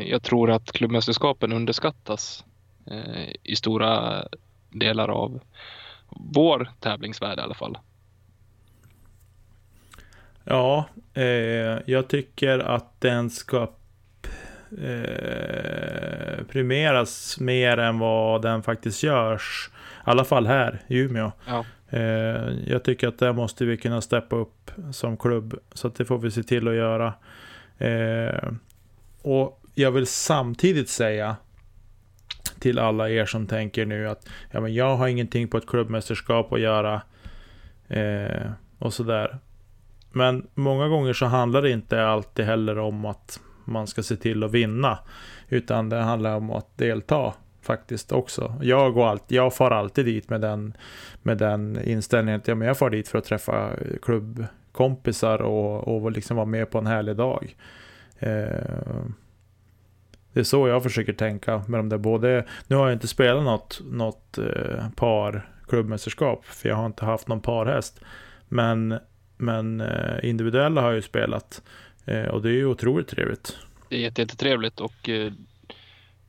Jag 0.07 0.22
tror 0.22 0.50
att 0.50 0.72
klubbmästerskapen 0.72 1.52
underskattas 1.52 2.44
eh, 2.87 3.33
i 3.42 3.57
stora 3.57 4.22
delar 4.70 5.09
av 5.09 5.40
vår 6.11 6.70
tävlingsvärld 6.81 7.38
i 7.38 7.42
alla 7.42 7.55
fall. 7.55 7.79
Ja, 10.48 10.85
eh, 11.14 11.24
jag 11.87 12.09
tycker 12.09 12.59
att 12.59 13.00
den 13.00 13.30
ska 13.30 13.62
eh, 14.82 16.44
primeras 16.48 17.40
mer 17.40 17.78
än 17.78 17.98
vad 17.98 18.42
den 18.42 18.62
faktiskt 18.62 19.02
görs. 19.02 19.70
I 20.06 20.11
alla 20.11 20.24
fall 20.24 20.46
här 20.46 20.82
i 20.87 20.98
Umeå. 20.98 21.32
Ja. 21.46 21.64
Eh, 21.90 22.52
jag 22.66 22.85
tycker 22.85 23.09
att 23.09 23.18
där 23.18 23.32
måste 23.32 23.64
vi 23.64 23.76
kunna 23.76 24.00
steppa 24.00 24.37
upp 24.37 24.70
som 24.92 25.16
klubb. 25.16 25.59
Så 25.72 25.88
det 25.88 26.04
får 26.04 26.18
vi 26.18 26.30
se 26.30 26.42
till 26.42 26.68
att 26.68 26.74
göra. 26.74 27.14
Eh, 27.78 28.50
och 29.22 29.62
jag 29.74 29.90
vill 29.90 30.06
samtidigt 30.06 30.88
säga 30.88 31.37
till 32.59 32.78
alla 32.78 33.11
er 33.11 33.26
som 33.26 33.46
tänker 33.46 33.87
nu 33.87 34.09
att 34.09 34.28
ja, 34.50 34.61
men 34.61 34.74
jag 34.74 34.96
har 34.96 35.09
ingenting 35.09 35.48
på 35.48 35.56
ett 35.56 35.66
klubbmästerskap 35.66 36.52
att 36.52 36.61
göra. 36.61 37.02
Eh, 37.88 38.50
och 38.78 38.94
sådär. 38.94 39.38
Men 40.16 40.46
många 40.55 40.88
gånger 40.88 41.12
så 41.12 41.26
handlar 41.26 41.62
det 41.62 41.70
inte 41.70 42.07
alltid 42.07 42.44
heller 42.44 42.79
om 42.79 43.05
att 43.05 43.40
man 43.64 43.86
ska 43.86 44.03
se 44.03 44.16
till 44.16 44.45
att 44.45 44.51
vinna. 44.51 44.99
Utan 45.49 45.88
det 45.88 45.97
handlar 45.97 46.36
om 46.36 46.51
att 46.51 46.78
delta 46.78 47.34
faktiskt 47.62 48.12
också. 48.12 48.55
Jag, 48.62 48.95
går 48.95 49.07
alltid, 49.07 49.38
jag 49.38 49.55
far 49.55 49.70
alltid 49.70 50.05
dit 50.05 50.30
med 50.30 50.40
den, 50.40 50.76
med 51.22 51.38
den 51.38 51.80
inställningen 51.84 52.40
att 52.40 52.49
ja, 52.49 52.55
men 52.55 52.68
jag 52.68 52.78
far 52.78 52.90
dit 52.90 53.09
för 53.09 53.18
att 53.18 53.24
träffa 53.24 53.70
klubbkompisar 54.03 55.43
och, 55.43 55.88
och 55.88 56.12
liksom 56.12 56.36
vara 56.36 56.47
med 56.47 56.70
på 56.70 56.78
en 56.78 56.86
härlig 56.86 57.16
dag. 57.16 57.57
Eh, 58.18 59.05
det 60.32 60.40
är 60.40 60.45
så 60.45 60.68
jag 60.68 60.82
försöker 60.82 61.12
tänka 61.12 61.62
med 61.68 61.78
de 61.78 61.88
där 61.88 61.99
både. 61.99 62.45
Nu 62.66 62.76
har 62.76 62.86
jag 62.86 62.97
inte 62.97 63.09
spelat 63.09 63.45
något, 63.45 63.80
något 63.84 64.38
eh, 64.38 64.90
par 64.97 65.49
klubbmästerskap 65.68 66.45
för 66.45 66.68
jag 66.68 66.76
har 66.76 66.86
inte 66.86 67.05
haft 67.05 67.28
någon 67.28 67.40
parhäst. 67.40 68.01
Men, 68.49 68.99
men 69.37 69.80
eh, 69.80 70.28
individuella 70.28 70.80
har 70.80 70.89
jag 70.89 70.97
ju 70.97 71.03
spelat 71.03 71.62
eh, 72.05 72.24
och 72.24 72.43
det 72.43 72.49
är 72.49 72.53
ju 72.53 72.66
otroligt 72.66 73.09
trevligt. 73.09 73.57
Det 73.89 73.97
är 73.97 74.01
jätte- 74.01 74.20
jättetrevligt 74.22 74.80
och 74.80 75.09
eh, 75.09 75.32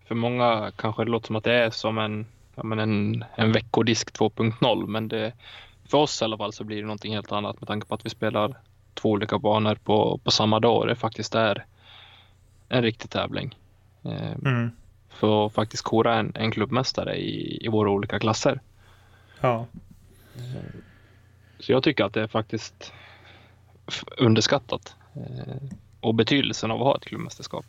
för 0.08 0.16
många 0.16 0.72
kanske 0.76 1.03
det 1.03 1.12
låter 1.12 1.28
som 1.28 1.36
att 1.36 1.43
det 1.43 1.53
är 1.53 1.70
som 1.70 1.97
en, 1.97 2.26
ja, 2.55 2.64
men 2.64 2.80
en, 2.80 3.26
en 3.36 3.51
veckodisk 3.51 4.20
2.0 4.20 4.88
men 4.88 5.08
det, 5.08 5.34
för 5.89 5.97
oss 5.97 6.22
i 6.22 6.26
alla 6.26 6.38
fall 6.38 6.53
så 6.53 6.64
blir 6.64 6.78
det 6.78 6.84
någonting 6.84 7.14
helt 7.14 7.32
annat 7.32 7.62
med 7.62 7.68
tanke 7.68 7.88
på 7.88 7.95
att 7.95 8.05
vi 8.05 8.10
spelar 8.10 8.55
två 8.93 9.10
olika 9.10 9.39
banor 9.39 9.76
på, 9.76 10.20
på 10.24 10.32
samma 10.32 10.60
dag 10.60 10.78
och 10.78 10.88
det 10.88 10.95
faktiskt 10.95 11.36
är 11.36 11.66
en 12.70 12.82
riktig 12.84 13.10
tävling. 13.10 13.55
Mm. 14.45 14.72
för 15.10 15.45
att 15.45 15.53
faktiskt 15.53 15.84
kora 15.84 16.16
en, 16.16 16.32
en 16.36 16.51
klubbmästare 16.51 17.16
i, 17.16 17.66
i 17.66 17.68
våra 17.68 17.89
olika 17.91 18.20
klasser. 18.20 18.60
Ja. 19.41 19.66
Så 21.60 21.72
jag 21.72 21.84
tycker 21.84 22.03
att 22.03 22.14
det 22.14 22.22
är 22.22 22.28
faktiskt 22.28 22.93
underskattat. 24.18 24.95
Eh, 25.16 25.78
och 25.99 26.16
betydelsen 26.16 26.72
av 26.72 26.78
att 26.78 26.84
ha 26.84 26.97
ett 26.97 27.05
klubbmästerskap. 27.05 27.66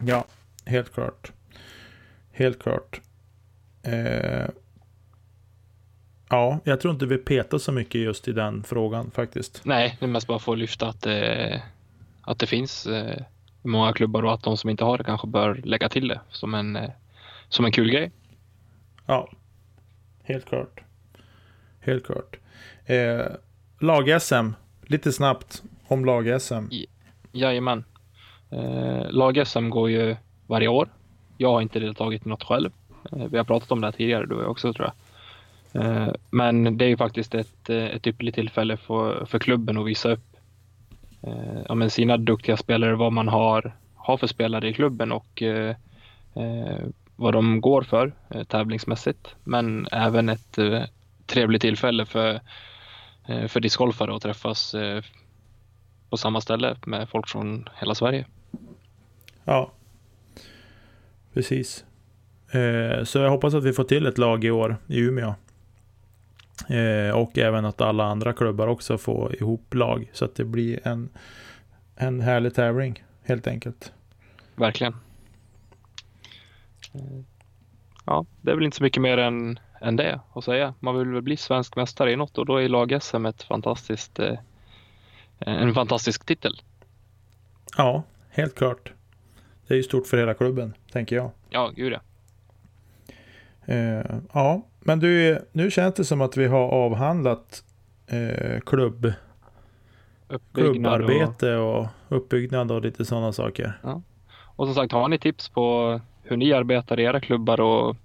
Ja, 0.00 0.24
helt 0.64 0.94
klart. 0.94 1.32
Helt 2.32 2.62
klart. 2.62 3.00
Eh, 3.82 4.48
ja, 6.28 6.60
jag 6.64 6.80
tror 6.80 6.94
inte 6.94 7.06
vi 7.06 7.18
petar 7.18 7.58
så 7.58 7.72
mycket 7.72 8.00
just 8.00 8.28
i 8.28 8.32
den 8.32 8.62
frågan 8.62 9.10
faktiskt. 9.10 9.64
Nej, 9.64 9.96
det 10.00 10.06
är 10.06 10.08
mest 10.08 10.26
bara 10.26 10.38
för 10.38 10.52
att 10.52 10.58
lyfta 10.58 10.88
att 10.88 11.02
det, 11.02 11.62
att 12.20 12.38
det 12.38 12.46
finns 12.46 12.86
eh, 12.86 13.22
många 13.62 13.92
klubbar 13.92 14.22
och 14.22 14.34
att 14.34 14.42
de 14.42 14.56
som 14.56 14.70
inte 14.70 14.84
har 14.84 14.98
det 14.98 15.04
kanske 15.04 15.26
bör 15.26 15.54
lägga 15.54 15.88
till 15.88 16.08
det 16.08 16.20
som 16.30 16.54
en, 16.54 16.76
eh, 16.76 16.90
som 17.48 17.64
en 17.64 17.72
kul 17.72 17.90
grej. 17.90 18.12
Ja, 19.06 19.30
helt 20.22 20.44
klart. 20.44 20.85
Helt 21.86 22.06
klart. 22.06 22.36
Eh, 22.86 23.26
Lag-SM, 23.80 24.52
lite 24.82 25.12
snabbt 25.12 25.62
om 25.88 26.04
lag-SM. 26.04 26.64
Jajamän. 27.32 27.84
Eh, 28.50 29.10
Lag-SM 29.10 29.70
går 29.70 29.90
ju 29.90 30.16
varje 30.46 30.68
år. 30.68 30.88
Jag 31.36 31.52
har 31.52 31.60
inte 31.60 31.80
deltagit 31.80 32.26
i 32.26 32.28
något 32.28 32.44
själv. 32.44 32.70
Eh, 33.12 33.26
vi 33.30 33.36
har 33.36 33.44
pratat 33.44 33.72
om 33.72 33.80
det 33.80 33.86
här 33.86 33.92
tidigare, 33.92 34.26
du 34.26 34.34
och 34.34 34.42
jag 34.42 34.50
också 34.50 34.72
tror 34.72 34.90
jag. 35.72 35.84
Eh, 35.84 36.08
men 36.30 36.78
det 36.78 36.84
är 36.84 36.88
ju 36.88 36.96
faktiskt 36.96 37.34
ett, 37.34 37.70
eh, 37.70 37.84
ett 37.84 38.06
ypperligt 38.06 38.34
tillfälle 38.34 38.76
för, 38.76 39.24
för 39.24 39.38
klubben 39.38 39.78
att 39.78 39.86
visa 39.86 40.12
upp 40.12 40.36
eh, 41.22 41.60
ja, 41.68 41.74
men 41.74 41.90
sina 41.90 42.16
duktiga 42.16 42.56
spelare, 42.56 42.94
vad 42.94 43.12
man 43.12 43.28
har, 43.28 43.76
har 43.94 44.16
för 44.16 44.26
spelare 44.26 44.68
i 44.68 44.72
klubben 44.72 45.12
och 45.12 45.42
eh, 45.42 45.76
eh, 46.34 46.84
vad 47.16 47.32
de 47.32 47.60
går 47.60 47.82
för 47.82 48.12
eh, 48.30 48.44
tävlingsmässigt. 48.44 49.34
Men 49.44 49.88
även 49.92 50.28
ett 50.28 50.58
eh, 50.58 50.82
trevligt 51.26 51.62
tillfälle 51.62 52.06
för, 52.06 52.40
eh, 53.26 53.46
för 53.46 53.60
discgolfare 53.60 54.16
att 54.16 54.22
träffas 54.22 54.74
eh, 54.74 55.02
på 56.10 56.16
samma 56.16 56.40
ställe 56.40 56.76
med 56.86 57.08
folk 57.08 57.28
från 57.28 57.68
hela 57.80 57.94
Sverige. 57.94 58.26
Ja, 59.44 59.72
precis. 61.34 61.84
Eh, 62.50 63.04
så 63.04 63.18
jag 63.18 63.30
hoppas 63.30 63.54
att 63.54 63.64
vi 63.64 63.72
får 63.72 63.84
till 63.84 64.06
ett 64.06 64.18
lag 64.18 64.44
i 64.44 64.50
år 64.50 64.76
i 64.86 64.98
Umeå. 64.98 65.34
Och 67.14 67.38
även 67.38 67.64
att 67.64 67.80
alla 67.80 68.04
andra 68.04 68.32
klubbar 68.32 68.66
också 68.66 68.98
får 68.98 69.36
ihop 69.36 69.74
lag. 69.74 70.10
Så 70.12 70.24
att 70.24 70.34
det 70.34 70.44
blir 70.44 70.88
en, 70.88 71.08
en 71.96 72.20
härlig 72.20 72.54
tävling 72.54 73.04
helt 73.22 73.46
enkelt. 73.46 73.92
Verkligen. 74.54 74.96
Ja, 78.04 78.26
det 78.40 78.50
är 78.50 78.54
väl 78.54 78.64
inte 78.64 78.76
så 78.76 78.82
mycket 78.82 79.02
mer 79.02 79.18
än, 79.18 79.58
än 79.80 79.96
det 79.96 80.20
att 80.32 80.44
säga. 80.44 80.74
Man 80.80 80.98
vill 80.98 81.08
väl 81.08 81.22
bli 81.22 81.36
svensk 81.36 81.76
mästare 81.76 82.12
i 82.12 82.16
något 82.16 82.38
och 82.38 82.46
då 82.46 82.56
är 82.56 82.68
lag-SM 82.68 83.26
ett 83.26 83.42
fantastiskt, 83.42 84.18
eh, 84.18 84.38
en 85.38 85.74
fantastisk 85.74 86.26
titel. 86.26 86.62
Ja, 87.76 88.02
helt 88.30 88.54
klart. 88.54 88.92
Det 89.66 89.74
är 89.74 89.76
ju 89.76 89.82
stort 89.82 90.06
för 90.06 90.16
hela 90.16 90.34
klubben, 90.34 90.74
tänker 90.92 91.16
jag. 91.16 91.30
Ja, 91.50 91.72
gud 91.76 91.92
ja. 91.92 92.00
Eh, 93.74 94.16
ja, 94.32 94.62
men 94.80 94.98
du, 94.98 95.38
nu 95.52 95.70
känns 95.70 95.94
det 95.94 96.04
som 96.04 96.20
att 96.20 96.36
vi 96.36 96.46
har 96.46 96.68
avhandlat 96.68 97.64
eh, 98.06 98.60
klubb, 98.60 99.12
Uppbyggnad 100.28 101.00
och, 101.00 101.06
klubbarbete 101.06 101.56
och 101.56 101.86
uppbyggnad 102.08 102.72
och 102.72 102.82
lite 102.82 103.04
sådana 103.04 103.32
saker. 103.32 103.78
och 104.56 104.66
som 104.66 104.74
sagt, 104.74 104.92
har 104.92 105.08
ni 105.08 105.18
tips 105.18 105.48
på 105.48 106.00
hur 106.22 106.36
ni 106.36 106.52
arbetar 106.52 107.00
i 107.00 107.02
era 107.02 107.20
klubbar 107.20 107.60
och 107.60 107.96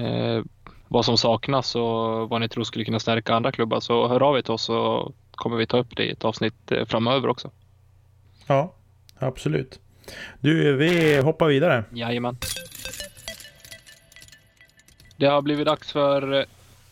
eh, 0.00 0.44
vad 0.88 1.04
som 1.04 1.18
saknas 1.18 1.74
och 1.74 2.28
vad 2.28 2.40
ni 2.40 2.48
tror 2.48 2.64
skulle 2.64 2.84
kunna 2.84 3.00
stärka 3.00 3.34
andra 3.34 3.52
klubbar 3.52 3.80
så 3.80 4.08
hör 4.08 4.22
av 4.22 4.38
er 4.38 4.42
till 4.42 4.52
oss 4.52 4.62
så 4.62 5.12
kommer 5.30 5.56
vi 5.56 5.66
ta 5.66 5.78
upp 5.78 5.96
det 5.96 6.04
i 6.04 6.10
ett 6.10 6.24
avsnitt 6.24 6.72
eh, 6.72 6.84
framöver 6.84 7.28
också. 7.28 7.50
Ja, 8.46 8.74
absolut. 9.18 9.80
Du, 10.40 10.76
vi 10.76 11.20
hoppar 11.20 11.46
vidare. 11.48 11.84
Jajamän. 11.92 12.36
Det 15.16 15.26
har 15.26 15.42
blivit 15.42 15.66
dags 15.66 15.92
för 15.92 16.40
eh, 16.40 16.44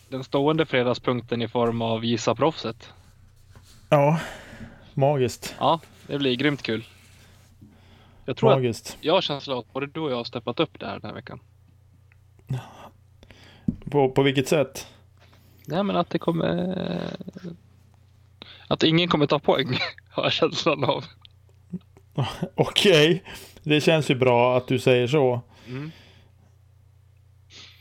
den 0.09 0.23
stående 0.23 0.65
fredagspunkten 0.65 1.41
i 1.41 1.47
form 1.47 1.81
av 1.81 2.05
Gissa 2.05 2.35
proffset. 2.35 2.93
Ja, 3.89 4.19
magiskt. 4.93 5.55
Ja, 5.59 5.79
det 6.07 6.17
blir 6.17 6.35
grymt 6.35 6.61
kul. 6.63 6.85
Jag 8.25 8.37
tror 8.37 8.51
att 8.51 8.57
Magiskt. 8.57 8.97
jag 9.01 9.13
har 9.13 9.21
känslan 9.21 9.57
att 9.57 9.73
både 9.73 9.87
du 9.87 9.99
och 9.99 10.11
jag 10.11 10.15
har 10.15 10.23
steppat 10.23 10.59
upp 10.59 10.79
det 10.79 10.85
här 10.85 10.99
den 10.99 11.09
här 11.09 11.15
veckan. 11.15 11.39
På, 13.93 14.09
på 14.09 14.23
vilket 14.23 14.47
sätt? 14.47 14.87
Nej, 15.67 15.83
men 15.83 15.95
att 15.95 16.09
det 16.09 16.19
kommer... 16.19 16.77
Att 18.67 18.83
ingen 18.83 19.07
kommer 19.09 19.25
ta 19.25 19.39
poäng, 19.39 19.77
har 20.09 20.23
jag 20.23 20.31
känslan 20.31 20.83
av. 20.83 21.03
Okej, 22.55 23.23
det 23.63 23.81
känns 23.81 24.09
ju 24.11 24.15
bra 24.15 24.57
att 24.57 24.67
du 24.67 24.79
säger 24.79 25.07
så. 25.07 25.41
Mm. 25.67 25.91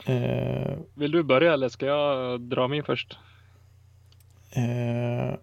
Eh, 0.07 0.77
Vill 0.95 1.11
du 1.11 1.23
börja 1.23 1.53
eller 1.53 1.69
ska 1.69 1.87
jag 1.87 2.41
dra 2.41 2.69
min 2.69 2.85
först? 2.85 3.19
eh, 4.57 5.35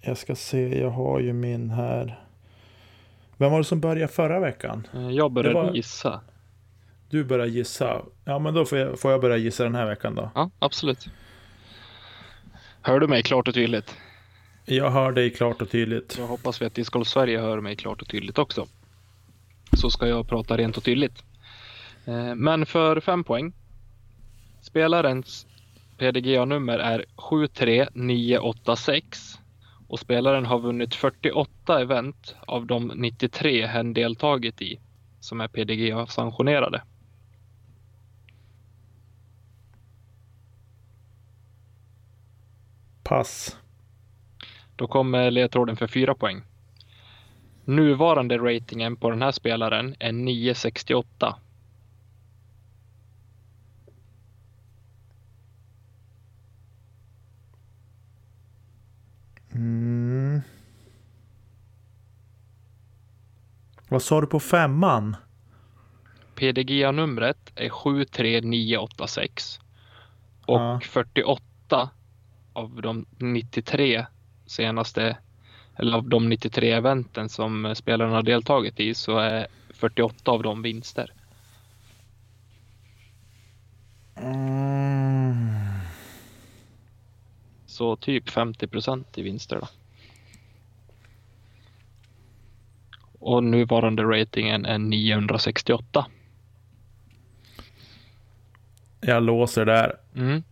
jag 0.00 0.18
ska 0.18 0.34
se, 0.34 0.80
jag 0.80 0.90
har 0.90 1.20
ju 1.20 1.32
min 1.32 1.70
här. 1.70 2.20
Vem 3.36 3.50
var 3.52 3.58
det 3.58 3.64
som 3.64 3.80
började 3.80 4.12
förra 4.12 4.40
veckan? 4.40 4.86
Eh, 4.94 5.10
Jag 5.10 5.32
börjar 5.32 5.54
Det 5.54 5.60
var- 5.62 5.74
gissa. 5.74 6.20
Du 7.12 7.24
börjar 7.24 7.46
gissa. 7.46 8.02
Ja, 8.24 8.38
men 8.38 8.54
då 8.54 8.64
får 8.64 8.78
jag, 8.78 9.00
får 9.00 9.10
jag 9.10 9.20
börja 9.20 9.36
gissa 9.36 9.64
den 9.64 9.74
här 9.74 9.86
veckan 9.86 10.14
då. 10.14 10.30
Ja, 10.34 10.50
absolut. 10.58 11.08
Hör 12.82 13.00
du 13.00 13.08
mig 13.08 13.22
klart 13.22 13.48
och 13.48 13.54
tydligt? 13.54 13.96
Jag 14.64 14.90
hör 14.90 15.12
dig 15.12 15.30
klart 15.30 15.62
och 15.62 15.70
tydligt. 15.70 16.12
Så 16.12 16.26
hoppas 16.26 16.62
vi 16.62 16.66
att 16.66 16.74
Discgolf 16.74 17.08
Sverige 17.08 17.40
hör 17.40 17.60
mig 17.60 17.76
klart 17.76 18.02
och 18.02 18.08
tydligt 18.08 18.38
också. 18.38 18.66
Så 19.76 19.90
ska 19.90 20.06
jag 20.06 20.28
prata 20.28 20.56
rent 20.56 20.76
och 20.76 20.84
tydligt. 20.84 21.24
Eh, 22.04 22.34
Men 22.34 22.66
för 22.66 23.00
fem 23.00 23.24
poäng. 23.24 23.52
Spelarens 24.60 25.46
PDGA-nummer 25.98 26.78
är 26.78 27.04
73986 27.16 29.38
och 29.88 30.00
spelaren 30.00 30.46
har 30.46 30.58
vunnit 30.58 30.94
48 30.94 31.80
event 31.80 32.36
av 32.40 32.66
de 32.66 32.92
93 32.94 33.66
hen 33.66 33.94
deltagit 33.94 34.62
i 34.62 34.80
som 35.20 35.40
är 35.40 35.48
PDGA-sanktionerade. 35.48 36.82
Pass. 43.12 43.56
Då 44.76 44.86
kommer 44.86 45.30
ledtråden 45.30 45.76
för 45.76 45.86
fyra 45.86 46.14
poäng. 46.14 46.42
Nuvarande 47.64 48.38
ratingen 48.38 48.96
på 48.96 49.10
den 49.10 49.22
här 49.22 49.32
spelaren 49.32 49.96
är 49.98 50.12
968. 50.12 51.36
Mm. 59.52 60.40
Vad 63.88 64.02
sa 64.02 64.20
du 64.20 64.26
på 64.26 64.40
femman? 64.40 65.16
PDGA-numret 66.34 67.52
är 67.54 67.68
73986 67.68 69.60
och 70.46 70.60
Ja. 70.60 70.80
48 70.80 71.90
av 72.52 72.82
de 72.82 73.06
93 73.18 74.06
senaste 74.46 75.16
eller 75.76 75.96
av 75.96 76.08
de 76.08 76.28
93 76.28 76.72
eventen 76.72 77.28
som 77.28 77.74
spelaren 77.74 78.12
har 78.12 78.22
deltagit 78.22 78.80
i 78.80 78.94
så 78.94 79.18
är 79.18 79.46
48 79.74 80.30
av 80.30 80.42
dem 80.42 80.62
vinster. 80.62 81.12
Mm. 84.16 85.62
Så 87.66 87.96
typ 87.96 88.30
50 88.30 88.66
procent 88.66 89.18
i 89.18 89.22
vinster 89.22 89.60
då. 89.60 89.68
Och 93.18 93.44
nuvarande 93.44 94.02
ratingen 94.02 94.64
är 94.64 94.78
968. 94.78 96.06
Jag 99.00 99.22
låser 99.22 99.64
där. 99.64 99.96
Mm. 100.14 100.42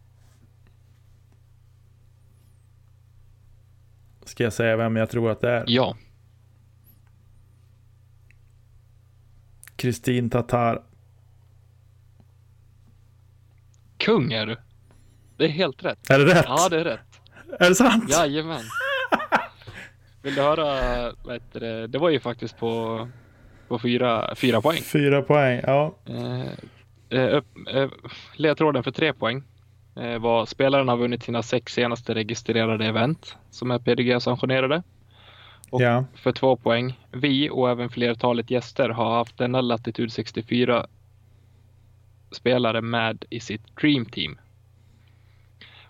Ska 4.30 4.44
jag 4.44 4.52
säga 4.52 4.76
vem 4.76 4.96
jag 4.96 5.10
tror 5.10 5.30
att 5.30 5.40
det 5.40 5.50
är? 5.50 5.64
Ja, 5.66 5.96
Kristin 9.76 10.30
Tatar. 10.30 10.82
kung 13.96 14.32
är 14.32 14.46
du. 14.46 14.56
Det 15.36 15.44
är 15.44 15.48
helt 15.48 15.84
rätt. 15.84 16.10
Är 16.10 16.18
det 16.18 16.24
rätt? 16.24 16.44
Ja, 16.48 16.68
det 16.68 16.80
är 16.80 16.84
rätt. 16.84 17.20
Är 17.58 17.68
det 17.68 17.74
sant? 17.74 18.10
Jajamän. 18.10 18.62
Vill 20.22 20.34
du 20.34 20.42
höra, 20.42 20.66
vad 21.24 21.34
heter 21.34 21.60
det? 21.60 21.86
det 21.86 21.98
var 21.98 22.10
ju 22.10 22.20
faktiskt 22.20 22.58
på, 22.58 23.08
på 23.68 23.78
fyra, 23.78 24.34
fyra 24.34 24.60
poäng. 24.60 24.82
Fyra 24.82 25.22
poäng, 25.22 25.60
ja. 25.66 25.96
Eh, 26.06 27.20
eh, 27.20 27.36
upp, 27.36 27.46
eh, 27.74 27.88
ledtråden 28.36 28.82
för 28.82 28.90
tre 28.90 29.12
poäng 29.12 29.42
var 29.94 30.46
spelaren 30.46 30.88
har 30.88 30.96
vunnit 30.96 31.22
sina 31.22 31.42
sex 31.42 31.72
senaste 31.72 32.14
registrerade 32.14 32.86
event 32.86 33.36
som 33.50 33.70
är 33.70 33.78
PDG-sanktionerade. 33.78 34.82
Och 35.70 35.82
Ja. 35.82 36.04
för 36.14 36.32
två 36.32 36.56
poäng, 36.56 37.00
vi 37.12 37.50
och 37.50 37.70
även 37.70 37.88
flertalet 37.90 38.50
gäster 38.50 38.88
har 38.88 39.10
haft 39.16 39.38
denna 39.38 39.60
Latitude 39.60 40.10
64 40.10 40.86
spelare 42.32 42.80
med 42.80 43.24
i 43.30 43.40
sitt 43.40 43.76
Dream 43.76 44.06
Team. 44.06 44.38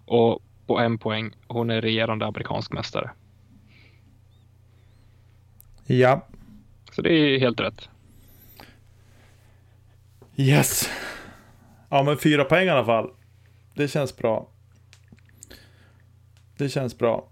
Och 0.05 0.43
på 0.67 0.79
en 0.79 0.99
poäng, 0.99 1.31
hon 1.49 1.71
är 1.71 1.81
regerande 1.81 2.27
amerikansk 2.27 2.73
mästare. 2.73 3.11
Ja. 5.87 6.27
Så 6.93 7.03
det 7.03 7.13
är 7.13 7.39
helt 7.41 7.61
rätt. 7.61 7.89
Yes. 10.37 10.91
Ja, 11.89 12.03
men 12.03 12.19
fyra 12.19 12.45
poäng 12.45 12.67
i 12.67 12.71
alla 12.71 12.85
fall. 12.85 13.11
Det 13.75 13.89
känns 13.89 14.17
bra. 14.17 14.49
Det 16.57 16.69
känns 16.69 16.99
bra. 16.99 17.29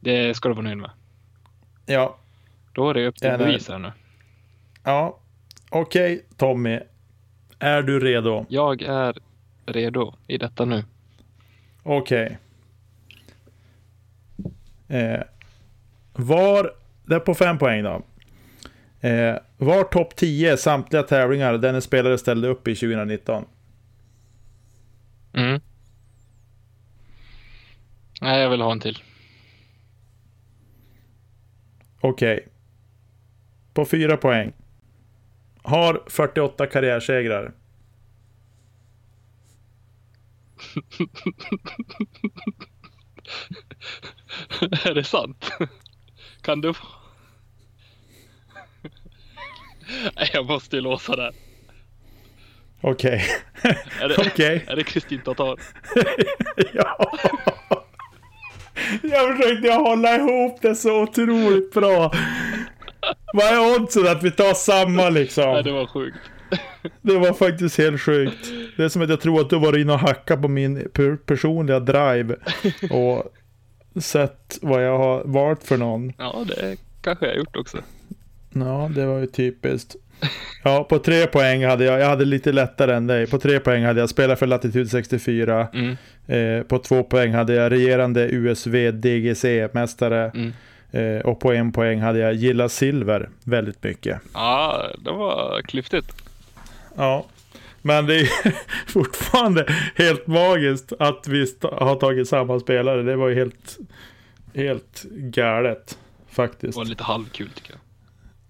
Det 0.00 0.34
ska 0.34 0.48
du 0.48 0.54
vara 0.54 0.64
nöjd 0.64 0.78
med. 0.78 0.90
Ja. 1.86 2.16
Då 2.72 2.90
är 2.90 2.94
det 2.94 3.06
upp 3.06 3.16
till 3.16 3.30
bevis 3.38 3.68
här 3.68 3.78
nu. 3.78 3.92
Ja. 4.84 5.18
Okej, 5.70 6.26
Tommy. 6.36 6.80
Är 7.58 7.82
du 7.82 8.00
redo? 8.00 8.46
Jag 8.48 8.82
är 8.82 9.18
redo 9.66 10.14
i 10.26 10.38
detta 10.38 10.64
nu. 10.64 10.84
Okej. 11.82 12.38
Eh, 14.88 15.20
var, 16.12 16.72
det 17.04 17.14
är 17.14 17.20
på 17.20 17.34
fem 17.34 17.58
poäng 17.58 17.82
då. 17.82 18.02
Eh, 19.08 19.36
var 19.56 19.84
topp 19.84 20.16
10 20.16 20.56
samtliga 20.56 21.02
tävlingar 21.02 21.64
en 21.64 21.82
spelare 21.82 22.18
ställde 22.18 22.48
upp 22.48 22.68
i 22.68 22.74
2019? 22.74 23.44
Mm. 25.34 25.60
Nej, 28.20 28.40
jag 28.40 28.50
vill 28.50 28.60
ha 28.60 28.72
en 28.72 28.80
till. 28.80 29.02
Okej. 32.00 32.48
På 33.74 33.84
fyra 33.84 34.16
poäng. 34.16 34.52
Har 35.62 36.02
48 36.06 36.66
karriärsegrar. 36.66 37.54
är 44.84 44.94
det 44.94 45.04
sant? 45.04 45.52
Kan 46.40 46.60
du? 46.60 46.72
Nej, 50.16 50.30
jag 50.32 50.46
måste 50.46 50.76
ju 50.76 50.82
låsa 50.82 51.16
det. 51.16 51.32
Okej. 52.86 53.24
Är 54.00 54.08
det, 54.08 54.14
Okej. 54.18 54.64
är 54.68 54.76
det 54.76 54.84
Kristin 54.84 55.20
Tatar? 55.20 55.60
ja. 56.74 57.12
Jag 59.02 59.36
försökte 59.36 59.72
hålla 59.72 60.16
ihop 60.16 60.58
det 60.62 60.74
så 60.74 61.02
otroligt 61.02 61.72
bra. 61.72 62.12
Vad 63.32 63.46
är 63.46 63.76
oddsen 63.80 64.08
att 64.08 64.22
vi 64.22 64.30
tar 64.30 64.54
samma 64.54 65.08
liksom? 65.08 65.52
Nej, 65.52 65.62
det 65.62 65.72
var 65.72 65.86
sjukt. 65.86 66.18
Det 67.02 67.18
var 67.18 67.32
faktiskt 67.32 67.78
helt 67.78 68.00
sjukt. 68.00 68.52
Det 68.76 68.84
är 68.84 68.88
som 68.88 69.02
att 69.02 69.08
jag 69.10 69.20
tror 69.20 69.40
att 69.40 69.50
du 69.50 69.58
var 69.58 69.78
inne 69.78 69.92
och 69.92 69.98
hackade 69.98 70.42
på 70.42 70.48
min 70.48 70.88
per 70.92 71.16
personliga 71.16 71.80
drive. 71.80 72.36
Och 72.90 73.32
sett 74.02 74.58
vad 74.62 74.84
jag 74.84 74.98
har 74.98 75.22
valt 75.24 75.64
för 75.64 75.76
någon. 75.76 76.12
Ja, 76.18 76.44
det 76.46 76.76
kanske 77.02 77.26
jag 77.26 77.36
gjort 77.36 77.56
också. 77.56 77.78
Ja, 78.52 78.90
det 78.94 79.06
var 79.06 79.18
ju 79.18 79.26
typiskt. 79.26 79.96
Ja, 80.62 80.84
på 80.84 80.98
tre 80.98 81.26
poäng 81.26 81.64
hade 81.64 81.84
jag, 81.84 82.00
jag 82.00 82.06
hade 82.06 82.24
lite 82.24 82.52
lättare 82.52 82.94
än 82.94 83.06
dig. 83.06 83.26
På 83.26 83.38
tre 83.38 83.60
poäng 83.60 83.84
hade 83.84 84.00
jag 84.00 84.08
spelat 84.10 84.38
för 84.38 84.46
Latitude 84.46 84.88
64. 84.88 85.68
Mm, 85.74 85.96
Eh, 86.26 86.62
på 86.62 86.78
två 86.78 87.02
poäng 87.02 87.32
hade 87.34 87.54
jag 87.54 87.72
regerande 87.72 88.28
USV 88.28 88.90
DGC-mästare. 88.92 90.30
mm. 90.34 90.52
Eh, 90.92 91.20
och 91.26 91.40
på 91.40 91.52
en 91.52 91.72
poäng 91.72 92.00
hade 92.00 92.18
jag 92.18 92.34
Gilla 92.34 92.68
Silver 92.68 93.28
väldigt 93.44 93.82
mycket. 93.82 94.20
Ja, 94.34 94.86
det 94.98 95.10
var 95.10 95.62
klyftigt. 95.62 96.12
Ja, 96.96 97.26
men 97.82 98.06
det 98.06 98.20
är 98.20 98.28
fortfarande 98.92 99.66
helt 99.96 100.26
magiskt 100.26 100.92
att 100.98 101.28
vi 101.28 101.46
har 101.62 101.96
tagit 101.96 102.28
samma 102.28 102.60
spelare. 102.60 103.02
Det 103.02 103.16
var 103.16 103.28
ju 103.28 103.34
helt, 103.34 103.78
helt 104.54 105.02
galet 105.10 105.98
Det 106.28 106.34
faktiskt. 106.34 106.76
var 106.76 106.84
lite 106.84 107.04
halvkul 107.04 107.48
tycker 107.54 107.70
jag. 107.72 107.80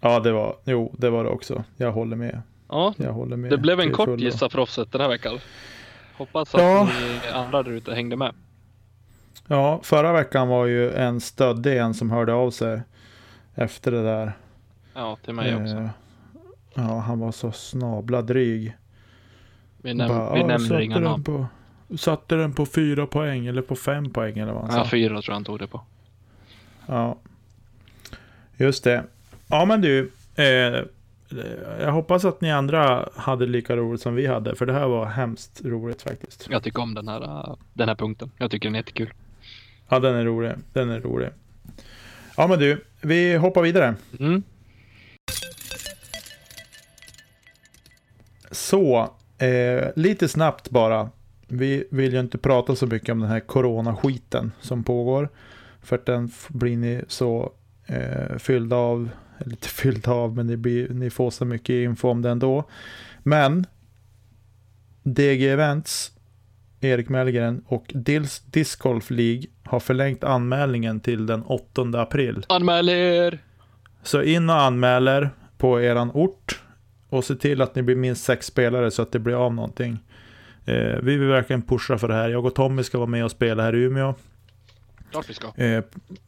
Ja, 0.04 0.20
det 0.20 0.32
var, 0.32 0.56
jo, 0.64 0.94
det 0.98 1.10
var 1.10 1.24
det 1.24 1.30
också. 1.30 1.64
Jag 1.76 1.92
håller 1.92 2.16
med. 2.16 2.42
Ja, 2.68 2.94
Jag 2.96 3.12
håller 3.12 3.36
med. 3.36 3.50
det 3.50 3.58
blev 3.58 3.80
en 3.80 3.92
kort 3.92 4.20
gissa 4.20 4.48
proffset 4.48 4.92
den 4.92 5.00
här 5.00 5.08
veckan. 5.08 5.38
Hoppas 6.16 6.54
att 6.54 6.60
Ja. 6.60 6.84
ni 7.00 7.20
andra 7.32 7.62
där 7.62 7.70
ute 7.70 7.94
hängde 7.94 8.16
med. 8.16 8.34
Ja, 9.46 9.80
förra 9.82 10.12
veckan 10.12 10.48
var 10.48 10.66
ju 10.66 10.90
en 10.92 11.20
stöddig 11.20 11.78
en 11.78 11.94
som 11.94 12.10
hörde 12.10 12.32
av 12.34 12.50
sig 12.50 12.80
efter 13.54 13.90
det 13.92 14.02
där. 14.02 14.32
Ja, 14.94 15.16
till 15.24 15.34
mig 15.34 15.56
också. 15.56 15.76
Eh, 15.76 15.88
Ja, 16.76 16.98
han 16.98 17.18
var 17.20 17.32
så 17.32 17.52
snabla 17.52 18.22
dryg. 18.22 18.76
Vi, 19.82 19.94
näm 19.94 20.08
Bara, 20.08 20.34
vi 20.34 20.40
"Ja, 20.40 20.46
nämner 20.46 20.80
inga 20.80 20.94
den 20.94 21.04
namn. 21.04 21.24
På, 21.24 21.46
satte 21.96 22.34
den 22.34 22.52
på 22.52 22.66
fyra 22.66 23.06
poäng 23.06 23.46
eller 23.46 23.62
på 23.62 23.76
fem 23.76 24.10
poäng 24.10 24.38
eller 24.38 24.52
vad 24.52 24.62
han 24.62 24.76
Ja, 24.78 24.84
sa. 24.84 24.90
fyra 24.90 25.08
tror 25.08 25.24
jag 25.26 25.34
han 25.34 25.44
tog 25.44 25.58
det 25.58 25.66
på. 25.66 25.80
Ja, 26.86 27.16
just 28.56 28.84
det. 28.84 29.04
Ja, 29.48 29.64
men 29.64 29.80
du. 29.80 30.12
Eh, 30.34 30.84
jag 31.80 31.92
hoppas 31.92 32.24
att 32.24 32.40
ni 32.40 32.52
andra 32.52 33.08
hade 33.16 33.46
lika 33.46 33.76
roligt 33.76 34.00
som 34.00 34.14
vi 34.14 34.26
hade. 34.26 34.54
För 34.54 34.66
det 34.66 34.72
här 34.72 34.86
var 34.86 35.06
hemskt 35.06 35.60
roligt 35.64 36.02
faktiskt. 36.02 36.46
Jag 36.50 36.62
tycker 36.62 36.82
om 36.82 36.94
den 36.94 37.08
här, 37.08 37.56
den 37.72 37.88
här 37.88 37.96
punkten. 37.96 38.30
Jag 38.38 38.50
tycker 38.50 38.68
den 38.68 38.74
är 38.74 38.78
jättekul. 38.78 39.12
Ja, 39.88 39.98
den 39.98 40.14
är 40.14 40.24
rolig. 40.24 40.52
Den 40.72 40.90
är 40.90 41.00
rolig. 41.00 41.28
Ja, 42.36 42.46
men 42.46 42.58
du. 42.58 42.84
Vi 43.00 43.36
hoppar 43.36 43.62
vidare. 43.62 43.94
Mm. 44.18 44.42
Så, 48.50 49.14
eh, 49.38 49.88
lite 49.96 50.28
snabbt 50.28 50.70
bara. 50.70 51.10
Vi 51.48 51.88
vill 51.90 52.12
ju 52.12 52.20
inte 52.20 52.38
prata 52.38 52.76
så 52.76 52.86
mycket 52.86 53.08
om 53.08 53.20
den 53.20 53.28
här 53.28 53.40
coronaskiten 53.40 54.52
som 54.60 54.84
pågår. 54.84 55.28
För 55.82 55.96
att 55.96 56.06
den 56.06 56.30
blir 56.48 56.76
ni 56.76 57.02
så 57.08 57.52
eh, 57.86 58.38
fyllda 58.38 58.76
av, 58.76 59.08
eller 59.38 59.50
inte 59.50 59.68
fyllda 59.68 60.10
av, 60.10 60.36
men 60.36 60.46
ni, 60.46 60.56
blir, 60.56 60.88
ni 60.88 61.10
får 61.10 61.30
så 61.30 61.44
mycket 61.44 61.70
info 61.70 62.08
om 62.08 62.22
det 62.22 62.30
ändå. 62.30 62.64
Men 63.22 63.66
DG 65.02 65.50
Events, 65.50 66.12
Erik 66.80 67.08
Mellgren 67.08 67.64
och 67.66 67.84
Dils 67.94 68.40
Disc 68.40 68.76
Golf 68.76 69.10
League 69.10 69.42
har 69.64 69.80
förlängt 69.80 70.24
anmälningen 70.24 71.00
till 71.00 71.26
den 71.26 71.42
8 71.42 71.82
april. 71.94 72.44
Anmäl 72.48 72.88
er! 72.88 73.38
Så 74.02 74.22
in 74.22 74.50
och 74.50 74.60
anmäler 74.60 75.30
på 75.58 75.80
eran 75.82 76.10
ort 76.10 76.62
och 77.08 77.24
se 77.24 77.34
till 77.34 77.62
att 77.62 77.74
ni 77.74 77.82
blir 77.82 77.96
minst 77.96 78.24
sex 78.24 78.46
spelare 78.46 78.90
så 78.90 79.02
att 79.02 79.12
det 79.12 79.18
blir 79.18 79.46
av 79.46 79.54
någonting. 79.54 79.98
Eh, 80.64 80.98
vi 81.02 81.16
vill 81.16 81.28
verkligen 81.28 81.62
pusha 81.62 81.98
för 81.98 82.08
det 82.08 82.14
här. 82.14 82.28
Jag 82.28 82.46
och 82.46 82.54
Tommy 82.54 82.82
ska 82.82 82.98
vara 82.98 83.08
med 83.08 83.24
och 83.24 83.30
spela 83.30 83.62
här 83.62 83.74
i 83.74 83.78
Umeå 83.78 84.14
Klart 85.14 85.30
vi 85.30 85.34
ska. 85.34 85.62
eh, 85.62 85.84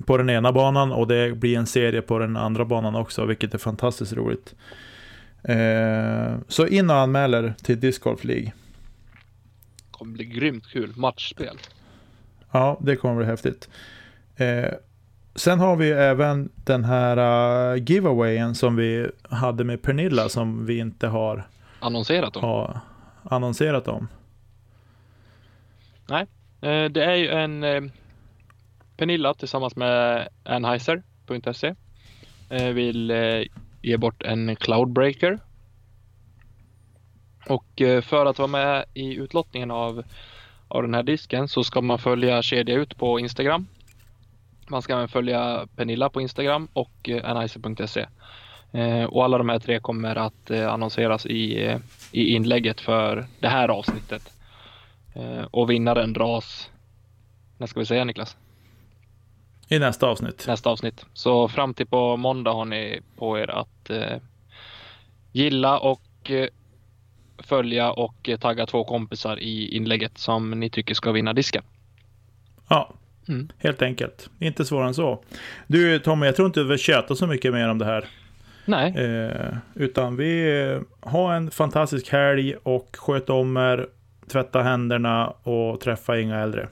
på 0.07 0.17
den 0.17 0.31
ena 0.31 0.53
banan 0.53 0.93
och 0.93 1.07
det 1.07 1.37
blir 1.37 1.59
en 1.59 1.67
serie 1.67 2.03
på 2.03 2.19
den 2.19 2.37
andra 2.37 2.65
banan 2.65 2.95
också, 2.95 3.25
vilket 3.25 3.55
är 3.55 3.59
fantastiskt 3.59 4.13
roligt. 4.13 4.55
Eh, 5.43 6.39
så 6.49 6.67
in 6.67 6.91
och 6.91 6.97
anmäler 6.97 7.55
till 7.63 7.81
Disc 7.81 7.99
Golf 7.99 8.25
League. 8.25 8.53
kommer 9.91 10.13
bli 10.13 10.25
grymt 10.25 10.67
kul. 10.67 10.93
Matchspel. 10.97 11.59
Ja, 12.51 12.79
det 12.81 12.97
kommer 12.97 13.17
bli 13.17 13.27
häftigt. 13.27 13.69
Eh, 14.37 14.71
sen 15.35 15.61
har 15.61 15.77
vi 15.77 15.91
även 15.91 16.49
den 16.55 16.85
här 16.85 17.19
uh, 17.75 17.83
giveawayen 17.83 18.55
som 18.55 18.77
vi 18.77 19.11
hade 19.31 19.65
med 19.65 19.83
Pernilla 19.83 20.29
som 20.29 20.67
vi 20.67 20.79
inte 20.79 21.07
har 21.07 21.47
Annonserat 21.81 22.35
dem. 22.35 22.45
har 22.45 22.81
annonserat 23.23 23.89
om. 23.89 24.09
Eh, 26.61 26.85
det 26.91 27.05
är 27.05 27.15
ju 27.15 27.29
en 27.29 27.65
Pernilla 28.97 29.35
tillsammans 29.35 29.77
med 29.77 30.29
Anheuser.se 30.45 31.75
eh, 32.51 32.69
vill 32.69 33.11
eh, 33.11 33.43
ge 33.83 33.97
bort 33.97 34.23
en 34.23 34.57
Cloudbreaker. 34.57 35.39
Och 37.49 37.83
eh, 37.83 38.01
för 38.01 38.27
att 38.27 38.39
vara 38.39 38.49
med 38.49 38.85
i 38.95 39.15
utlottningen 39.15 39.71
av, 39.71 40.03
av 40.69 40.83
den 40.83 40.95
här 40.95 41.03
disken 41.03 41.49
så 41.49 41.65
ska 41.65 41.81
man 41.81 41.99
följa 41.99 42.43
Kedja 42.43 42.75
Ut 42.75 42.97
på 42.97 43.21
Instagram. 43.21 43.67
Man 44.69 44.83
ska 44.83 44.93
även 44.93 45.09
följa 45.09 45.69
Pernilla 45.77 46.09
på 46.09 46.21
Instagram 46.21 46.69
och 46.73 47.09
eh, 47.09 47.31
Anheuser.se. 47.31 48.07
Och 49.09 49.25
alla 49.25 49.39
de 49.39 49.49
här 49.49 49.59
tre 49.59 49.81
kommer 49.81 50.17
att 50.17 50.51
annonseras 50.51 51.27
i, 51.27 51.79
i 52.13 52.35
inlägget 52.35 52.81
för 52.81 53.27
det 53.41 53.49
här 53.49 53.69
avsnittet. 53.69 54.33
Och 55.51 55.71
vinnaren 55.71 56.13
dras, 56.13 56.71
när 57.59 57.67
ska 57.67 57.81
vi 57.81 57.87
säga 57.87 58.05
Niklas? 58.05 58.37
I 59.69 59.79
nästa 59.79 60.07
avsnitt. 60.07 60.45
Nästa 60.47 60.71
avsnitt. 60.71 61.07
Så 61.13 61.49
fram 61.49 61.75
till 61.75 61.87
på 61.87 62.17
måndag 62.17 62.53
har 62.53 62.65
ni 62.65 63.01
på 63.17 63.39
er 63.39 63.51
att 63.51 63.91
eh, 63.91 64.19
gilla 65.33 65.79
och 65.79 66.31
eh, 66.31 66.49
följa 67.39 67.91
och 67.91 68.29
eh, 68.29 68.39
tagga 68.39 68.67
två 68.67 68.85
kompisar 68.85 69.39
i 69.39 69.77
inlägget 69.77 70.19
som 70.19 70.51
ni 70.51 70.71
tycker 70.71 70.95
ska 70.95 71.13
vinna 71.13 71.33
disken. 71.33 71.63
Ja, 72.69 72.93
mm. 73.29 73.49
helt 73.59 73.83
enkelt. 73.83 74.31
Inte 74.39 74.65
svårare 74.65 74.89
än 74.89 74.95
så. 74.95 75.23
Du 75.67 75.99
Tommy, 75.99 76.27
jag 76.27 76.37
tror 76.37 76.47
inte 76.47 76.63
vi 76.63 76.69
vill 76.69 76.79
köta 76.79 77.15
så 77.15 77.27
mycket 77.27 77.53
mer 77.53 77.69
om 77.69 77.79
det 77.79 77.85
här. 77.85 78.09
Nej. 78.65 78.97
Eh, 78.97 79.57
utan 79.75 80.17
vi 80.17 80.61
eh, 80.61 80.81
har 81.11 81.35
en 81.35 81.51
fantastisk 81.51 82.13
helg 82.13 82.55
och 82.63 82.97
sköt 82.99 83.31
om 83.31 83.57
er, 83.57 83.89
tvätta 84.33 84.63
händerna 84.63 85.27
och 85.27 85.81
träffa 85.81 86.19
inga 86.19 86.39
äldre. 86.39 86.69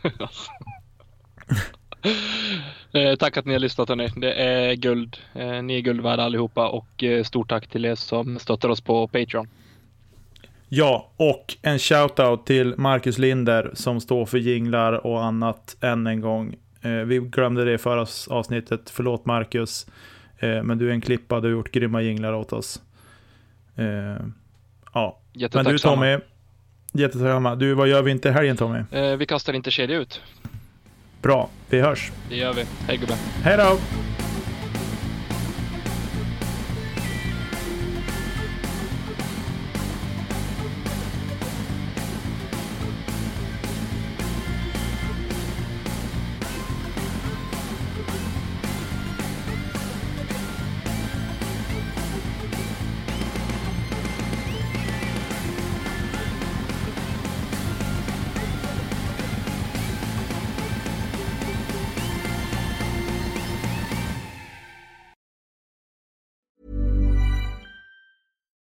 eh, 2.92 3.16
tack 3.18 3.36
att 3.36 3.46
ni 3.46 3.52
har 3.52 3.60
lyssnat 3.60 3.88
hörni. 3.88 4.08
Det 4.16 4.32
är 4.32 4.74
guld. 4.74 5.16
Eh, 5.34 5.62
ni 5.62 5.76
är 5.76 5.80
guld 5.80 6.00
värda 6.00 6.22
allihopa 6.22 6.68
och 6.68 7.04
eh, 7.04 7.24
stort 7.24 7.48
tack 7.48 7.66
till 7.66 7.84
er 7.84 7.94
som 7.94 8.38
stöttar 8.38 8.68
oss 8.68 8.80
på 8.80 9.08
Patreon. 9.08 9.48
Ja, 10.68 11.10
och 11.16 11.56
en 11.62 11.78
shoutout 11.78 12.46
till 12.46 12.74
Marcus 12.76 13.18
Linder 13.18 13.70
som 13.74 14.00
står 14.00 14.26
för 14.26 14.38
jinglar 14.38 15.06
och 15.06 15.24
annat 15.24 15.76
än 15.80 16.06
en 16.06 16.20
gång. 16.20 16.56
Vi 17.06 17.18
glömde 17.18 17.64
det 17.64 17.72
i 17.72 17.78
förra 17.78 18.06
avsnittet. 18.28 18.90
Förlåt 18.90 19.26
Marcus. 19.26 19.86
Men 20.40 20.78
du 20.78 20.88
är 20.88 20.92
en 20.92 21.00
klippa, 21.00 21.40
du 21.40 21.48
har 21.48 21.52
gjort 21.52 21.72
grymma 21.72 22.02
jinglar 22.02 22.32
åt 22.32 22.52
oss. 22.52 22.82
Ja, 24.92 25.20
men 25.32 25.64
du 25.64 25.78
Tommy. 25.78 26.18
Jättetacksamma. 26.92 27.54
Du, 27.54 27.74
vad 27.74 27.88
gör 27.88 28.02
vi 28.02 28.10
inte 28.10 28.28
i 28.28 28.32
helgen 28.32 28.56
Tommy? 28.56 28.78
Vi 29.16 29.26
kastar 29.26 29.52
inte 29.52 29.70
kedja 29.70 29.96
ut. 29.96 30.22
Bra, 31.22 31.48
vi 31.68 31.80
hörs. 31.80 32.12
Det 32.28 32.36
gör 32.36 32.52
vi. 32.52 32.64
Hej 32.86 32.96
gubben. 32.96 33.16
Hej 33.44 33.56
då! 33.56 33.78